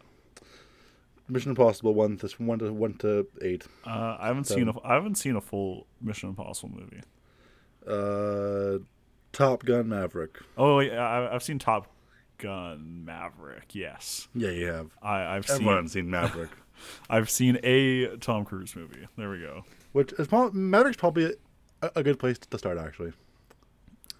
Mission 1.28 1.50
Impossible 1.50 1.94
one 1.94 2.16
to 2.18 2.28
one 2.38 2.58
to 2.58 2.72
one 2.72 2.94
to 2.94 3.26
eight. 3.42 3.64
Uh, 3.86 4.16
I 4.18 4.26
haven't 4.26 4.44
seen 4.44 4.68
a 4.68 4.80
I 4.82 4.94
haven't 4.94 5.16
seen 5.16 5.36
a 5.36 5.40
full 5.40 5.86
Mission 6.00 6.30
Impossible 6.30 6.70
movie. 6.76 7.02
Uh, 7.86 8.78
Top 9.34 9.64
Gun 9.64 9.88
Maverick. 9.88 10.38
Oh, 10.56 10.80
yeah, 10.80 11.06
I, 11.06 11.34
I've 11.34 11.42
seen 11.42 11.58
Top 11.58 11.88
Gun 12.38 13.04
Maverick. 13.04 13.74
Yes, 13.74 14.28
Yeah, 14.34 14.50
you 14.50 14.66
have. 14.66 14.90
I, 15.02 15.36
I've 15.36 15.46
seen. 15.46 15.56
Everyone's 15.56 15.92
seen 15.92 16.10
Maverick. 16.10 16.50
I've 17.10 17.30
seen 17.30 17.58
a 17.62 18.16
Tom 18.16 18.44
Cruise 18.44 18.74
movie. 18.74 19.06
There 19.16 19.30
we 19.30 19.40
go. 19.40 19.64
Which 19.92 20.12
is 20.14 20.26
prob- 20.26 20.54
Maverick's 20.54 20.96
probably 20.96 21.34
a, 21.82 21.90
a 21.96 22.02
good 22.02 22.18
place 22.18 22.38
to 22.38 22.58
start 22.58 22.78
actually. 22.78 23.12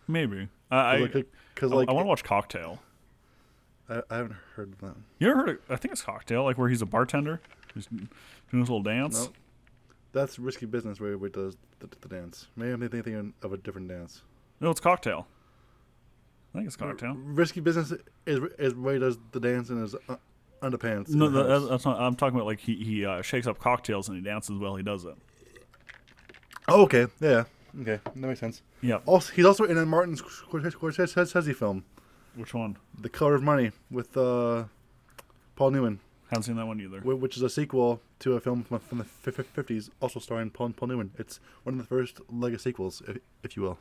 Maybe 0.06 0.48
I 0.70 0.76
I, 0.76 1.06
Because 1.06 1.72
I, 1.72 1.76
like, 1.76 1.88
want 1.88 2.04
to 2.04 2.08
watch 2.08 2.24
Cocktail. 2.24 2.80
I, 3.88 4.02
I 4.10 4.16
haven't 4.16 4.36
heard 4.54 4.72
of 4.72 4.78
that. 4.78 4.94
You 5.18 5.30
ever 5.30 5.40
heard? 5.40 5.48
Of, 5.50 5.58
I 5.70 5.76
think 5.76 5.92
it's 5.92 6.02
Cocktail, 6.02 6.44
like 6.44 6.58
where 6.58 6.68
he's 6.68 6.82
a 6.82 6.86
bartender. 6.86 7.40
He's 7.74 7.86
doing 7.86 8.08
his 8.50 8.60
little 8.60 8.82
dance. 8.82 9.24
Nope. 9.24 9.34
That's 10.12 10.38
risky 10.38 10.66
business 10.66 11.00
where 11.00 11.18
he 11.18 11.28
does 11.28 11.56
the, 11.80 11.88
the 12.00 12.08
dance. 12.08 12.46
Maybe 12.56 12.72
I'm 12.72 12.88
thinking 12.88 13.34
of 13.42 13.52
a 13.52 13.56
different 13.56 13.88
dance. 13.88 14.22
No, 14.60 14.70
it's 14.70 14.80
cocktail. 14.80 15.26
I 16.54 16.58
think 16.58 16.66
it's 16.68 16.76
cocktail. 16.76 17.14
Risky 17.16 17.60
business 17.60 17.92
is 18.26 18.40
is 18.58 18.74
where 18.74 18.94
he 18.94 19.00
does 19.00 19.18
the 19.32 19.40
dance 19.40 19.70
in 19.70 19.80
his 19.80 19.94
uh, 20.08 20.16
underpants. 20.62 21.08
No, 21.08 21.28
that, 21.28 21.68
that's 21.68 21.84
not. 21.84 22.00
I'm 22.00 22.14
talking 22.14 22.36
about 22.36 22.46
like 22.46 22.60
he 22.60 22.76
he 22.76 23.04
uh, 23.04 23.22
shakes 23.22 23.46
up 23.46 23.58
cocktails 23.58 24.08
and 24.08 24.16
he 24.16 24.22
dances 24.22 24.56
while 24.58 24.76
he 24.76 24.82
does 24.82 25.04
it. 25.04 25.16
Oh, 26.68 26.82
okay. 26.82 27.06
Yeah. 27.20 27.44
Okay. 27.80 27.98
That 28.04 28.16
makes 28.16 28.40
sense. 28.40 28.62
Yeah. 28.80 28.98
Also, 29.04 29.32
he's 29.34 29.44
also 29.44 29.64
in 29.64 29.76
a 29.76 29.84
Martin 29.84 30.16
Scorsese 30.16 31.54
film, 31.54 31.84
Which 32.36 32.54
one? 32.54 32.76
The 32.98 33.08
Color 33.08 33.34
of 33.34 33.42
Money, 33.42 33.72
with 33.90 34.16
uh, 34.16 34.64
Paul 35.56 35.72
Newman, 35.72 35.98
Haven't 36.30 36.44
seen 36.44 36.56
that 36.56 36.66
one 36.66 36.80
either. 36.80 37.00
which 37.00 37.36
is 37.36 37.42
a 37.42 37.50
sequel 37.50 38.00
to 38.20 38.34
a 38.34 38.40
film 38.40 38.62
from, 38.62 38.80
the 38.98 39.04
fif- 39.04 39.34
fif- 39.34 39.54
50s, 39.56 39.90
also 40.00 40.20
starring 40.20 40.50
Paul, 40.50 40.70
Paul 40.70 40.88
Newman. 40.88 41.10
It's 41.18 41.40
one 41.64 41.74
of 41.74 41.78
the 41.80 41.86
first 41.86 42.20
Lego 42.30 42.56
sequels, 42.58 43.02
if, 43.08 43.18
if 43.42 43.56
you 43.56 43.62
will. 43.64 43.78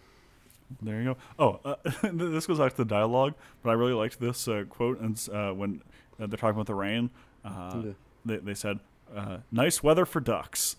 There 0.82 1.02
you 1.02 1.14
go. 1.14 1.18
Oh, 1.40 1.60
uh, 1.66 1.76
this 2.14 2.46
goes 2.48 2.60
back 2.60 2.72
to 2.72 2.78
the 2.78 2.86
dialogue, 2.86 3.34
but 3.62 3.70
I 3.70 3.74
really 3.74 3.94
liked 3.94 4.20
this 4.20 4.48
uh, 4.48 4.64
quote. 4.70 5.00
And 5.00 5.20
uh, 5.32 5.52
when 5.52 5.82
uh, 6.20 6.28
they're 6.28 6.38
talking 6.38 6.56
about 6.56 6.68
the 6.68 6.76
rain, 6.76 7.10
uh, 7.46 7.82
Yeah. 7.86 7.92
they, 8.26 8.38
they 8.38 8.54
said, 8.54 8.80
uh, 9.16 9.38
"Nice 9.52 9.84
weather 9.84 10.06
for 10.06 10.20
ducks," 10.20 10.78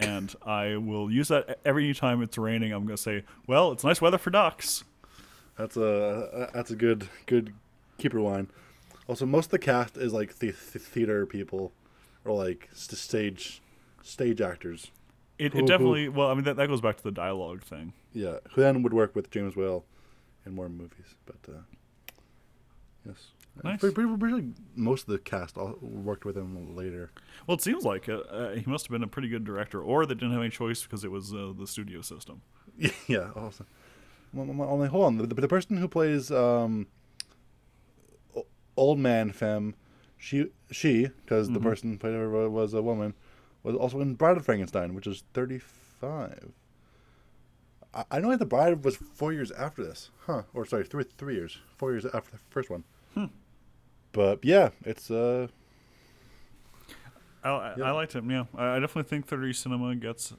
and 0.00 0.34
I 0.44 0.76
will 0.76 1.10
use 1.10 1.28
that 1.28 1.58
every 1.64 1.92
time 1.94 2.22
it's 2.22 2.36
raining. 2.38 2.72
I'm 2.72 2.84
going 2.86 2.96
to 2.96 3.02
say, 3.02 3.24
"Well, 3.46 3.72
it's 3.72 3.84
nice 3.84 4.00
weather 4.00 4.18
for 4.18 4.30
ducks." 4.30 4.84
That's 5.56 5.76
a 5.76 6.50
that's 6.54 6.70
a 6.70 6.76
good 6.76 7.08
good 7.26 7.52
keeper 7.98 8.20
line. 8.20 8.48
Also, 9.08 9.24
most 9.26 9.46
of 9.46 9.50
the 9.52 9.58
cast 9.58 9.96
is 9.96 10.12
like 10.12 10.38
the, 10.38 10.48
the 10.50 10.78
theater 10.78 11.24
people, 11.26 11.72
or 12.24 12.32
like 12.34 12.68
st- 12.74 12.98
stage 12.98 13.62
stage 14.02 14.40
actors. 14.40 14.90
It, 15.38 15.52
Who- 15.52 15.58
it 15.58 15.60
who- 15.62 15.66
definitely. 15.66 16.08
Well, 16.08 16.28
I 16.30 16.34
mean, 16.34 16.44
that, 16.44 16.56
that 16.56 16.68
goes 16.68 16.80
back 16.80 16.96
to 16.96 17.02
the 17.02 17.12
dialogue 17.12 17.62
thing. 17.62 17.92
Yeah, 18.12 18.38
who 18.52 18.60
then 18.62 18.82
would 18.82 18.92
work 18.94 19.14
with 19.14 19.30
James 19.30 19.54
Whale 19.56 19.84
in 20.44 20.54
more 20.54 20.68
movies. 20.68 21.14
But 21.26 21.36
uh, 21.48 21.60
yes, 23.06 23.32
Nice. 23.64 23.80
Pretty, 23.80 23.94
pretty, 23.94 24.16
pretty- 24.16 24.52
most 24.76 25.02
of 25.02 25.08
the 25.12 25.18
cast 25.18 25.56
all 25.58 25.76
worked 25.80 26.24
with 26.24 26.36
him 26.36 26.76
later. 26.76 27.10
Well, 27.46 27.56
it 27.56 27.62
seems 27.62 27.84
like 27.84 28.08
it. 28.08 28.20
Uh, 28.30 28.50
he 28.50 28.64
must 28.70 28.86
have 28.86 28.92
been 28.92 29.02
a 29.02 29.08
pretty 29.08 29.28
good 29.28 29.44
director, 29.44 29.82
or 29.82 30.06
they 30.06 30.14
didn't 30.14 30.30
have 30.32 30.40
any 30.40 30.50
choice 30.50 30.82
because 30.84 31.02
it 31.04 31.10
was 31.10 31.32
uh, 31.34 31.52
the 31.58 31.66
studio 31.66 32.00
system. 32.02 32.42
yeah. 33.08 33.30
Well, 33.34 33.52
only 34.34 34.88
hold 34.88 35.04
on. 35.06 35.16
The, 35.18 35.26
the 35.26 35.48
person 35.48 35.76
who 35.78 35.88
plays 35.88 36.30
um, 36.30 36.86
old 38.76 38.98
man 38.98 39.32
Femm, 39.32 39.74
she 40.16 40.46
she 40.70 41.06
because 41.24 41.50
the 41.50 41.58
Mhm. 41.58 41.62
person 41.62 41.92
who 41.92 41.98
played 41.98 42.14
her 42.14 42.48
was 42.50 42.74
a 42.74 42.82
woman, 42.82 43.14
was 43.68 43.76
also 43.76 44.00
in 44.00 44.14
Bride 44.14 44.36
of 44.36 44.44
Frankenstein, 44.44 44.94
which 44.94 45.06
is 45.06 45.22
thirty 45.34 45.58
five. 45.58 46.52
I, 47.94 48.04
I 48.10 48.18
know 48.20 48.30
that 48.30 48.38
the 48.38 48.46
Bride 48.46 48.84
was 48.84 48.96
four 48.96 49.32
years 49.32 49.50
after 49.52 49.84
this, 49.84 50.10
huh? 50.26 50.42
Or 50.54 50.66
sorry, 50.66 50.84
three 50.84 51.04
three 51.16 51.34
years, 51.34 51.58
four 51.76 51.92
years 51.92 52.04
after 52.06 52.32
the 52.32 52.38
first 52.50 52.70
one. 52.70 52.84
Hmm. 53.14 53.26
But 54.12 54.44
yeah, 54.44 54.70
it's 54.84 55.10
uh 55.10 55.48
I, 57.44 57.50
I, 57.50 57.74
Yeah. 57.76 57.84
I 57.84 57.90
liked 57.92 58.14
him. 58.14 58.30
Yeah, 58.30 58.44
I, 58.56 58.76
I 58.76 58.78
definitely 58.80 59.08
think 59.08 59.26
30 59.26 59.52
Cinema 59.52 59.94
gets 59.96 60.34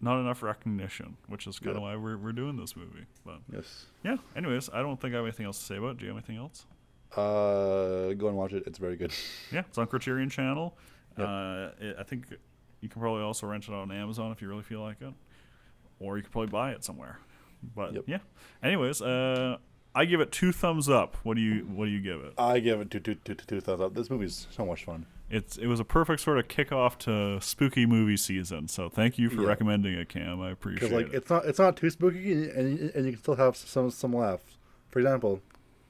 not 0.00 0.20
enough 0.20 0.42
recognition, 0.42 1.16
which 1.28 1.46
is 1.46 1.58
kind 1.58 1.76
of 1.76 1.82
why 1.82 1.96
we're 1.96 2.16
we're 2.18 2.32
doing 2.32 2.56
this 2.56 2.76
movie. 2.76 3.06
But 3.24 3.38
yes. 3.52 3.86
yeah. 4.02 4.16
Anyways, 4.36 4.68
I 4.72 4.82
don't 4.82 5.00
think 5.00 5.14
I 5.14 5.18
have 5.18 5.24
anything 5.26 5.46
else 5.46 5.58
to 5.58 5.64
say 5.64 5.76
about. 5.76 5.92
it. 5.92 5.98
Do 5.98 6.04
you 6.06 6.10
have 6.10 6.16
anything 6.18 6.36
else? 6.38 6.66
Uh, 7.16 8.14
go 8.14 8.28
and 8.28 8.36
watch 8.36 8.52
it. 8.52 8.64
It's 8.66 8.78
very 8.78 8.96
good. 8.96 9.12
Yeah, 9.52 9.60
it's 9.68 9.78
on 9.78 9.86
Criterion 9.86 10.30
Channel. 10.30 10.76
Yep. 11.18 11.28
Uh, 11.28 11.68
it, 11.78 11.96
I 11.98 12.02
think 12.04 12.26
you 12.82 12.88
can 12.90 13.00
probably 13.00 13.22
also 13.22 13.46
rent 13.46 13.64
it 13.68 13.72
on 13.72 13.90
Amazon 13.90 14.30
if 14.32 14.42
you 14.42 14.48
really 14.48 14.62
feel 14.62 14.82
like 14.82 15.00
it, 15.00 15.14
or 16.00 16.16
you 16.18 16.22
could 16.22 16.32
probably 16.32 16.50
buy 16.50 16.72
it 16.72 16.84
somewhere. 16.84 17.18
But 17.74 17.94
Yep. 17.94 18.04
yeah. 18.06 18.18
Anyways, 18.62 19.00
uh, 19.00 19.56
I 19.94 20.04
give 20.04 20.20
it 20.20 20.32
two 20.32 20.52
thumbs 20.52 20.88
up. 20.88 21.16
What 21.22 21.34
do 21.36 21.40
you 21.40 21.60
What 21.64 21.86
do 21.86 21.90
you 21.92 22.00
give 22.00 22.20
it? 22.20 22.34
I 22.36 22.58
give 22.60 22.80
it 22.80 22.90
two, 22.90 23.00
two, 23.00 23.14
two, 23.14 23.34
two, 23.34 23.44
two 23.46 23.60
thumbs 23.60 23.80
up. 23.80 23.94
This 23.94 24.10
movie's 24.10 24.46
so 24.50 24.66
much 24.66 24.84
fun. 24.84 25.06
It's 25.30 25.56
it 25.56 25.66
was 25.66 25.80
a 25.80 25.84
perfect 25.84 26.20
sort 26.20 26.38
of 26.38 26.48
kickoff 26.48 26.98
to 27.00 27.40
spooky 27.40 27.86
movie 27.86 28.16
season. 28.18 28.68
So 28.68 28.88
thank 28.90 29.16
you 29.18 29.30
for 29.30 29.42
Yeah. 29.42 29.48
recommending 29.48 29.94
it, 29.94 30.08
Cam. 30.08 30.40
I 30.42 30.50
appreciate 30.50 30.92
like 30.92 31.06
it. 31.06 31.14
it's 31.14 31.30
not 31.30 31.44
it's 31.46 31.58
not 31.58 31.76
too 31.76 31.88
spooky 31.88 32.32
and, 32.32 32.50
and 32.50 32.90
and 32.94 33.06
you 33.06 33.12
can 33.12 33.20
still 33.20 33.36
have 33.36 33.56
some 33.56 33.90
some 33.90 34.12
laughs. 34.14 34.58
For 34.90 34.98
example, 34.98 35.40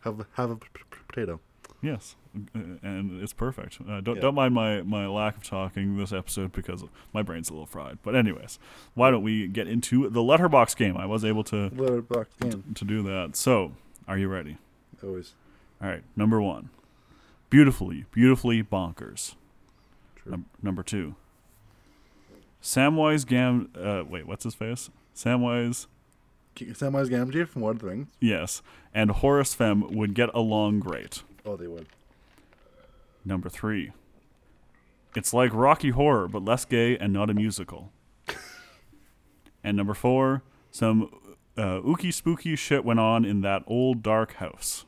have 0.00 0.26
have 0.34 0.50
a 0.50 0.56
p- 0.56 0.68
p- 0.74 0.98
potato. 1.08 1.40
Yes, 1.80 2.14
and 2.34 3.22
it's 3.22 3.32
perfect. 3.32 3.78
Uh, 3.86 4.00
don't 4.00 4.16
Yeah. 4.16 4.22
don't 4.22 4.34
mind 4.34 4.54
my 4.54 4.82
my 4.82 5.06
lack 5.06 5.36
of 5.36 5.42
talking 5.44 5.96
this 5.96 6.12
episode 6.12 6.52
because 6.52 6.84
my 7.12 7.22
brain's 7.22 7.50
a 7.50 7.52
little 7.52 7.66
fried. 7.66 7.98
But 8.02 8.14
anyways, 8.14 8.58
why 8.94 9.10
don't 9.10 9.22
we 9.22 9.48
get 9.48 9.68
into 9.68 10.08
the 10.08 10.20
Letterboxd 10.20 10.76
game? 10.76 10.96
I 10.96 11.06
was 11.06 11.24
able 11.24 11.44
to 11.44 11.70
Letterboxd 11.70 12.38
game 12.40 12.74
to 12.74 12.84
do 12.84 13.02
that. 13.02 13.36
So, 13.36 13.72
are 14.08 14.16
you 14.18 14.28
ready? 14.28 14.56
always 15.02 15.34
All 15.82 15.88
right. 15.88 16.02
Number 16.16 16.40
one, 16.40 16.70
beautifully, 17.50 18.04
beautifully 18.12 18.62
bonkers. 18.62 19.34
true. 20.16 20.30
Num- 20.30 20.46
number 20.62 20.82
two, 20.82 21.16
Samwise 22.62 23.26
Gam. 23.26 23.68
Uh, 23.76 24.04
wait, 24.08 24.26
what's 24.26 24.44
his 24.44 24.54
face? 24.54 24.90
Samwise. 25.14 25.86
Samwise 26.54 27.08
Gamgee 27.08 27.48
from 27.48 27.62
Lord 27.62 27.76
of 27.76 27.80
the 27.82 27.88
Rings. 27.88 28.08
Yes, 28.20 28.62
and 28.94 29.10
Horace 29.10 29.56
Femm 29.56 29.90
would 29.94 30.14
get 30.14 30.28
along 30.34 30.80
great. 30.80 31.22
Oh, 31.46 31.56
they 31.56 31.66
would. 31.66 31.86
Number 33.24 33.48
three. 33.48 33.92
It's 35.14 35.34
like 35.34 35.52
Rocky 35.52 35.90
Horror, 35.90 36.28
but 36.28 36.44
less 36.44 36.64
gay 36.64 36.96
and 36.96 37.12
not 37.12 37.30
a 37.30 37.34
musical. 37.34 37.92
and 39.64 39.76
number 39.76 39.94
four, 39.94 40.42
some 40.70 41.10
uh, 41.56 41.80
ooky 41.80 42.12
spooky 42.12 42.56
shit 42.56 42.84
went 42.84 42.98
on 42.98 43.24
in 43.24 43.42
that 43.42 43.62
old 43.66 44.02
dark 44.02 44.34
house. 44.34 44.86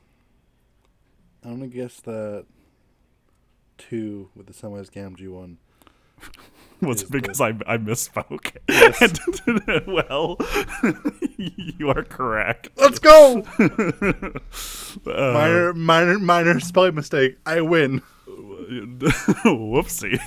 I'm 1.44 1.58
gonna 1.58 1.68
guess 1.68 2.00
that 2.00 2.46
two 3.76 4.30
with 4.34 4.46
the 4.46 4.54
Samwise 4.54 4.90
Gamgee 4.90 5.28
one. 5.28 5.58
Was 6.84 7.02
it 7.02 7.10
because 7.10 7.40
I, 7.40 7.48
I 7.66 7.78
misspoke? 7.78 8.56
Yes. 8.68 9.18
well, 9.86 10.36
you 11.78 11.88
are 11.90 12.02
correct. 12.02 12.68
Let's 12.76 12.98
go. 12.98 13.42
Uh, 15.06 15.32
minor 15.32 15.72
minor 15.74 16.18
minor 16.18 16.60
spelling 16.60 16.94
mistake. 16.94 17.38
I 17.46 17.60
win. 17.60 18.02
whoopsie. 19.44 20.18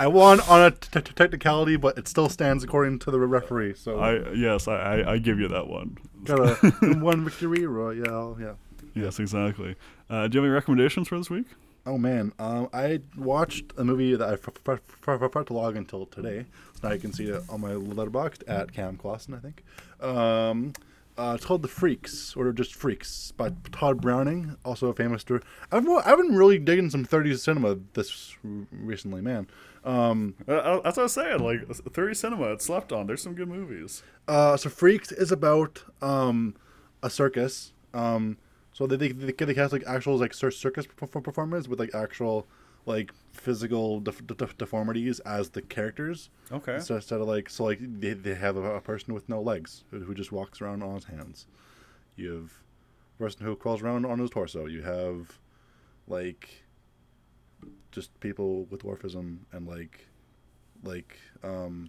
I 0.00 0.06
won 0.06 0.40
on 0.40 0.62
a 0.62 0.70
t- 0.70 1.00
t- 1.00 1.12
technicality, 1.14 1.76
but 1.76 1.98
it 1.98 2.08
still 2.08 2.28
stands 2.28 2.64
according 2.64 2.98
to 3.00 3.10
the 3.10 3.18
referee. 3.18 3.74
So 3.74 3.98
I 3.98 4.32
yes, 4.32 4.66
I, 4.68 4.76
I, 4.76 5.12
I 5.12 5.18
give 5.18 5.38
you 5.38 5.48
that 5.48 5.66
one. 5.68 5.98
got 6.24 6.40
a 6.40 6.54
one 6.98 7.24
victory 7.24 7.66
royale. 7.66 8.36
Yeah. 8.40 8.54
Yes, 8.94 9.18
exactly. 9.20 9.76
Uh, 10.08 10.26
do 10.28 10.38
you 10.38 10.42
have 10.42 10.48
any 10.48 10.54
recommendations 10.54 11.08
for 11.08 11.18
this 11.18 11.28
week? 11.28 11.46
Oh 11.86 11.98
man, 11.98 12.32
um, 12.40 12.68
I 12.72 13.00
watched 13.16 13.72
a 13.76 13.84
movie 13.84 14.16
that 14.16 14.28
I 14.28 14.32
f- 14.32 14.48
f- 14.68 14.80
f- 15.06 15.18
forgot 15.20 15.46
to 15.46 15.52
log 15.52 15.76
until 15.76 16.06
today. 16.06 16.44
So 16.80 16.88
now 16.88 16.94
you 16.94 17.00
can 17.00 17.12
see 17.12 17.26
it 17.26 17.42
on 17.48 17.60
my 17.60 17.70
Letterboxd 17.70 18.42
at 18.48 18.72
Cam 18.72 18.96
Clausen, 18.96 19.34
I 19.34 19.38
think. 19.38 19.62
Um, 20.00 20.72
uh, 21.16 21.32
it's 21.36 21.46
called 21.46 21.62
The 21.62 21.68
Freaks, 21.68 22.34
or 22.36 22.50
just 22.52 22.74
Freaks, 22.74 23.32
by 23.36 23.52
Tod 23.72 24.00
Browning, 24.02 24.56
also 24.64 24.88
a 24.88 24.92
famous 24.94 25.22
director. 25.24 25.46
I've 25.70 25.88
I've 25.88 26.18
been 26.18 26.34
really 26.34 26.58
digging 26.58 26.90
some 26.90 27.06
30s 27.06 27.38
cinema 27.38 27.78
this 27.94 28.36
recently, 28.72 29.22
man. 29.22 29.46
Um, 29.84 30.34
Uh, 30.48 30.80
that's 30.80 30.96
what 30.96 30.98
I 30.98 31.02
was 31.04 31.12
saying. 31.12 31.38
Like 31.38 31.68
30s 31.68 32.16
Cinema, 32.16 32.46
it's 32.52 32.64
slept 32.66 32.92
on. 32.92 33.06
There's 33.06 33.22
some 33.22 33.34
good 33.34 33.48
movies. 33.48 34.02
Uh, 34.26 34.56
so 34.56 34.68
Freaks 34.68 35.12
is 35.12 35.30
about 35.30 35.84
um, 36.02 36.56
a 37.02 37.08
circus. 37.08 37.72
Um, 37.94 38.36
so 38.76 38.86
they 38.86 38.96
they, 38.96 39.08
they, 39.08 39.32
they 39.32 39.54
cast 39.54 39.72
like 39.72 39.84
actual 39.86 40.18
like 40.18 40.34
circus 40.34 40.86
performers 40.86 41.66
with 41.66 41.80
like 41.80 41.94
actual 41.94 42.46
like 42.84 43.10
physical 43.32 44.00
def- 44.00 44.26
def- 44.26 44.58
deformities 44.58 45.18
as 45.20 45.48
the 45.48 45.62
characters. 45.62 46.28
Okay. 46.52 46.78
So 46.80 46.96
instead 46.96 47.22
of 47.22 47.26
like 47.26 47.48
so 47.48 47.64
like 47.64 47.78
they, 47.80 48.12
they 48.12 48.34
have 48.34 48.58
a, 48.58 48.74
a 48.74 48.82
person 48.82 49.14
with 49.14 49.30
no 49.30 49.40
legs 49.40 49.84
who, 49.90 50.00
who 50.00 50.14
just 50.14 50.30
walks 50.30 50.60
around 50.60 50.82
on 50.82 50.94
his 50.94 51.04
hands. 51.04 51.46
You 52.16 52.32
have 52.32 52.52
a 53.18 53.22
person 53.22 53.46
who 53.46 53.56
crawls 53.56 53.80
around 53.80 54.04
on 54.04 54.18
his 54.18 54.28
torso. 54.28 54.66
You 54.66 54.82
have 54.82 55.38
like 56.06 56.66
just 57.92 58.20
people 58.20 58.66
with 58.66 58.82
dwarfism 58.82 59.38
and 59.52 59.66
like 59.66 60.06
like 60.84 61.18
um 61.42 61.88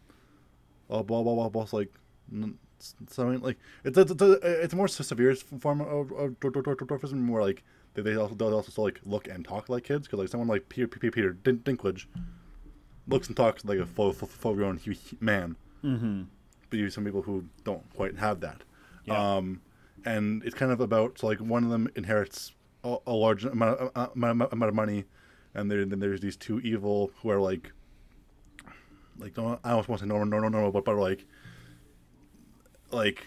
oh 0.90 1.04
blah 1.04 1.22
blah 1.22 1.36
blah 1.36 1.50
blah 1.50 1.68
like 1.74 1.94
n- 2.32 2.58
something 2.80 3.42
like 3.42 3.58
it's 3.84 3.98
it's, 3.98 4.12
it's, 4.12 4.74
a, 4.74 4.76
more 4.76 4.88
severe 4.88 5.36
form 5.36 5.82
of, 5.82 6.12
of 6.12 6.40
dwar- 6.40 6.52
dwar- 6.52 6.64
dwar- 6.64 6.76
dwarfism 6.76 7.30
where 7.30 7.42
like 7.42 7.64
they, 7.94 8.02
they 8.02 8.16
also 8.16 8.36
they 8.36 8.46
also 8.46 8.72
still 8.72 8.84
like 8.84 9.00
look 9.06 9.28
and 9.28 9.46
talk 9.46 9.70
like 9.70 9.84
kids 9.84 10.08
because 10.08 10.20
like 10.20 10.30
someone 10.30 10.48
like 10.48 10.70
Peter 10.70 10.88
Peter, 10.88 11.12
Peter 11.12 11.34
Din- 11.34 11.60
Dinklage 11.60 12.06
looks 13.08 13.28
and 13.28 13.36
talks 13.38 13.66
like 13.66 13.80
a 13.80 13.86
full 13.86 14.12
full, 14.14 14.54
grown 14.56 14.80
man 15.20 15.56
Mm-hmm. 15.84 16.24
but 16.70 16.78
you 16.78 16.86
have 16.86 16.94
some 16.94 17.06
people 17.06 17.22
who 17.22 17.46
don't 17.64 17.88
quite 17.96 18.18
have 18.18 18.40
that. 18.42 18.64
Yeah. 19.06 19.36
Um, 19.38 19.62
and 20.06 20.44
it's 20.44 20.56
kind 20.56 20.72
of 20.72 20.82
about 20.82 21.20
so 21.20 21.28
like 21.28 21.40
one 21.40 21.64
of 21.64 21.70
them 21.70 21.88
inherits 21.96 22.54
a, 22.84 22.98
a 23.06 23.14
large 23.14 23.46
amount 23.46 23.80
of, 23.80 24.12
amount, 24.16 24.52
amount 24.52 24.70
of 24.70 24.74
money, 24.74 25.06
and 25.54 25.70
there, 25.70 25.86
then 25.86 26.00
there's 26.00 26.20
these 26.20 26.36
two 26.36 26.60
evil 26.62 27.12
who 27.22 27.30
are 27.30 27.40
like 27.40 27.72
like 29.20 29.34
don't 29.34 29.60
I 29.64 29.72
almost 29.72 29.90
want 29.90 30.00
to 30.00 30.06
say 30.06 30.10
normal, 30.10 30.28
normal, 30.28 30.50
normal, 30.50 30.72
but, 30.72 30.86
but 30.86 30.96
like 30.98 31.26
like 32.92 33.26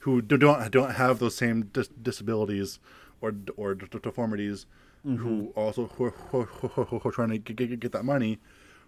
who 0.00 0.22
do- 0.22 0.36
don't 0.36 0.70
don't 0.70 0.92
have 0.92 1.18
those 1.18 1.36
same 1.36 1.62
dis- 1.72 1.88
disabilities 1.88 2.78
or 3.20 3.34
or 3.56 3.74
d- 3.74 3.86
deformities, 4.02 4.66
who 5.02 5.10
mm-hmm. 5.16 5.58
also 5.58 5.86
who 5.88 6.04
are, 6.04 6.10
who, 6.10 6.40
are- 6.40 6.44
who, 6.84 7.00
are- 7.08 7.12
trying 7.12 7.30
to 7.30 7.38
get, 7.38 7.80
get, 7.80 7.92
that 7.92 8.04
money 8.04 8.38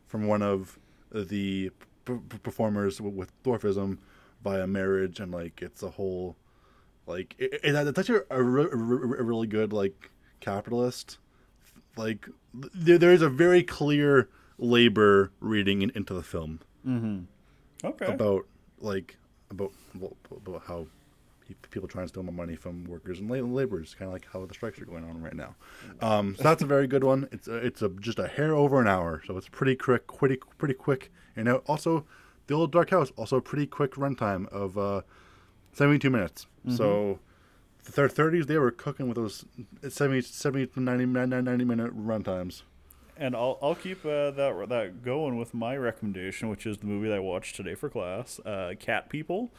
from 0.06 0.26
one 0.26 0.42
of 0.42 0.78
the 1.12 1.70
p- 2.04 2.14
p- 2.28 2.38
performers 2.38 2.98
w- 2.98 3.16
with 3.16 3.30
dwarfism 3.42 3.98
via 4.42 4.66
marriage 4.66 5.20
and 5.20 5.32
like 5.32 5.60
it's 5.62 5.82
a 5.82 5.90
whole 5.90 6.36
like 7.06 7.34
it, 7.38 7.52
it, 7.54 7.74
it's 7.74 7.98
actually 7.98 8.20
a, 8.30 8.42
re- 8.42 8.68
a 8.70 8.76
re- 8.76 9.18
a 9.18 9.22
really 9.22 9.46
good 9.46 9.72
like 9.72 10.10
capitalist 10.40 11.18
like 11.96 12.28
there, 12.54 12.98
there 12.98 13.12
is 13.12 13.22
a 13.22 13.28
very 13.28 13.62
clear 13.62 14.28
labor 14.58 15.32
reading 15.40 15.82
in, 15.82 15.90
into 15.94 16.14
the 16.14 16.22
film. 16.22 16.60
Mm-hmm. 16.86 17.86
Okay. 17.86 18.06
about 18.06 18.46
like 18.78 19.16
about 19.50 19.72
about 20.46 20.62
how 20.66 20.86
people 21.70 21.88
trying 21.88 22.04
to 22.04 22.08
steal 22.08 22.22
my 22.22 22.32
money 22.32 22.54
from 22.54 22.84
workers 22.84 23.18
and 23.18 23.28
la- 23.28 23.38
laborers, 23.38 23.94
kind 23.98 24.08
of 24.08 24.12
like 24.12 24.26
how 24.32 24.44
the 24.46 24.54
strikes 24.54 24.80
are 24.80 24.84
going 24.84 25.04
on 25.04 25.20
right 25.20 25.34
now. 25.34 25.54
Um, 26.00 26.36
so 26.36 26.42
that's 26.44 26.62
a 26.62 26.66
very 26.66 26.86
good 26.86 27.02
one. 27.02 27.28
It's 27.32 27.48
a, 27.48 27.56
it's 27.56 27.82
a, 27.82 27.88
just 27.88 28.18
a 28.20 28.28
hair 28.28 28.54
over 28.54 28.80
an 28.80 28.86
hour, 28.86 29.22
so 29.26 29.36
it's 29.36 29.48
pretty 29.48 29.74
quick, 29.76 30.06
pretty 30.06 30.36
pretty 30.58 30.74
quick. 30.74 31.10
And 31.36 31.48
also, 31.48 32.06
the 32.46 32.54
old 32.54 32.70
Dark 32.72 32.90
House 32.90 33.10
also 33.16 33.36
a 33.38 33.42
pretty 33.42 33.66
quick 33.66 33.92
runtime 33.92 34.46
of 34.48 34.78
uh, 34.78 35.02
seventy 35.72 35.98
two 35.98 36.10
minutes. 36.10 36.46
So 36.76 37.18
the 37.84 37.92
thir- 37.92 38.08
30s 38.08 38.46
they 38.46 38.58
were 38.58 38.70
cooking 38.70 39.08
with 39.08 39.16
those 39.16 39.44
70, 39.88 40.20
70 40.20 40.66
to 40.66 40.80
90, 40.80 41.06
90 41.06 41.64
minute 41.64 41.96
runtimes. 41.96 42.62
And 43.20 43.36
I'll 43.36 43.58
I'll 43.62 43.74
keep 43.74 44.04
uh, 44.04 44.30
that 44.30 44.66
that 44.70 45.04
going 45.04 45.36
with 45.36 45.52
my 45.52 45.76
recommendation, 45.76 46.48
which 46.48 46.66
is 46.66 46.78
the 46.78 46.86
movie 46.86 47.08
that 47.08 47.16
I 47.16 47.20
watched 47.20 47.54
today 47.54 47.74
for 47.74 47.90
class, 47.90 48.40
uh, 48.46 48.72
Cat 48.80 49.10
People. 49.10 49.50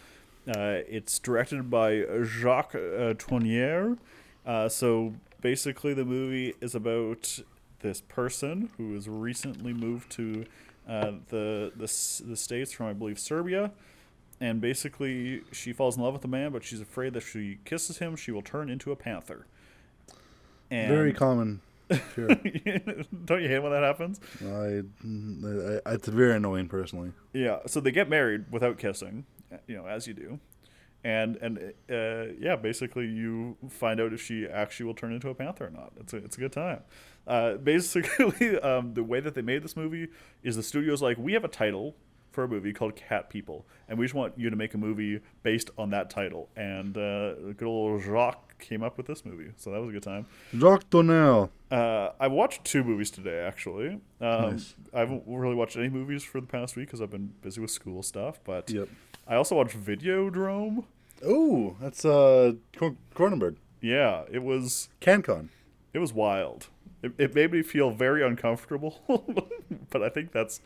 Uh, 0.48 0.82
it's 0.90 1.20
directed 1.20 1.70
by 1.70 2.04
Jacques 2.24 2.74
uh, 2.74 3.14
Tourneur. 3.14 3.98
Uh, 4.46 4.68
so 4.68 5.14
basically, 5.42 5.94
the 5.94 6.04
movie 6.04 6.56
is 6.60 6.74
about 6.74 7.40
this 7.82 8.02
person 8.02 8.72
who 8.78 8.96
has 8.96 9.08
recently 9.08 9.74
moved 9.74 10.12
to 10.14 10.46
uh, 10.90 11.12
the, 11.30 11.72
the 11.76 12.24
the 12.26 12.36
states 12.36 12.72
from 12.72 12.88
I 12.88 12.94
believe 12.94 13.20
Serbia, 13.20 13.72
and 14.40 14.60
basically 14.60 15.44
she 15.52 15.72
falls 15.72 15.98
in 15.98 16.04
love 16.04 16.14
with 16.14 16.26
a 16.26 16.28
man, 16.28 16.52
but 16.52 16.64
she's 16.64 16.82
afraid 16.82 17.14
that 17.14 17.20
if 17.20 17.30
she 17.30 17.60
kisses 17.64 18.00
him, 18.00 18.16
she 18.16 18.32
will 18.32 18.42
turn 18.42 18.72
into 18.72 18.92
a 18.92 18.96
panther. 18.96 19.46
And 20.72 20.90
Very 20.90 21.14
common. 21.14 21.62
Sure. 22.16 22.28
Don't 23.26 23.42
you 23.42 23.48
hate 23.48 23.60
when 23.60 23.72
that 23.72 23.84
happens? 23.84 24.20
I, 24.42 25.90
I, 25.90 25.94
it's 25.94 26.08
very 26.08 26.36
annoying 26.36 26.68
personally. 26.68 27.12
Yeah. 27.34 27.60
So 27.68 27.80
they 27.80 27.92
get 27.92 28.10
married 28.10 28.46
without 28.52 28.78
kissing, 28.78 29.26
you 29.68 29.76
know, 29.76 29.86
as 29.86 30.08
you 30.08 30.14
do, 30.14 30.40
and 31.04 31.36
and 31.38 31.74
uh, 31.90 32.34
yeah, 32.40 32.56
basically 32.56 33.08
you 33.08 33.58
find 33.70 34.00
out 34.00 34.14
if 34.14 34.22
she 34.22 34.48
actually 34.48 34.86
will 34.86 34.94
turn 34.94 35.14
into 35.14 35.30
a 35.30 35.36
panther 35.36 35.68
or 35.68 35.70
not. 35.70 35.94
It's 36.00 36.14
a 36.14 36.18
it's 36.18 36.38
a 36.38 36.40
good 36.40 36.54
time. 36.54 36.82
Uh, 37.28 37.56
basically, 37.56 38.60
um, 38.62 38.94
the 38.94 39.04
way 39.04 39.20
that 39.20 39.36
they 39.36 39.42
made 39.42 39.64
this 39.64 39.76
movie 39.76 40.08
is 40.44 40.56
the 40.56 40.64
studio's 40.64 41.02
like, 41.02 41.18
we 41.18 41.34
have 41.34 41.44
a 41.44 41.50
title 41.50 41.96
for 42.32 42.44
a 42.44 42.48
movie 42.48 42.72
called 42.74 42.96
Cat 42.96 43.30
People, 43.30 43.66
and 43.88 44.00
we 44.00 44.06
just 44.06 44.16
want 44.16 44.38
you 44.38 44.50
to 44.50 44.56
make 44.56 44.74
a 44.74 44.78
movie 44.78 45.20
based 45.44 45.70
on 45.78 45.90
that 45.90 46.10
title. 46.10 46.50
And 46.56 46.98
uh, 46.98 47.34
good 47.58 47.64
old 47.64 48.02
Jacques 48.02 48.51
came 48.62 48.82
up 48.84 48.96
with 48.96 49.08
this 49.08 49.26
movie, 49.26 49.52
so 49.58 49.72
that 49.72 49.80
was 49.82 49.90
a 49.90 49.92
good 49.92 50.04
time. 50.04 50.26
Jacques 50.58 50.90
Donnell. 50.90 51.52
Uh, 51.70 52.12
I 52.20 52.28
watched 52.28 52.64
two 52.64 52.84
movies 52.84 53.12
today, 53.12 53.40
actually. 53.40 54.00
Um, 54.22 54.52
Nice. 54.52 54.76
I 54.94 55.00
haven't 55.00 55.24
really 55.28 55.56
watched 55.56 55.76
any 55.76 55.90
movies 55.90 56.24
for 56.24 56.40
the 56.40 56.48
past 56.48 56.76
week 56.78 56.88
because 56.88 57.02
I've 57.02 57.10
been 57.12 57.34
busy 57.42 57.60
with 57.60 57.72
school 57.72 58.04
stuff. 58.04 58.40
But 58.46 58.70
Yep. 58.70 58.88
I 59.28 59.36
also 59.36 59.56
watched 59.56 59.76
Videodrome. 59.78 60.86
Oh, 61.26 61.76
that's 61.82 62.04
uh 62.06 62.54
Cronenberg. 63.16 63.58
Yeah, 63.82 64.24
it 64.32 64.44
was 64.44 64.90
CanCon. 65.02 65.50
it 65.94 66.00
was 66.00 66.14
wild. 66.14 66.68
It, 67.04 67.14
it 67.18 67.34
made 67.36 67.52
me 67.52 67.64
feel 67.64 67.90
very 67.92 68.24
uncomfortable, 68.26 69.00
but 69.90 70.04
I 70.04 70.10
think 70.10 70.32
that's 70.32 70.62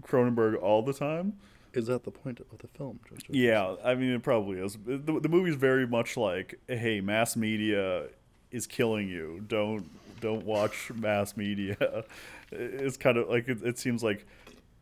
Cronenberg 0.00 0.60
all 0.60 0.82
the 0.82 0.92
time. 0.94 1.34
Is 1.74 1.86
that 1.86 2.04
the 2.04 2.10
point 2.10 2.40
of 2.40 2.58
the 2.58 2.68
film? 2.68 3.00
Yeah, 3.28 3.74
I 3.84 3.94
mean 3.94 4.12
it 4.12 4.22
probably 4.22 4.58
is. 4.58 4.76
The, 4.84 5.20
the 5.20 5.28
movie's 5.28 5.56
very 5.56 5.86
much 5.86 6.16
like, 6.16 6.58
hey, 6.68 7.00
mass 7.00 7.36
media 7.36 8.04
is 8.50 8.66
killing 8.66 9.08
you. 9.08 9.44
Don't 9.48 9.88
don't 10.20 10.44
watch 10.44 10.90
mass 10.94 11.36
media. 11.36 12.04
It's 12.56 12.96
kind 12.96 13.16
of 13.16 13.28
like 13.28 13.48
it, 13.48 13.62
it 13.64 13.78
seems 13.80 14.04
like 14.04 14.24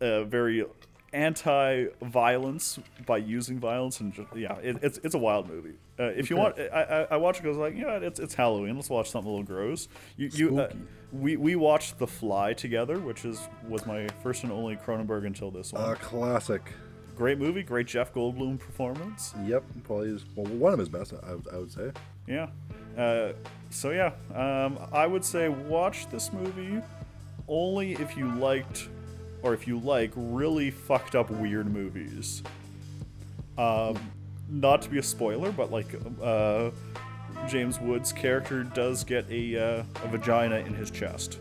uh, 0.02 0.24
very 0.24 0.62
anti-violence 1.14 2.78
by 3.06 3.16
using 3.16 3.58
violence 3.58 4.00
and 4.00 4.12
just, 4.12 4.28
yeah, 4.36 4.56
it, 4.56 4.76
it's 4.82 4.98
it's 5.02 5.14
a 5.14 5.18
wild 5.18 5.48
movie. 5.48 5.74
Uh, 6.02 6.06
if 6.16 6.30
you 6.30 6.36
want, 6.36 6.58
I, 6.58 6.64
I, 6.64 7.06
I 7.12 7.16
watch 7.16 7.38
it 7.38 7.42
because 7.42 7.56
like 7.58 7.76
yeah, 7.76 7.98
it's 7.98 8.18
it's 8.18 8.34
Halloween. 8.34 8.74
Let's 8.74 8.90
watch 8.90 9.10
something 9.10 9.30
a 9.32 9.36
little 9.36 9.46
gross. 9.46 9.86
You 10.16 10.30
you 10.32 10.58
uh, 10.58 10.72
we 11.12 11.36
we 11.36 11.54
watched 11.54 11.98
The 11.98 12.06
Fly 12.08 12.54
together, 12.54 12.98
which 12.98 13.24
is 13.24 13.48
was 13.68 13.86
my 13.86 14.08
first 14.22 14.42
and 14.42 14.50
only 14.50 14.76
Cronenberg 14.76 15.26
until 15.26 15.50
this 15.52 15.72
one. 15.72 15.90
A 15.90 15.94
classic. 15.96 16.62
Great 17.16 17.38
movie, 17.38 17.62
great 17.62 17.86
Jeff 17.86 18.12
Goldblum 18.12 18.58
performance. 18.58 19.34
Yep, 19.44 19.62
probably 19.84 20.08
is 20.08 20.24
well, 20.34 20.46
one 20.46 20.72
of 20.72 20.78
his 20.78 20.88
best. 20.88 21.12
I, 21.22 21.34
would- 21.34 21.48
I 21.52 21.58
would 21.58 21.70
say. 21.70 21.92
Yeah. 22.26 22.48
Uh, 22.96 23.32
so 23.70 23.90
yeah, 23.90 24.12
um, 24.34 24.78
I 24.92 25.06
would 25.06 25.24
say 25.24 25.48
watch 25.48 26.08
this 26.08 26.32
movie 26.32 26.80
only 27.48 27.92
if 27.92 28.16
you 28.16 28.28
liked, 28.36 28.88
or 29.42 29.54
if 29.54 29.66
you 29.68 29.78
like 29.78 30.10
really 30.16 30.70
fucked 30.70 31.14
up 31.14 31.30
weird 31.30 31.72
movies. 31.72 32.42
Um, 33.58 33.98
not 34.52 34.82
to 34.82 34.90
be 34.90 34.98
a 34.98 35.02
spoiler, 35.02 35.50
but 35.50 35.72
like 35.72 35.86
uh, 36.22 36.70
James 37.48 37.80
Woods' 37.80 38.12
character 38.12 38.62
does 38.62 39.04
get 39.04 39.28
a, 39.30 39.56
uh, 39.80 39.84
a 40.04 40.08
vagina 40.08 40.56
in 40.56 40.74
his 40.74 40.90
chest. 40.90 41.38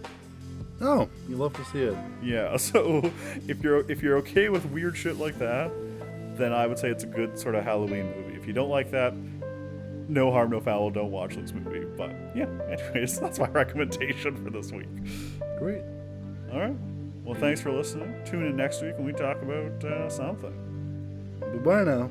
Oh, 0.80 1.08
you 1.30 1.36
love 1.36 1.54
to 1.54 1.66
see 1.66 1.82
it. 1.82 1.98
Yeah, 2.24 2.58
so 2.58 3.12
if 3.48 3.62
you're 3.62 3.90
if 3.92 4.02
you're 4.02 4.18
okay 4.18 4.50
with 4.50 4.66
weird 4.68 4.98
shit 4.98 5.18
like 5.18 5.38
that, 5.40 5.72
then 6.36 6.54
I 6.54 6.66
would 6.66 6.80
say 6.80 6.90
it's 6.90 7.04
a 7.04 7.08
good 7.08 7.38
sort 7.38 7.56
of 7.56 7.64
Halloween 7.64 8.06
movie. 8.16 8.36
If 8.36 8.48
you 8.48 8.54
don't 8.54 8.70
like 8.70 8.90
that, 8.92 9.14
no 10.08 10.32
harm, 10.32 10.50
no 10.50 10.60
foul. 10.60 10.90
Don't 10.90 11.12
watch 11.12 11.36
this 11.36 11.54
movie. 11.54 11.86
But 11.98 12.12
yeah, 12.36 12.48
anyways, 12.70 13.20
that's 13.20 13.40
my 13.40 13.48
recommendation 13.50 14.44
for 14.44 14.50
this 14.50 14.72
week. 14.72 14.90
Great. 15.60 15.84
All 16.52 16.60
right. 16.60 16.76
Well, 17.24 17.36
thanks 17.36 17.62
for 17.62 17.72
listening. 17.72 18.16
Tune 18.26 18.48
in 18.48 18.56
next 18.56 18.82
week 18.82 18.96
when 18.96 19.06
we 19.06 19.14
talk 19.14 19.40
about 19.44 19.84
uh, 19.84 20.10
something. 20.10 21.38
Goodbye 21.40 21.84
now. 21.84 22.10